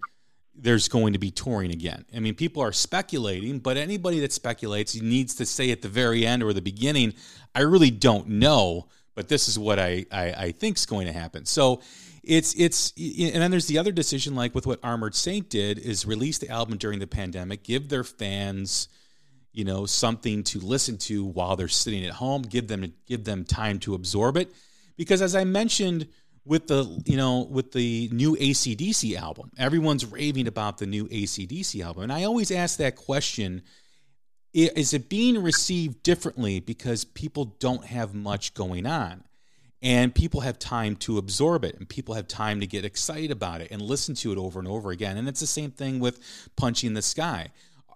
there's 0.57 0.87
going 0.87 1.13
to 1.13 1.19
be 1.19 1.31
touring 1.31 1.71
again. 1.71 2.05
I 2.15 2.19
mean, 2.19 2.35
people 2.35 2.61
are 2.61 2.71
speculating, 2.71 3.59
but 3.59 3.77
anybody 3.77 4.19
that 4.21 4.33
speculates 4.33 4.99
needs 4.99 5.35
to 5.35 5.45
say 5.45 5.71
at 5.71 5.81
the 5.81 5.89
very 5.89 6.25
end 6.25 6.43
or 6.43 6.53
the 6.53 6.61
beginning, 6.61 7.13
I 7.53 7.61
really 7.61 7.91
don't 7.91 8.27
know, 8.27 8.87
but 9.15 9.27
this 9.27 9.47
is 9.47 9.59
what 9.59 9.79
I, 9.79 10.05
I, 10.11 10.33
I 10.33 10.51
think 10.51 10.77
is 10.77 10.85
going 10.85 11.07
to 11.07 11.13
happen. 11.13 11.45
So 11.45 11.81
it's 12.23 12.55
it's 12.55 12.91
and 12.97 13.41
then 13.41 13.51
there's 13.51 13.67
the 13.67 13.77
other 13.77 13.91
decision 13.91 14.33
like 14.33 14.55
with 14.55 14.65
what 14.65 14.79
Armored 14.81 15.13
Saint 15.13 15.49
did 15.49 15.77
is 15.77 16.05
release 16.05 16.39
the 16.39 16.49
album 16.49 16.77
during 16.77 16.99
the 16.99 17.07
pandemic, 17.07 17.63
give 17.63 17.89
their 17.89 18.03
fans– 18.03 18.87
you 19.55 19.63
know 19.63 19.85
something 19.85 20.43
to 20.43 20.59
listen 20.59 20.97
to 20.97 21.23
while 21.23 21.55
they're 21.55 21.67
sitting 21.67 22.05
at 22.05 22.11
home 22.11 22.41
give 22.41 22.67
them 22.67 22.93
give 23.07 23.23
them 23.23 23.43
time 23.43 23.79
to 23.79 23.95
absorb 23.95 24.37
it 24.37 24.51
because 24.97 25.21
as 25.21 25.35
i 25.35 25.43
mentioned 25.43 26.07
with 26.45 26.67
the 26.67 27.01
you 27.05 27.17
know 27.17 27.41
with 27.41 27.71
the 27.71 28.09
new 28.11 28.37
AC/DC 28.39 29.15
album. 29.15 29.51
Everyone's 29.57 30.05
raving 30.05 30.47
about 30.47 30.77
the 30.77 30.85
new 30.85 31.07
AC/DC 31.11 31.81
album. 31.83 32.03
And 32.03 32.13
i 32.13 32.23
always 32.23 32.51
ask 32.51 32.77
that 32.77 32.95
question 32.95 33.63
is 34.55 34.93
it 34.93 35.09
being 35.09 35.43
received 35.43 36.01
differently 36.01 36.61
because 36.61 37.03
people 37.03 37.55
don't 37.59 37.83
have 37.85 38.13
much 38.13 38.53
going 38.53 38.85
on? 38.85 39.25
And 39.81 40.15
people 40.15 40.39
have 40.41 40.57
time 40.57 40.95
to 40.97 41.17
absorb 41.17 41.65
it 41.65 41.77
and 41.77 41.87
people 41.87 42.15
have 42.15 42.27
time 42.27 42.61
to 42.61 42.65
get 42.65 42.85
excited 42.85 43.31
about 43.31 43.59
it 43.59 43.69
and 43.69 43.81
listen 43.81 44.15
to 44.15 44.31
it 44.31 44.37
over 44.37 44.57
and 44.57 44.67
over 44.67 44.91
again. 44.91 45.17
And 45.17 45.27
it's 45.27 45.41
the 45.41 45.45
same 45.45 45.71
thing 45.71 45.99
with 45.99 46.19
punching 46.55 46.93
the 46.93 47.01
sky. 47.01 47.49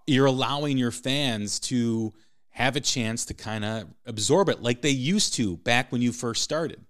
You're 0.06 0.26
allowing 0.26 0.76
your 0.76 0.90
fans 0.90 1.58
to 1.60 2.12
have 2.50 2.76
a 2.76 2.80
chance 2.80 3.24
to 3.24 3.34
kind 3.34 3.64
of 3.64 3.86
absorb 4.04 4.50
it 4.50 4.62
like 4.62 4.82
they 4.82 4.90
used 4.90 5.34
to 5.34 5.56
back 5.56 5.90
when 5.90 6.02
you 6.02 6.12
first 6.12 6.44
started. 6.44 6.84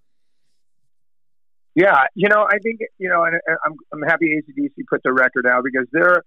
Yeah, 1.75 2.05
you 2.15 2.29
know, 2.29 2.47
I 2.49 2.59
think 2.59 2.81
you 2.99 3.09
know, 3.09 3.25
and 3.25 3.41
I'm 3.65 3.77
I'm 3.93 4.03
happy 4.03 4.37
AC/DC 4.37 4.73
put 4.89 5.03
the 5.05 5.13
record 5.13 5.47
out 5.47 5.63
because 5.65 5.87
they're 5.93 6.25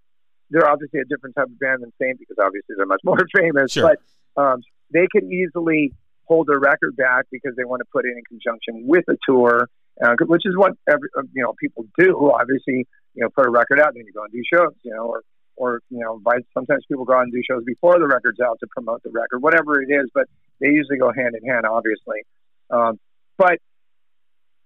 they're 0.49 0.69
obviously 0.69 0.99
a 0.99 1.05
different 1.05 1.35
type 1.35 1.47
of 1.47 1.59
band 1.59 1.83
than 1.83 1.91
Saint 2.01 2.19
because 2.19 2.37
obviously 2.41 2.75
they're 2.77 2.85
much 2.85 3.01
more 3.05 3.17
famous. 3.35 3.71
Sure. 3.73 3.95
But 4.35 4.41
um, 4.41 4.61
they 4.91 5.07
could 5.11 5.23
easily 5.25 5.93
hold 6.25 6.47
their 6.47 6.59
record 6.59 6.95
back 6.95 7.25
because 7.31 7.53
they 7.57 7.65
want 7.65 7.81
to 7.81 7.85
put 7.91 8.05
it 8.05 8.15
in 8.15 8.23
conjunction 8.23 8.87
with 8.87 9.03
a 9.09 9.17
tour, 9.27 9.67
uh, 10.03 10.15
which 10.21 10.43
is 10.45 10.55
what 10.55 10.73
every, 10.87 11.09
you 11.33 11.43
know 11.43 11.53
people 11.59 11.85
do. 11.97 12.31
Obviously, 12.31 12.87
you 13.13 13.21
know, 13.23 13.29
put 13.35 13.45
a 13.45 13.49
record 13.49 13.79
out, 13.79 13.89
and 13.89 13.97
then 13.97 14.05
you 14.05 14.13
go 14.13 14.23
and 14.23 14.31
do 14.31 14.41
shows, 14.51 14.73
you 14.83 14.93
know, 14.93 15.05
or 15.05 15.21
or 15.55 15.81
you 15.89 15.99
know, 15.99 16.19
by, 16.23 16.37
sometimes 16.53 16.83
people 16.87 17.05
go 17.05 17.13
out 17.13 17.23
and 17.23 17.31
do 17.31 17.41
shows 17.47 17.63
before 17.65 17.99
the 17.99 18.07
record's 18.07 18.39
out 18.39 18.57
to 18.59 18.67
promote 18.67 19.03
the 19.03 19.11
record, 19.11 19.39
whatever 19.39 19.81
it 19.81 19.91
is. 19.91 20.09
But 20.13 20.27
they 20.59 20.67
usually 20.67 20.97
go 20.97 21.11
hand 21.11 21.35
in 21.39 21.47
hand, 21.47 21.65
obviously. 21.65 22.23
Um, 22.69 22.99
but 23.37 23.57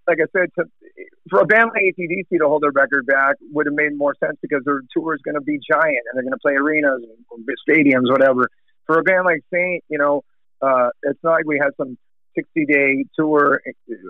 like 0.08 0.20
I 0.22 0.28
said, 0.32 0.50
to, 0.58 0.66
for 1.30 1.42
a 1.42 1.46
band 1.46 1.72
like 1.74 1.84
AC/DC 1.84 2.40
to 2.40 2.48
hold 2.48 2.64
their 2.64 2.72
record 2.72 3.06
back 3.06 3.36
would 3.52 3.66
have 3.66 3.76
made 3.76 3.96
more 3.96 4.16
sense 4.24 4.38
because 4.42 4.64
their 4.66 4.82
tour 4.96 5.14
is 5.14 5.22
going 5.24 5.36
to 5.36 5.42
be 5.42 5.60
giant 5.70 6.04
and 6.08 6.16
they're 6.16 6.24
going 6.24 6.32
to 6.32 6.40
play 6.40 6.54
arenas 6.54 7.02
and 7.04 7.48
stadiums, 7.68 8.10
whatever. 8.10 8.48
For 8.86 9.00
a 9.00 9.04
band 9.04 9.26
like 9.26 9.42
Saint, 9.54 9.84
you 9.90 9.98
know, 9.98 10.24
uh, 10.62 10.90
it's 11.04 11.20
not 11.24 11.32
like 11.34 11.46
we 11.46 11.60
had 11.62 11.72
some 11.78 11.98
60 12.36 12.66
day 12.66 13.06
tour 13.18 13.62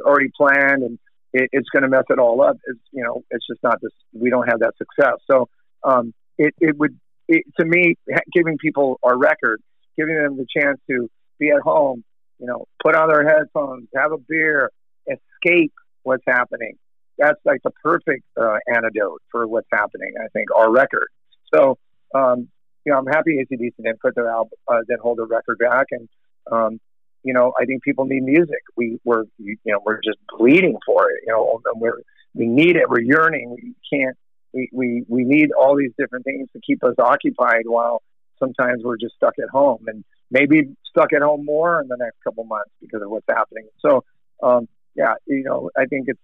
already 0.05 0.29
planned 0.37 0.83
and 0.83 0.99
it, 1.33 1.49
it's 1.51 1.69
going 1.69 1.83
to 1.83 1.89
mess 1.89 2.03
it 2.09 2.19
all 2.19 2.41
up. 2.41 2.57
It's, 2.65 2.79
you 2.91 3.03
know, 3.03 3.23
it's 3.31 3.45
just 3.47 3.61
not 3.63 3.81
this, 3.81 3.91
we 4.13 4.29
don't 4.29 4.47
have 4.47 4.59
that 4.59 4.73
success. 4.77 5.15
So, 5.29 5.49
um, 5.83 6.13
it, 6.37 6.53
it 6.59 6.77
would, 6.77 6.97
it, 7.27 7.43
to 7.59 7.65
me, 7.65 7.95
giving 8.33 8.57
people 8.57 8.99
our 9.03 9.17
record, 9.17 9.61
giving 9.97 10.15
them 10.15 10.37
the 10.37 10.45
chance 10.55 10.79
to 10.89 11.09
be 11.39 11.49
at 11.49 11.61
home, 11.61 12.03
you 12.39 12.45
know, 12.45 12.65
put 12.83 12.95
on 12.95 13.09
their 13.09 13.27
headphones, 13.27 13.87
have 13.95 14.11
a 14.11 14.17
beer, 14.17 14.71
escape 15.07 15.73
what's 16.07 16.23
happening. 16.25 16.77
That's 17.17 17.39
like 17.45 17.61
the 17.63 17.71
perfect 17.83 18.23
uh, 18.39 18.57
antidote 18.67 19.21
for 19.31 19.47
what's 19.47 19.67
happening. 19.71 20.13
I 20.23 20.27
think 20.33 20.47
our 20.55 20.71
record. 20.71 21.09
So, 21.53 21.77
um, 22.15 22.47
you 22.85 22.91
know, 22.91 22.99
I'm 22.99 23.07
happy 23.07 23.39
AC/DC 23.39 23.73
didn't 23.77 23.99
put 23.99 24.15
their 24.15 24.29
album, 24.29 24.57
uh, 24.67 24.79
didn't 24.87 25.01
hold 25.01 25.19
their 25.19 25.25
record 25.25 25.57
back, 25.59 25.87
and 25.91 26.07
um, 26.51 26.79
you 27.23 27.33
know, 27.33 27.53
I 27.59 27.65
think 27.65 27.83
people 27.83 28.05
need 28.05 28.23
music. 28.23 28.61
We 28.75 28.99
we're 29.03 29.23
you 29.37 29.57
know 29.65 29.79
we're 29.85 30.01
just 30.01 30.19
bleeding 30.37 30.77
for 30.85 31.09
it. 31.11 31.23
You 31.25 31.33
know, 31.33 31.61
and 31.71 31.81
we're 31.81 31.99
we 32.33 32.45
need 32.45 32.75
it. 32.75 32.89
We're 32.89 33.01
yearning. 33.01 33.55
We 33.61 33.73
can't. 33.91 34.15
We, 34.53 34.69
we 34.71 35.03
we 35.07 35.23
need 35.23 35.51
all 35.51 35.75
these 35.75 35.91
different 35.97 36.23
things 36.23 36.47
to 36.53 36.61
keep 36.65 36.83
us 36.83 36.95
occupied 36.99 37.63
while 37.65 38.01
sometimes 38.39 38.83
we're 38.83 38.97
just 38.97 39.15
stuck 39.15 39.33
at 39.39 39.49
home 39.49 39.85
and 39.87 40.05
maybe 40.29 40.69
stuck 40.89 41.13
at 41.13 41.21
home 41.21 41.43
more 41.43 41.81
in 41.81 41.87
the 41.87 41.97
next 41.99 42.17
couple 42.23 42.43
months 42.43 42.71
because 42.79 43.01
of 43.01 43.09
what's 43.09 43.25
happening. 43.27 43.67
So, 43.79 44.03
um, 44.43 44.67
yeah, 44.97 45.13
you 45.27 45.43
know, 45.43 45.69
I 45.77 45.85
think 45.85 46.07
it's 46.07 46.19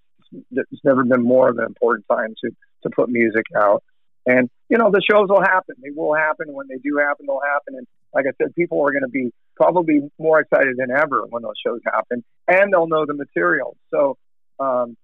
it's 0.52 0.84
never 0.84 1.04
been 1.04 1.22
more 1.22 1.50
of 1.50 1.58
an 1.58 1.66
important 1.66 2.06
time 2.12 2.34
to 2.44 2.50
to 2.84 2.90
put 2.90 3.10
music 3.10 3.46
out. 3.56 3.84
And 4.26 4.50
you 4.70 4.78
know, 4.78 4.90
the 4.92 5.02
shows 5.10 5.28
will 5.30 5.42
happen. 5.42 5.76
They 5.82 5.92
will 5.96 6.16
happen. 6.16 6.54
When 6.54 6.68
they 6.68 6.78
do 6.78 6.98
happen, 6.98 7.28
they'll 7.28 7.42
happen. 7.42 7.76
And 7.78 7.88
like 8.14 8.26
I 8.26 8.32
said, 8.42 8.56
people 8.56 8.82
are 8.82 8.92
going 8.92 9.04
to 9.04 9.10
be 9.10 9.32
probably 9.56 10.02
more 10.18 10.40
excited 10.40 10.76
than 10.78 10.92
ever 10.92 11.26
when 11.30 11.44
those 11.44 11.60
shows 11.66 11.82
happen, 11.86 12.24
and 12.48 12.74
they'll 12.74 12.88
know 12.88 13.06
the 13.06 13.14
material. 13.14 13.78
So, 13.92 14.18
um, 14.60 14.98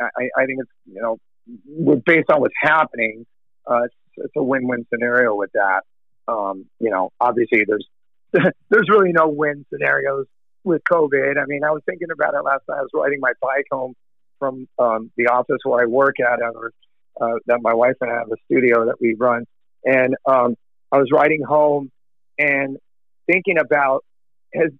I, 0.00 0.28
I 0.36 0.46
think 0.46 0.60
it's 0.60 0.70
you 0.86 1.00
know, 1.00 1.96
based 2.04 2.30
on 2.30 2.40
what's 2.40 2.54
happening, 2.60 3.26
uh, 3.66 3.84
it's, 3.84 3.94
it's 4.16 4.32
a 4.36 4.42
win-win 4.42 4.86
scenario 4.92 5.34
with 5.34 5.50
that. 5.54 5.82
Um, 6.26 6.66
you 6.80 6.90
know, 6.90 7.10
obviously 7.20 7.64
there's 7.66 7.86
there's 8.70 8.88
really 8.88 9.12
no 9.12 9.28
win 9.28 9.64
scenarios 9.72 10.26
with 10.64 10.82
COVID. 10.90 11.36
I 11.40 11.46
mean, 11.46 11.62
I 11.64 11.70
was 11.70 11.82
thinking 11.86 12.08
about 12.12 12.34
it 12.34 12.42
last 12.42 12.62
night. 12.68 12.78
I 12.78 12.82
was 12.82 12.90
riding 12.94 13.20
my 13.20 13.32
bike 13.40 13.66
home 13.70 13.94
from 14.38 14.66
um, 14.78 15.10
the 15.16 15.26
office 15.26 15.58
where 15.64 15.82
I 15.82 15.86
work 15.86 16.16
at, 16.20 16.40
or 16.40 16.72
uh, 17.20 17.38
that 17.46 17.60
my 17.62 17.74
wife 17.74 17.94
and 18.00 18.10
I 18.10 18.14
have 18.14 18.28
a 18.28 18.36
studio 18.46 18.86
that 18.86 18.96
we 19.00 19.14
run, 19.18 19.44
and 19.84 20.14
um, 20.26 20.56
I 20.90 20.98
was 20.98 21.08
riding 21.12 21.42
home 21.42 21.90
and 22.38 22.78
thinking 23.26 23.58
about 23.58 24.04
has, 24.52 24.70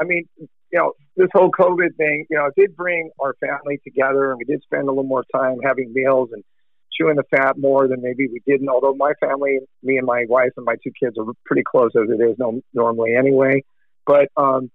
I 0.00 0.04
mean, 0.04 0.24
you 0.38 0.48
know, 0.78 0.92
this 1.16 1.28
whole 1.32 1.50
COVID 1.50 1.96
thing, 1.96 2.26
you 2.30 2.36
know, 2.36 2.46
it 2.46 2.54
did 2.56 2.76
bring 2.76 3.10
our 3.20 3.34
family 3.40 3.80
together, 3.84 4.30
and 4.30 4.38
we 4.38 4.44
did 4.44 4.62
spend 4.62 4.84
a 4.84 4.86
little 4.86 5.04
more 5.04 5.24
time 5.34 5.58
having 5.64 5.92
meals 5.92 6.30
and 6.32 6.44
chewing 6.92 7.16
the 7.16 7.24
fat 7.34 7.58
more 7.58 7.88
than 7.88 8.02
maybe 8.02 8.28
we 8.28 8.40
didn't. 8.46 8.68
Although 8.68 8.94
my 8.94 9.12
family, 9.20 9.58
me 9.82 9.96
and 9.96 10.06
my 10.06 10.24
wife 10.28 10.52
and 10.56 10.64
my 10.64 10.76
two 10.82 10.92
kids 10.98 11.16
are 11.18 11.24
pretty 11.44 11.62
close 11.62 11.90
as 11.96 12.08
it 12.08 12.22
is 12.22 12.36
no, 12.38 12.60
normally 12.72 13.14
anyway. 13.14 13.62
But 14.06 14.28
um, 14.36 14.70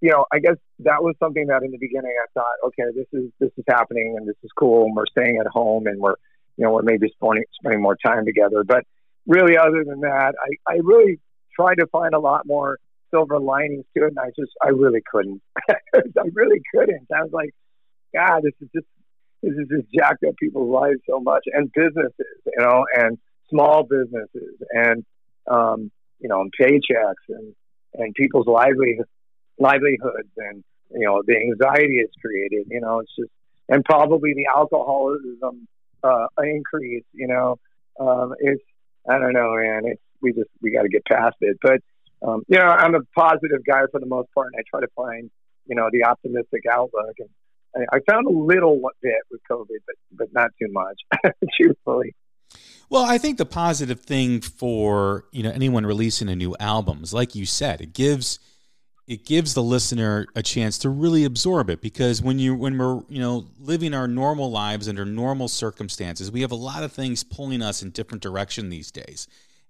you 0.00 0.10
know, 0.10 0.24
I 0.32 0.38
guess 0.38 0.56
that 0.80 1.02
was 1.02 1.14
something 1.18 1.46
that 1.48 1.62
in 1.62 1.70
the 1.70 1.78
beginning 1.78 2.14
I 2.22 2.26
thought, 2.32 2.68
okay, 2.68 2.84
this 2.94 3.06
is 3.12 3.30
this 3.38 3.50
is 3.56 3.64
happening 3.68 4.14
and 4.16 4.26
this 4.26 4.36
is 4.42 4.50
cool, 4.58 4.86
and 4.86 4.96
we're 4.96 5.06
staying 5.06 5.38
at 5.38 5.46
home 5.46 5.86
and 5.86 6.00
we're 6.00 6.16
you 6.56 6.64
know 6.64 6.72
we're 6.72 6.82
maybe 6.82 7.08
spending 7.14 7.44
spending 7.60 7.82
more 7.82 7.96
time 8.04 8.24
together. 8.24 8.64
But 8.64 8.84
really, 9.26 9.56
other 9.56 9.84
than 9.84 10.00
that, 10.00 10.34
I 10.40 10.72
I 10.72 10.78
really 10.82 11.20
tried 11.54 11.76
to 11.76 11.86
find 11.86 12.14
a 12.14 12.18
lot 12.18 12.46
more 12.46 12.78
silver 13.10 13.38
linings 13.38 13.84
to 13.96 14.04
it, 14.04 14.08
and 14.08 14.18
I 14.18 14.28
just 14.38 14.52
I 14.62 14.68
really 14.68 15.02
couldn't. 15.10 15.42
I 15.68 16.28
really 16.32 16.62
couldn't. 16.74 17.08
I 17.14 17.22
was 17.22 17.32
like, 17.32 17.54
God, 18.14 18.40
this 18.42 18.54
is 18.62 18.68
just 18.74 18.86
this 19.42 19.52
is 19.52 19.68
just 19.68 19.92
jacked 19.92 20.24
up 20.24 20.34
people's 20.36 20.72
lives 20.72 21.00
so 21.08 21.20
much, 21.20 21.44
and 21.52 21.70
businesses, 21.72 22.40
you 22.46 22.58
know, 22.58 22.86
and 22.94 23.18
small 23.50 23.82
businesses, 23.82 24.56
and 24.70 25.04
um, 25.50 25.90
you 26.20 26.28
know, 26.28 26.40
and 26.40 26.52
paychecks, 26.58 27.28
and 27.28 27.54
and 27.94 28.14
people's 28.14 28.46
livelihood 28.46 29.06
livelihoods, 29.60 30.30
and 30.36 30.64
you 30.90 31.06
know, 31.06 31.22
the 31.24 31.36
anxiety 31.36 31.98
it's 31.98 32.14
created. 32.20 32.66
You 32.70 32.80
know, 32.80 33.00
it's 33.00 33.14
just 33.16 33.30
and 33.68 33.84
probably 33.84 34.34
the 34.34 34.46
alcoholism 34.54 35.68
uh, 36.02 36.26
increase. 36.42 37.04
You 37.12 37.28
know, 37.28 37.56
um, 38.00 38.34
it's 38.40 38.62
I 39.08 39.18
don't 39.18 39.32
know, 39.32 39.54
man. 39.54 39.82
It's 39.84 40.02
we 40.20 40.32
just 40.32 40.50
we 40.60 40.72
got 40.72 40.82
to 40.82 40.88
get 40.88 41.04
past 41.04 41.36
it, 41.40 41.56
but 41.62 41.80
um, 42.26 42.42
you 42.48 42.58
know, 42.58 42.64
I'm 42.64 42.94
a 42.94 43.00
positive 43.16 43.64
guy 43.66 43.82
for 43.90 44.00
the 44.00 44.06
most 44.06 44.28
part, 44.34 44.48
and 44.52 44.60
I 44.60 44.62
try 44.68 44.80
to 44.80 44.92
find, 44.94 45.30
you 45.66 45.74
know, 45.74 45.88
the 45.90 46.04
optimistic 46.04 46.64
outlook. 46.70 47.14
And 47.18 47.28
I, 47.74 47.96
I 47.96 48.00
found 48.10 48.26
a 48.26 48.30
little 48.30 48.80
bit 49.00 49.14
with 49.30 49.40
COVID, 49.50 49.78
but 49.86 49.96
but 50.12 50.28
not 50.32 50.50
too 50.60 50.68
much, 50.70 51.00
truthfully. 51.60 52.14
Well, 52.90 53.04
I 53.04 53.18
think 53.18 53.38
the 53.38 53.46
positive 53.46 54.00
thing 54.00 54.40
for 54.40 55.24
you 55.32 55.42
know 55.42 55.50
anyone 55.50 55.86
releasing 55.86 56.28
a 56.28 56.36
new 56.36 56.56
album 56.58 57.00
is, 57.02 57.14
like 57.14 57.34
you 57.34 57.46
said, 57.46 57.80
it 57.80 57.92
gives 57.92 58.38
it 59.10 59.26
gives 59.26 59.54
the 59.54 59.62
listener 59.62 60.24
a 60.36 60.42
chance 60.42 60.78
to 60.78 60.88
really 60.88 61.24
absorb 61.24 61.68
it 61.68 61.80
because 61.80 62.22
when 62.22 62.38
you 62.38 62.54
when 62.54 62.78
we're 62.78 63.02
you 63.08 63.18
know 63.18 63.44
living 63.58 63.92
our 63.92 64.06
normal 64.06 64.52
lives 64.52 64.88
under 64.88 65.04
normal 65.04 65.48
circumstances, 65.48 66.30
we 66.30 66.42
have 66.42 66.52
a 66.52 66.56
lot 66.56 66.84
of 66.84 66.92
things 66.92 67.24
pulling 67.24 67.60
us 67.60 67.82
in 67.82 67.90
different 67.90 68.22
direction 68.22 68.68
these 68.68 68.92
days. 68.92 69.26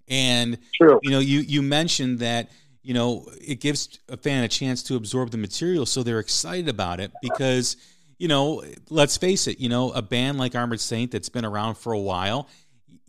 And 0.07 0.59
True. 0.75 0.99
you 1.01 1.09
know, 1.09 1.17
you 1.17 1.39
you 1.39 1.63
mentioned 1.63 2.19
that 2.19 2.51
you 2.83 2.93
know 2.93 3.27
it 3.41 3.59
gives 3.59 3.97
a 4.09 4.15
fan 4.15 4.43
a 4.43 4.47
chance 4.47 4.83
to 4.83 4.95
absorb 4.95 5.31
the 5.31 5.39
material, 5.39 5.87
so 5.87 6.03
they're 6.03 6.19
excited 6.19 6.69
about 6.69 6.99
it 6.99 7.11
because 7.23 7.77
you 8.19 8.27
know, 8.27 8.63
let's 8.91 9.17
face 9.17 9.47
it, 9.47 9.59
you 9.59 9.69
know, 9.69 9.89
a 9.93 10.03
band 10.03 10.37
like 10.37 10.53
Armored 10.53 10.79
Saint 10.79 11.09
that's 11.09 11.29
been 11.29 11.45
around 11.45 11.79
for 11.79 11.93
a 11.93 11.99
while, 11.99 12.47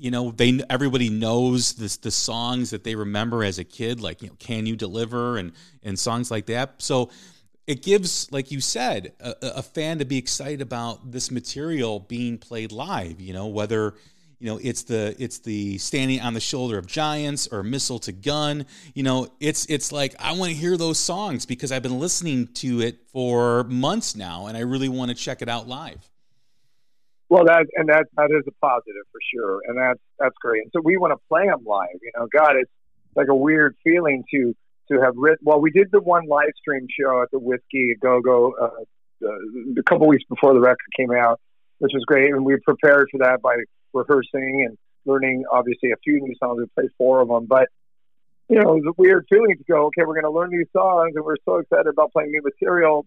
you 0.03 0.11
know, 0.11 0.33
they 0.33 0.61
everybody 0.69 1.11
knows 1.11 1.75
this 1.75 1.97
the 1.97 2.11
songs 2.11 2.71
that 2.71 2.83
they 2.83 2.97
remember 2.97 3.45
as 3.45 3.61
a 3.61 3.65
kid, 3.65 4.01
like 4.01 4.21
you 4.21 4.29
know, 4.29 4.35
"Can 4.41 4.67
You 4.67 4.75
Deliver" 4.75 5.37
and 5.39 5.53
and 5.85 5.97
songs 5.97 6.29
like 6.29 6.47
that. 6.47 6.83
So 6.83 7.11
it 7.69 7.83
gives, 7.83 8.31
like 8.33 8.51
you 8.51 8.61
said, 8.61 9.13
a, 9.21 9.35
a 9.43 9.63
fan 9.63 10.01
to 10.01 10.05
be 10.05 10.19
excited 10.19 10.61
about 10.61 11.13
this 11.13 11.31
material 11.31 12.01
being 12.01 12.37
played 12.37 12.73
live. 12.73 13.21
You 13.21 13.33
know, 13.33 13.47
whether 13.47 13.95
you 14.41 14.49
know 14.49 14.59
it's 14.61 14.83
the 14.83 15.15
it's 15.21 15.39
the 15.39 15.79
standing 15.79 16.21
on 16.21 16.35
the 16.35 16.41
shoulder 16.41 16.79
of 16.79 16.89
giants 16.89 17.47
or 17.47 17.63
missile 17.63 18.01
to 18.01 18.11
gun 18.11 18.67
you 18.95 19.05
know 19.05 19.29
it's 19.39 19.67
it's 19.67 19.93
like 19.93 20.17
i 20.19 20.33
want 20.33 20.51
to 20.51 20.57
hear 20.57 20.77
those 20.77 20.99
songs 20.99 21.47
because 21.47 21.71
i've 21.71 21.85
been 21.85 22.01
listening 22.01 22.49
to 22.49 22.81
it 22.81 22.99
for 23.13 23.63
months 23.65 24.17
now 24.17 24.47
and 24.47 24.57
i 24.57 24.61
really 24.61 24.89
want 24.89 25.11
to 25.11 25.15
check 25.15 25.43
it 25.43 25.49
out 25.49 25.69
live 25.69 26.11
well 27.33 27.45
that 27.45 27.67
and 27.77 27.89
that 27.89 28.07
that 28.17 28.31
is 28.31 28.45
a 28.47 28.55
positive 28.65 29.07
for 29.11 29.21
sure 29.35 29.61
and 29.67 29.79
that's 29.79 30.01
that's 30.19 30.37
great 30.41 30.63
And 30.65 30.73
so 30.75 30.81
we 30.85 30.97
want 30.97 31.13
to 31.13 31.21
play 31.29 31.47
them 31.47 31.65
live 31.65 31.99
you 32.01 32.13
know 32.17 32.27
god 32.33 32.57
it's 32.57 32.71
like 33.17 33.29
a 33.29 33.35
weird 33.35 33.75
feeling 33.85 34.25
to 34.33 34.55
to 34.91 35.01
have 35.01 35.15
written 35.17 35.43
well 35.43 35.61
we 35.61 35.71
did 35.71 35.89
the 35.93 36.01
one 36.01 36.27
live 36.27 36.53
stream 36.61 36.87
show 36.99 37.23
at 37.23 37.31
the 37.31 37.39
whiskey 37.39 37.95
go 38.01 38.21
go 38.21 38.55
uh, 38.61 39.27
a 39.79 39.83
couple 39.85 40.07
weeks 40.09 40.25
before 40.29 40.53
the 40.55 40.61
record 40.61 40.91
came 40.97 41.13
out 41.13 41.41
which 41.79 41.93
was 41.95 42.05
great 42.07 42.31
and 42.33 42.45
we 42.45 42.57
prepared 42.65 43.09
for 43.11 43.19
that 43.19 43.41
by 43.43 43.57
rehearsing 43.93 44.65
and 44.67 44.79
learning 45.05 45.45
obviously 45.53 45.91
a 45.91 45.97
few 46.03 46.21
new 46.21 46.35
songs. 46.43 46.59
We 46.59 46.67
played 46.75 46.91
four 46.97 47.21
of 47.21 47.29
them, 47.29 47.47
but 47.47 47.69
you 48.49 48.57
know, 48.57 48.75
it 48.75 48.85
was 48.85 48.95
a 48.97 49.01
weird 49.01 49.27
feeling 49.31 49.57
to 49.57 49.65
go, 49.65 49.87
okay, 49.87 50.03
we're 50.07 50.21
going 50.21 50.25
to 50.25 50.31
learn 50.31 50.51
these 50.51 50.67
songs, 50.73 51.13
and 51.15 51.25
we're 51.25 51.37
so 51.45 51.57
excited 51.57 51.87
about 51.87 52.13
playing 52.13 52.33
new 52.33 52.43
material, 52.43 53.07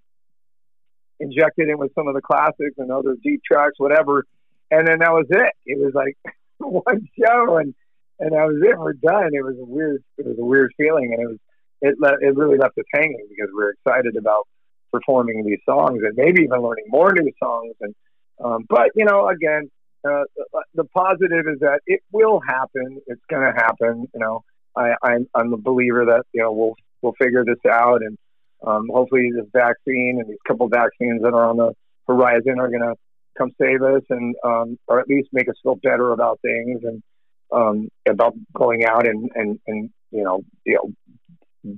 injected 1.20 1.70
in 1.70 1.78
with 1.78 1.94
some 1.96 2.08
of 2.08 2.16
the 2.16 2.22
classics 2.22 2.76
and 2.78 2.92
other 2.92 3.16
deep 3.24 3.42
tracks, 3.44 3.76
whatever. 3.78 4.26
And 4.72 4.88
then 4.88 5.00
that 5.00 5.12
was 5.12 5.28
it. 5.30 5.54
It 5.66 5.80
was 5.80 5.94
like 5.94 6.18
one 6.58 7.08
show, 7.18 7.58
and 7.58 7.74
and 8.20 8.32
that 8.32 8.48
was 8.48 8.62
it. 8.64 8.78
We're 8.78 8.94
done. 8.94 9.32
It 9.34 9.44
was 9.44 9.58
a 9.60 9.66
weird, 9.66 10.04
it 10.18 10.26
was 10.26 10.38
a 10.40 10.46
weird 10.46 10.72
feeling, 10.78 11.14
and 11.14 11.22
it 11.22 11.28
was 11.28 11.38
it 11.82 11.96
le- 12.00 12.28
it 12.28 12.36
really 12.36 12.58
left 12.58 12.78
us 12.78 12.86
hanging 12.94 13.28
because 13.30 13.50
we 13.56 13.64
are 13.64 13.72
excited 13.72 14.16
about 14.16 14.48
performing 14.92 15.44
these 15.46 15.60
songs 15.66 16.02
and 16.04 16.16
maybe 16.16 16.44
even 16.44 16.62
learning 16.62 16.86
more 16.88 17.12
new 17.12 17.32
songs. 17.42 17.76
And 17.82 17.94
um, 18.44 18.66
but 18.68 18.90
you 18.96 19.06
know, 19.06 19.28
again, 19.30 19.70
uh, 20.08 20.24
the 20.74 20.86
positive 20.86 21.46
is 21.48 21.60
that 21.60 21.82
it 21.86 22.02
will 22.12 22.40
happen. 22.40 23.02
It's 23.08 23.22
going 23.30 23.44
to 23.44 23.54
happen. 23.54 24.08
You 24.14 24.20
know, 24.20 24.44
I, 24.76 24.94
I'm, 25.02 25.28
I'm 25.34 25.54
a 25.54 25.58
believer 25.58 26.06
that 26.06 26.24
you 26.34 26.42
know 26.42 26.52
we'll 26.52 26.76
we'll 27.02 27.16
figure 27.20 27.44
this 27.46 27.60
out, 27.70 28.02
and 28.02 28.18
um, 28.66 28.90
hopefully 28.92 29.30
this 29.36 29.48
vaccine 29.54 30.18
and 30.20 30.30
these 30.30 30.38
couple 30.48 30.68
vaccines 30.68 31.22
that 31.22 31.34
are 31.34 31.50
on 31.50 31.58
the 31.58 31.74
horizon 32.08 32.60
are 32.60 32.70
going 32.70 32.82
to 32.82 32.96
come 33.38 33.52
save 33.62 33.82
us, 33.82 34.02
and 34.10 34.36
um, 34.44 34.78
or 34.88 35.00
at 35.00 35.08
least 35.08 35.30
make 35.32 35.50
us 35.50 35.56
feel 35.62 35.76
better 35.76 36.12
about 36.12 36.40
things 36.42 36.82
and 36.84 37.04
um, 37.52 37.90
about 38.08 38.34
going 38.54 38.86
out 38.86 39.08
and, 39.08 39.30
and 39.36 39.60
and 39.68 39.90
you 40.12 40.24
know 40.24 40.42
you 40.66 40.74
know 40.74 40.94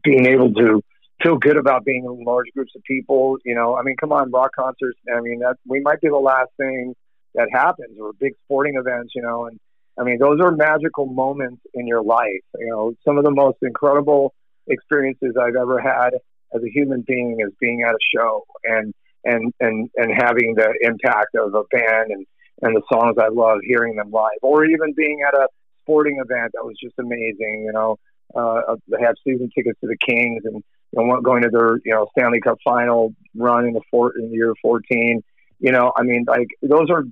being 0.04 0.26
able 0.26 0.54
to 0.54 0.82
feel 1.22 1.38
good 1.38 1.58
about 1.58 1.84
being 1.84 2.06
in 2.06 2.24
large 2.24 2.48
groups 2.54 2.74
of 2.76 2.84
people. 2.84 3.38
You 3.44 3.56
know, 3.56 3.76
I 3.76 3.84
mean, 3.84 3.96
come 4.00 4.12
on, 4.12 4.32
rock 4.32 4.52
concerts. 4.56 5.00
I 5.14 5.20
mean, 5.22 5.40
that 5.40 5.56
we 5.66 5.80
might 5.80 6.02
be 6.02 6.10
the 6.10 6.16
last 6.16 6.50
thing 6.58 6.94
that 7.36 7.50
happens 7.52 7.98
or 8.00 8.14
big 8.14 8.34
sporting 8.46 8.76
events, 8.76 9.14
you 9.16 9.22
know, 9.22 9.46
and 9.46 9.60
I 10.00 10.04
mean, 10.04 10.20
those 10.20 10.40
are 10.42 10.52
magical 10.52 11.08
moments 11.08 11.62
in 11.74 11.88
your 11.88 12.04
life. 12.04 12.44
You 12.60 12.68
know, 12.68 12.94
some 13.06 13.18
of 13.18 13.24
the 13.24 13.32
most 13.32 13.58
incredible 13.62 14.34
experiences 14.68 15.36
I've 15.40 15.56
ever 15.56 15.80
had 15.80 16.12
as 16.54 16.62
a 16.64 16.70
human 16.70 17.04
being 17.08 17.40
as 17.46 17.52
being 17.60 17.84
at 17.84 17.94
a 17.94 17.98
show 18.16 18.46
and 18.64 18.94
and 19.24 19.54
and 19.60 19.90
and 19.96 20.12
having 20.16 20.56
the 20.56 20.74
impact 20.82 21.36
of 21.36 21.54
a 21.54 21.64
band 21.72 22.12
and 22.12 22.26
and 22.62 22.76
the 22.76 22.82
songs 22.92 23.18
I 23.20 23.28
love, 23.28 23.60
hearing 23.64 23.96
them 23.96 24.10
live, 24.12 24.40
or 24.42 24.66
even 24.66 24.94
being 24.96 25.20
at 25.28 25.36
a 25.36 25.48
sporting 25.84 26.18
event 26.18 26.52
that 26.54 26.66
was 26.66 26.76
just 26.82 26.96
amazing. 26.98 27.64
You 27.66 27.72
know, 27.74 27.98
uh, 28.36 28.76
they 28.88 29.04
have 29.04 29.16
season 29.24 29.50
tickets 29.56 29.80
to 29.82 29.88
the 29.88 29.98
Kings 30.08 30.44
and 30.46 30.64
you 30.94 31.06
know, 31.06 31.22
going 31.22 31.44
to 31.44 31.50
their 31.50 31.78
you 31.86 31.94
know 31.94 32.08
Stanley 32.18 32.40
Cup 32.40 32.58
final 32.64 33.14
run 33.36 33.66
in 33.66 33.74
the 33.74 33.82
four, 33.92 34.14
in 34.18 34.30
the 34.30 34.36
year 34.36 34.54
14. 34.62 35.22
You 35.60 35.72
know, 35.72 35.92
I 35.96 36.04
mean, 36.04 36.26
like 36.28 36.48
those 36.62 36.90
are 36.90 37.04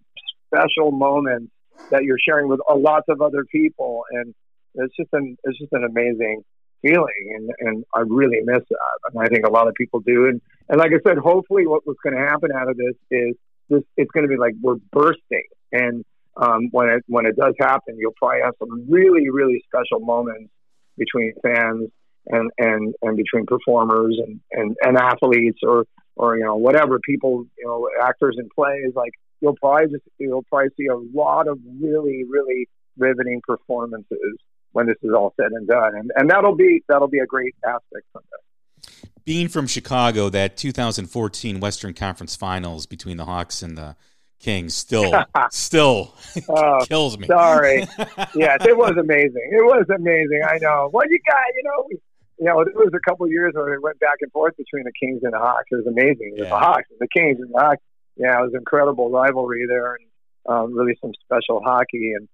special 0.48 0.92
moments 0.92 1.52
that 1.92 2.04
you're 2.04 2.20
sharing 2.20 2.48
with 2.48 2.60
lots 2.74 3.06
of 3.10 3.22
other 3.22 3.44
people, 3.52 4.04
and 4.12 4.34
it's 4.76 4.96
just 4.96 5.10
an 5.14 5.38
it's 5.44 5.60
just 5.60 5.74
an 5.74 5.84
amazing 5.84 6.44
feeling, 6.86 7.34
and 7.36 7.50
and 7.60 7.86
I 7.96 8.02
really 8.02 8.40
miss 8.44 8.64
that, 8.70 9.00
and 9.14 9.22
I 9.22 9.28
think 9.28 9.46
a 9.46 9.52
lot 9.52 9.68
of 9.68 9.74
people 9.76 10.00
do. 10.02 10.28
And 10.28 10.42
and 10.70 10.80
like 10.80 10.92
I 10.92 11.00
said, 11.08 11.18
hopefully, 11.18 11.66
what 11.68 11.82
what's 11.86 12.00
going 12.04 12.16
to 12.16 12.22
happen 12.22 12.52
out 12.56 12.70
of 12.70 12.78
this 12.78 12.96
is 13.12 13.36
this 13.70 13.84
it's 13.98 14.12
going 14.12 14.26
to 14.26 14.30
be 14.30 14.38
like 14.38 14.54
we're 14.62 14.76
bursting, 14.92 15.48
and 15.72 16.04
um, 16.38 16.70
when 16.72 16.90
it 16.90 17.04
when 17.08 17.26
it 17.26 17.36
does 17.36 17.54
happen, 17.60 17.98
you'll 17.98 18.14
probably 18.18 18.42
have 18.44 18.54
some 18.60 18.86
really 18.90 19.30
really 19.30 19.64
special 19.68 20.00
moments 20.00 20.52
between 20.98 21.34
fans 21.42 21.90
and 22.28 22.52
and 22.58 22.96
and 23.02 23.18
between 23.18 23.46
performers 23.46 24.18
and 24.26 24.40
and, 24.52 24.76
and 24.82 24.98
athletes 24.98 25.60
or 25.64 25.86
or 26.16 26.38
you 26.38 26.44
know 26.44 26.56
whatever 26.56 27.00
people 27.00 27.46
you 27.58 27.66
know 27.66 27.90
actors 28.02 28.36
in 28.40 28.50
plays 28.56 28.92
like 28.96 29.12
you'll 29.42 29.56
probably 29.56 29.88
just 29.88 30.04
you'll 30.18 30.44
probably 30.44 30.70
see 30.78 30.88
a 30.88 30.96
lot 30.96 31.48
of 31.48 31.60
really 31.80 32.24
really 32.28 32.68
riveting 32.98 33.42
performances 33.46 34.38
when 34.76 34.88
this 34.88 34.98
is 35.02 35.12
all 35.14 35.34
said 35.38 35.52
and 35.52 35.68
done 35.68 35.96
and 35.96 36.12
and 36.16 36.30
that'll 36.30 36.56
be 36.56 36.84
that'll 36.88 37.08
be 37.08 37.20
a 37.20 37.26
great 37.26 37.56
aspect 37.66 38.06
from 38.12 38.22
this 38.32 38.92
being 39.24 39.48
from 39.48 39.68
chicago 39.68 40.30
that 40.30 40.58
2014 40.58 41.60
western 41.60 41.94
conference 41.94 42.36
finals 42.36 42.86
between 42.86 43.18
the 43.18 43.26
hawks 43.26 43.62
and 43.62 43.78
the 43.78 43.96
kings 44.40 44.76
still 44.76 45.14
still 45.50 46.14
oh, 46.50 46.86
kills 46.88 47.18
me 47.18 47.26
sorry 47.28 47.80
yes 48.36 48.60
it 48.66 48.78
was 48.78 48.96
amazing 49.00 49.50
it 49.52 49.64
was 49.64 49.86
amazing 49.96 50.42
i 50.48 50.58
know 50.58 50.90
well 50.92 51.06
you 51.10 51.18
got 51.26 51.38
you 51.56 51.64
know 51.64 51.98
you 52.38 52.46
know, 52.46 52.64
there 52.66 52.74
was 52.76 52.92
a 52.94 53.10
couple 53.10 53.26
of 53.26 53.32
years 53.32 53.54
where 53.54 53.74
it 53.74 53.82
went 53.82 54.00
back 54.00 54.18
and 54.20 54.32
forth 54.32 54.58
between 54.58 54.84
the 54.84 54.92
Kings 54.92 55.22
and 55.24 55.34
the 55.34 55.40
Hawks. 55.40 55.68
It 55.72 55.76
was 55.76 55.88
amazing. 55.88 56.34
It 56.36 56.44
Yeah. 56.44 56.50
The 56.50 56.60
Hawks 56.60 56.90
and 56.92 57.00
the 57.00 57.08
Kings 57.08 57.40
and 57.40 57.54
the 57.54 57.58
Hawks. 57.58 57.82
Yeah, 58.18 58.40
it 58.40 58.44
was 58.44 58.54
incredible 58.54 59.10
rivalry 59.10 59.66
there 59.68 59.96
and 59.96 60.06
um, 60.48 60.74
really 60.74 60.98
some 61.02 61.12
special 61.24 61.62
hockey. 61.64 62.14
And, 62.18 62.28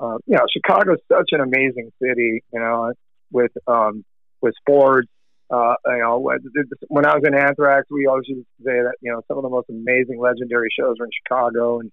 uh, 0.00 0.18
you 0.26 0.36
know, 0.36 0.44
Chicago's 0.52 0.98
such 1.10 1.30
an 1.32 1.40
amazing 1.40 1.90
city, 2.00 2.42
you 2.52 2.60
know, 2.60 2.92
with, 3.30 3.52
um, 3.66 4.04
with 4.40 4.54
sports. 4.60 5.08
Uh, 5.50 5.74
you 5.86 5.98
know, 5.98 6.30
when 6.88 7.06
I 7.06 7.14
was 7.14 7.22
in 7.24 7.34
Anthrax, 7.34 7.86
we 7.90 8.06
always 8.06 8.28
used 8.28 8.46
to 8.58 8.64
say 8.64 8.82
that, 8.82 8.94
you 9.00 9.10
know, 9.10 9.22
some 9.28 9.38
of 9.38 9.42
the 9.42 9.48
most 9.48 9.70
amazing 9.70 10.20
legendary 10.20 10.68
shows 10.78 10.96
were 10.98 11.06
in 11.06 11.10
Chicago. 11.24 11.80
And, 11.80 11.92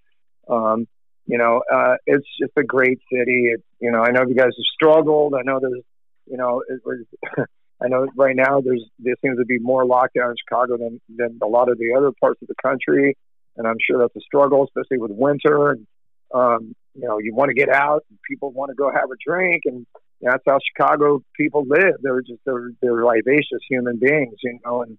um, 0.49 0.87
you 1.25 1.37
know, 1.37 1.63
uh, 1.73 1.95
it's 2.05 2.27
just 2.39 2.51
a 2.57 2.63
great 2.63 2.99
city. 3.11 3.49
It's, 3.53 3.63
you 3.79 3.91
know, 3.91 4.01
I 4.01 4.11
know 4.11 4.23
you 4.27 4.35
guys 4.35 4.51
have 4.57 4.73
struggled. 4.73 5.33
I 5.33 5.41
know 5.43 5.59
there's, 5.61 5.83
you 6.27 6.37
know, 6.37 6.63
it 6.67 6.81
was, 6.85 7.05
I 7.81 7.87
know 7.87 8.07
right 8.15 8.35
now 8.35 8.61
there's 8.61 8.83
there 8.99 9.15
seems 9.21 9.37
to 9.37 9.45
be 9.45 9.59
more 9.59 9.83
lockdown 9.83 10.29
in 10.29 10.35
Chicago 10.47 10.77
than 10.77 11.01
than 11.15 11.39
a 11.41 11.47
lot 11.47 11.69
of 11.69 11.77
the 11.77 11.93
other 11.97 12.11
parts 12.19 12.41
of 12.41 12.47
the 12.47 12.55
country, 12.61 13.17
and 13.57 13.67
I'm 13.67 13.75
sure 13.85 13.99
that's 13.99 14.15
a 14.15 14.21
struggle, 14.21 14.63
especially 14.63 14.97
with 14.97 15.11
winter. 15.11 15.71
And 15.71 15.87
um, 16.33 16.75
you 16.95 17.07
know, 17.07 17.19
you 17.19 17.33
want 17.33 17.49
to 17.49 17.53
get 17.53 17.69
out, 17.69 18.03
and 18.09 18.19
people 18.27 18.51
want 18.51 18.69
to 18.69 18.75
go 18.75 18.89
have 18.91 19.11
a 19.11 19.15
drink, 19.25 19.63
and 19.65 19.85
that's 20.21 20.43
how 20.47 20.57
Chicago 20.65 21.21
people 21.35 21.65
live. 21.67 21.95
They're 22.01 22.21
just 22.21 22.39
they're 22.45 22.71
they're 22.81 22.95
vivacious 22.95 23.59
human 23.69 23.97
beings, 23.97 24.35
you 24.43 24.59
know, 24.65 24.83
and 24.83 24.97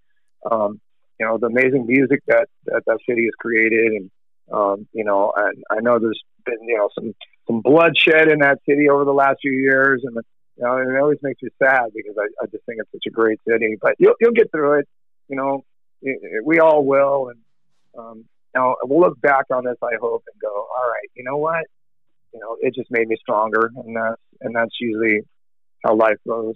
um, 0.50 0.80
you 1.18 1.26
know 1.26 1.38
the 1.38 1.46
amazing 1.46 1.86
music 1.86 2.20
that 2.26 2.48
that 2.66 2.82
that 2.86 2.98
city 3.08 3.24
has 3.24 3.34
created, 3.38 3.92
and 3.92 4.10
um, 4.52 4.86
you 4.92 5.04
know, 5.04 5.32
and 5.36 5.64
I 5.70 5.80
know 5.80 5.98
there's 5.98 6.22
been 6.44 6.62
you 6.62 6.78
know 6.78 6.90
some 6.94 7.14
some 7.46 7.60
bloodshed 7.62 8.28
in 8.28 8.40
that 8.40 8.58
city 8.68 8.88
over 8.88 9.04
the 9.04 9.14
last 9.14 9.38
few 9.40 9.52
years, 9.52 10.02
and 10.04 10.16
you 10.56 10.64
know, 10.64 10.76
and 10.76 10.94
it 10.94 11.00
always 11.00 11.18
makes 11.22 11.42
me 11.42 11.48
sad 11.62 11.90
because 11.94 12.16
I, 12.18 12.26
I 12.42 12.46
just 12.46 12.64
think 12.66 12.78
it's 12.80 12.92
such 12.92 13.06
a 13.06 13.10
great 13.10 13.40
city. 13.48 13.76
But 13.80 13.94
you'll 13.98 14.14
you'll 14.20 14.32
get 14.32 14.50
through 14.50 14.80
it. 14.80 14.88
You 15.28 15.36
know, 15.36 15.64
we 16.44 16.58
all 16.60 16.84
will. 16.84 17.30
And 17.30 17.40
um, 17.98 18.24
now 18.54 18.76
we'll 18.82 19.00
look 19.00 19.20
back 19.20 19.46
on 19.52 19.64
this, 19.64 19.76
I 19.82 19.96
hope, 20.00 20.24
and 20.32 20.40
go, 20.40 20.48
all 20.48 20.88
right, 20.88 21.08
you 21.14 21.24
know 21.24 21.36
what? 21.36 21.64
You 22.36 22.42
know, 22.42 22.56
it 22.60 22.74
just 22.74 22.90
made 22.90 23.08
me 23.08 23.16
stronger, 23.18 23.70
and 23.74 23.96
that's 23.96 24.20
and 24.42 24.54
that's 24.54 24.74
usually 24.78 25.20
how 25.82 25.94
life 25.96 26.18
goes. 26.28 26.54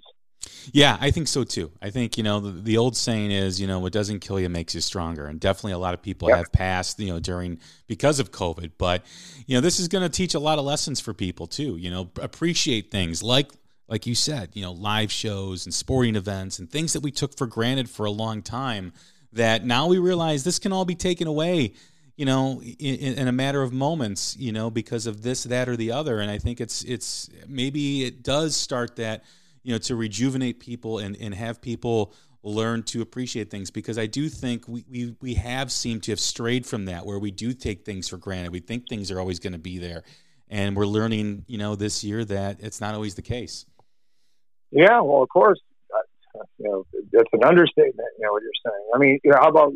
Yeah, 0.71 0.95
I 1.01 1.09
think 1.09 1.27
so 1.27 1.43
too. 1.43 1.71
I 1.81 1.89
think 1.89 2.17
you 2.17 2.23
know 2.23 2.39
the, 2.39 2.51
the, 2.51 2.77
old 2.77 2.95
saying 2.95 3.31
is 3.31 3.59
you 3.59 3.65
know 3.65 3.79
what 3.79 3.91
doesn't 3.91 4.19
kill 4.19 4.39
you 4.39 4.47
makes 4.47 4.75
you 4.75 4.81
stronger, 4.81 5.25
and 5.25 5.39
definitely 5.39 5.71
a 5.71 5.79
lot 5.79 5.95
of 5.95 6.03
people 6.03 6.29
have 6.29 6.51
passed 6.51 6.99
you 6.99 7.07
know 7.07 7.19
during 7.19 7.59
because 7.87 8.19
of 8.19 8.31
COVID. 8.31 8.73
But 8.77 9.03
you 9.47 9.55
know 9.55 9.61
this 9.61 9.79
is 9.79 9.87
going 9.87 10.03
to 10.03 10.09
teach 10.09 10.35
a 10.35 10.39
lot 10.39 10.59
of 10.59 10.65
lessons 10.65 10.99
for 10.99 11.15
people 11.15 11.47
too. 11.47 11.77
You 11.77 11.89
know 11.89 12.11
appreciate 12.21 12.91
things 12.91 13.23
like 13.23 13.49
like 13.87 14.05
you 14.05 14.15
said, 14.15 14.51
you 14.53 14.61
know, 14.61 14.71
live 14.71 15.11
shows 15.11 15.65
and 15.65 15.73
sporting 15.73 16.15
events 16.15 16.59
and 16.59 16.69
things 16.69 16.93
that 16.93 17.01
we 17.01 17.11
took 17.11 17.37
for 17.37 17.45
granted 17.45 17.89
for 17.89 18.05
a 18.05 18.11
long 18.11 18.41
time 18.41 18.93
that 19.33 19.65
now 19.65 19.87
we 19.87 19.97
realize 19.97 20.43
this 20.43 20.59
can 20.59 20.71
all 20.71 20.85
be 20.85 20.95
taken 20.95 21.27
away, 21.27 21.73
you 22.21 22.25
know, 22.25 22.61
in, 22.61 23.17
in, 23.17 23.27
a 23.27 23.31
matter 23.31 23.63
of 23.63 23.73
moments, 23.73 24.37
you 24.37 24.51
know, 24.51 24.69
because 24.69 25.07
of 25.07 25.23
this, 25.23 25.43
that, 25.45 25.67
or 25.67 25.75
the 25.75 25.91
other. 25.91 26.19
And 26.19 26.29
I 26.29 26.37
think 26.37 26.61
it's, 26.61 26.83
it's 26.83 27.31
maybe 27.47 28.05
it 28.05 28.21
does 28.21 28.55
start 28.55 28.97
that, 28.97 29.23
you 29.63 29.71
know, 29.73 29.79
to 29.79 29.95
rejuvenate 29.95 30.59
people 30.59 30.99
and, 30.99 31.17
and 31.19 31.33
have 31.33 31.59
people 31.61 32.13
learn 32.43 32.83
to 32.83 33.01
appreciate 33.01 33.49
things 33.49 33.71
because 33.71 33.97
I 33.97 34.05
do 34.05 34.29
think 34.29 34.67
we, 34.67 34.85
we, 34.87 35.15
we 35.19 35.33
have 35.33 35.71
seemed 35.71 36.03
to 36.03 36.11
have 36.11 36.19
strayed 36.19 36.67
from 36.67 36.85
that 36.85 37.07
where 37.07 37.17
we 37.17 37.31
do 37.31 37.53
take 37.53 37.85
things 37.85 38.07
for 38.07 38.17
granted. 38.17 38.51
We 38.51 38.59
think 38.59 38.87
things 38.87 39.09
are 39.09 39.19
always 39.19 39.39
going 39.39 39.53
to 39.53 39.59
be 39.59 39.79
there. 39.79 40.03
And 40.47 40.75
we're 40.75 40.85
learning, 40.85 41.45
you 41.47 41.57
know, 41.57 41.75
this 41.75 42.03
year 42.03 42.23
that 42.25 42.59
it's 42.59 42.79
not 42.79 42.93
always 42.93 43.15
the 43.15 43.23
case. 43.23 43.65
Yeah, 44.69 45.01
well, 45.01 45.23
of 45.23 45.29
course, 45.29 45.59
you 46.57 46.69
know, 46.69 46.85
that's 47.11 47.29
an 47.33 47.43
understatement. 47.43 48.09
You 48.17 48.25
know 48.25 48.33
what 48.33 48.43
you're 48.43 48.61
saying. 48.65 48.85
I 48.93 48.97
mean, 48.97 49.19
you 49.23 49.31
know, 49.31 49.37
how 49.41 49.49
about 49.49 49.73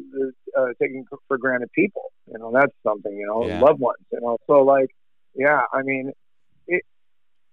uh, 0.57 0.67
taking 0.81 1.05
for 1.27 1.37
granted 1.37 1.71
people? 1.73 2.11
You 2.27 2.39
know, 2.39 2.51
that's 2.53 2.73
something. 2.83 3.15
You 3.15 3.27
know, 3.27 3.47
yeah. 3.47 3.59
loved 3.59 3.79
ones. 3.79 4.03
You 4.11 4.21
know, 4.21 4.37
so 4.47 4.63
like, 4.63 4.89
yeah, 5.35 5.61
I 5.73 5.81
mean, 5.83 6.11
it, 6.67 6.83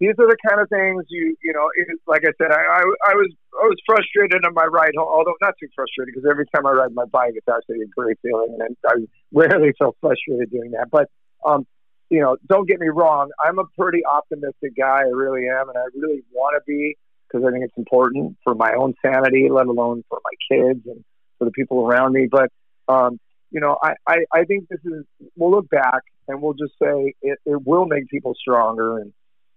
these 0.00 0.14
are 0.18 0.26
the 0.26 0.36
kind 0.48 0.61
of 0.61 0.68
things 0.68 1.05
you 1.09 1.36
you 1.42 1.53
know. 1.53 1.68
It, 1.76 1.88
like 2.07 2.22
I 2.24 2.32
said, 2.38 2.53
I, 2.53 2.62
I 2.62 2.82
I 2.82 3.14
was 3.14 3.30
I 3.55 3.66
was 3.66 3.78
frustrated 3.86 4.44
on 4.44 4.55
my 4.55 4.64
ride 4.64 4.92
home, 4.96 5.09
although 5.09 5.34
not 5.40 5.55
too 5.61 5.68
frustrated 5.74 6.14
because 6.14 6.28
every 6.30 6.46
time 6.55 6.66
I 6.66 6.72
ride 6.72 6.92
my 6.92 7.07
bike, 7.07 7.32
it's 7.34 7.48
actually 7.48 7.82
a 7.82 7.88
great 7.96 8.18
feeling, 8.22 8.59
and 8.61 8.76
I 8.86 8.94
rarely 9.32 9.72
feel 9.78 9.96
frustrated 10.00 10.50
doing 10.50 10.72
that. 10.72 10.90
But 10.90 11.09
um, 11.46 11.66
you 12.11 12.20
know, 12.20 12.36
don't 12.46 12.68
get 12.68 12.78
me 12.78 12.88
wrong. 12.88 13.30
I'm 13.42 13.59
a 13.59 13.64
pretty 13.78 14.05
optimistic 14.05 14.76
guy. 14.76 15.00
I 15.00 15.11
really 15.11 15.48
am, 15.48 15.68
and 15.68 15.78
I 15.78 15.84
really 15.94 16.22
want 16.32 16.55
to 16.57 16.62
be 16.66 16.96
because 17.33 17.47
I 17.47 17.51
think 17.51 17.64
it's 17.64 17.78
important 17.78 18.37
for 18.45 18.55
my 18.55 18.72
own 18.78 18.95
sanity, 19.05 19.49
let 19.51 19.66
alone 19.66 20.05
for 20.09 20.20
my 20.24 20.57
kids 20.57 20.80
and 20.87 21.05
for 21.39 21.47
the 21.47 21.51
people 21.51 21.87
around 21.87 22.12
me. 22.12 22.28
But, 22.30 22.51
um, 22.89 23.18
you 23.51 23.61
know, 23.61 23.76
I, 23.83 23.95
I, 24.07 24.16
I 24.33 24.45
think 24.45 24.68
this 24.68 24.80
is, 24.85 25.05
we'll 25.37 25.51
look 25.51 25.68
back 25.68 26.03
and 26.28 26.43
we'll 26.43 26.55
just 26.55 26.72
say 26.83 27.14
it, 27.22 27.39
it 27.45 27.66
will 27.66 27.87
make 27.87 28.09
people 28.09 28.35
stronger 28.39 28.99
and, 28.99 29.12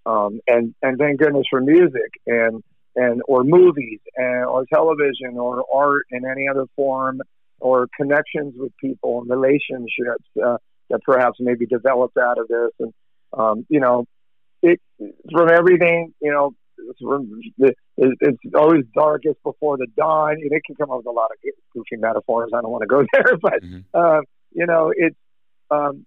um, 0.06 0.40
and, 0.48 0.74
and 0.82 0.98
thank 0.98 1.20
goodness 1.20 1.46
for 1.50 1.62
music 1.62 2.12
and, 2.28 2.64
and, 2.96 3.22
or 3.28 3.44
movies 3.44 4.00
and, 4.16 4.46
or 4.46 4.66
television 4.74 5.38
or 5.38 5.64
art 5.74 6.04
in 6.12 6.26
any 6.26 6.48
other 6.48 6.66
form 6.76 7.22
or 7.60 7.88
connections 7.98 8.54
with 8.58 8.72
people 8.78 9.22
and 9.22 9.30
relationships, 9.30 10.26
uh, 10.46 10.58
that 10.90 11.02
perhaps 11.04 11.38
maybe 11.40 11.66
developed 11.66 12.18
out 12.18 12.38
of 12.38 12.48
this. 12.48 12.72
And, 12.80 12.94
um, 13.34 13.66
you 13.70 13.80
know, 13.80 14.06
it, 14.62 14.80
from 15.32 15.50
everything, 15.50 16.14
you 16.22 16.32
know, 16.32 16.54
it's 16.78 18.56
always 18.56 18.84
darkest 18.94 19.42
before 19.44 19.78
the 19.78 19.88
dawn. 19.98 20.38
It 20.40 20.64
can 20.66 20.76
come 20.76 20.92
up 20.92 20.98
with 20.98 21.08
a 21.08 21.12
lot 21.12 21.32
of 21.32 21.38
goofy 21.74 21.98
metaphors. 21.98 22.52
I 22.54 22.62
don't 22.62 22.72
want 22.72 22.82
to 22.82 22.88
go 22.88 23.06
there, 23.14 23.38
but 23.42 23.64
mm-hmm. 23.64 23.80
uh, 23.94 24.22
you 24.52 24.66
know, 24.66 24.94
it's 24.96 25.16
um, 25.72 26.06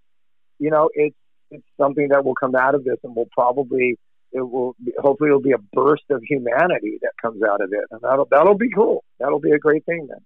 you 0.59 0.71
know, 0.71 0.91
it's 0.95 1.16
it's 1.51 1.64
something 1.81 2.09
that 2.09 2.25
will 2.25 2.35
come 2.35 2.55
out 2.55 2.75
of 2.75 2.85
this, 2.85 2.97
and 3.03 3.14
will 3.14 3.29
probably 3.33 3.99
it 4.33 4.41
will 4.41 4.77
be, 4.85 4.93
hopefully 4.99 5.29
it'll 5.29 5.41
be 5.41 5.53
a 5.53 5.59
burst 5.73 6.05
of 6.11 6.23
humanity 6.23 6.99
that 7.03 7.12
comes 7.21 7.43
out 7.43 7.61
of 7.61 7.73
it, 7.73 7.85
and 7.91 8.01
that'll 8.03 8.29
that'll 8.31 8.59
be 8.59 8.71
cool. 8.71 9.05
That'll 9.19 9.41
be 9.41 9.53
a 9.53 9.59
great 9.59 9.85
thing 9.87 10.09
then. 10.09 10.21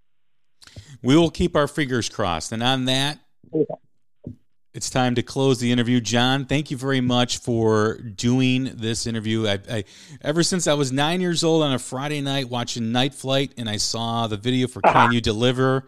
We 1.03 1.17
will 1.17 1.31
keep 1.31 1.57
our 1.57 1.69
fingers 1.69 2.09
crossed, 2.09 2.53
and 2.53 2.63
on 2.63 2.85
that. 2.87 3.19
Yeah 3.53 3.65
it's 4.75 4.89
time 4.89 5.15
to 5.17 5.23
close 5.23 5.61
the 5.61 5.71
interview. 5.71 6.01
John, 6.01 6.47
thank 6.47 6.71
you 6.71 6.77
very 6.77 7.01
much 7.01 7.39
for 7.39 7.99
doing 7.99 8.71
this 8.75 9.07
interview. 9.07 9.47
I, 9.47 9.59
I, 9.71 9.85
ever 10.23 10.43
since 10.43 10.67
I 10.67 10.75
was 10.75 10.91
nine 10.91 11.21
years 11.21 11.45
old 11.45 11.63
on 11.63 11.73
a 11.73 11.79
Friday 11.79 12.21
night 12.23 12.49
watching 12.49 12.91
Night 12.91 13.15
Flight, 13.15 13.53
and 13.59 13.69
I 13.69 13.77
saw 13.77 14.27
the 14.27 14.39
video 14.39 14.69
for 14.69 14.81
"Can 14.81 15.13
You 15.13 15.21
Deliver," 15.21 15.85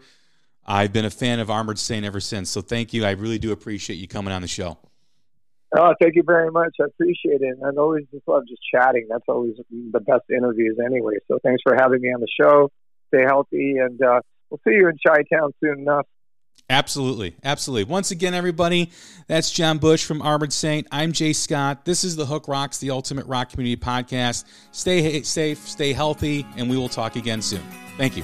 I've 0.65 0.93
been 0.93 1.05
a 1.05 1.09
fan 1.09 1.39
of 1.39 1.49
Armored 1.49 1.79
Saint 1.79 2.05
ever 2.05 2.19
since. 2.19 2.49
So 2.49 2.61
thank 2.61 2.93
you. 2.93 3.05
I 3.05 3.11
really 3.11 3.39
do 3.39 3.51
appreciate 3.51 3.95
you 3.95 4.07
coming 4.07 4.33
on 4.33 4.41
the 4.41 4.47
show. 4.47 4.77
Oh, 5.77 5.93
thank 5.99 6.15
you 6.15 6.23
very 6.23 6.51
much. 6.51 6.75
I 6.79 6.85
appreciate 6.85 7.41
it. 7.41 7.57
And 7.59 7.77
I 7.77 7.81
always 7.81 8.05
just 8.11 8.27
love 8.27 8.43
just 8.47 8.61
chatting. 8.71 9.07
That's 9.09 9.25
always 9.27 9.55
the 9.91 9.99
best 9.99 10.23
interviews 10.29 10.77
anyway. 10.83 11.15
So 11.27 11.39
thanks 11.43 11.61
for 11.63 11.75
having 11.75 12.01
me 12.01 12.09
on 12.09 12.21
the 12.21 12.27
show. 12.39 12.71
Stay 13.07 13.23
healthy, 13.23 13.77
and 13.77 14.01
uh, 14.01 14.21
we'll 14.49 14.59
see 14.65 14.75
you 14.75 14.87
in 14.87 14.97
Chi 15.05 15.23
Town 15.33 15.53
soon 15.59 15.79
enough. 15.79 16.07
Absolutely. 16.69 17.35
Absolutely. 17.43 17.83
Once 17.83 18.11
again, 18.11 18.33
everybody, 18.33 18.89
that's 19.27 19.51
John 19.51 19.77
Bush 19.77 20.03
from 20.03 20.21
Armored 20.21 20.51
Saint. 20.51 20.87
I'm 20.91 21.11
Jay 21.11 21.31
Scott. 21.31 21.85
This 21.85 22.03
is 22.03 22.15
the 22.15 22.25
Hook 22.25 22.47
Rocks, 22.47 22.79
the 22.79 22.89
Ultimate 22.89 23.27
Rock 23.27 23.49
Community 23.51 23.79
Podcast. 23.79 24.45
Stay 24.71 25.21
safe, 25.21 25.59
stay 25.59 25.93
healthy, 25.93 26.45
and 26.57 26.69
we 26.69 26.75
will 26.77 26.89
talk 26.89 27.15
again 27.15 27.41
soon. 27.41 27.63
Thank 27.97 28.17
you. 28.17 28.23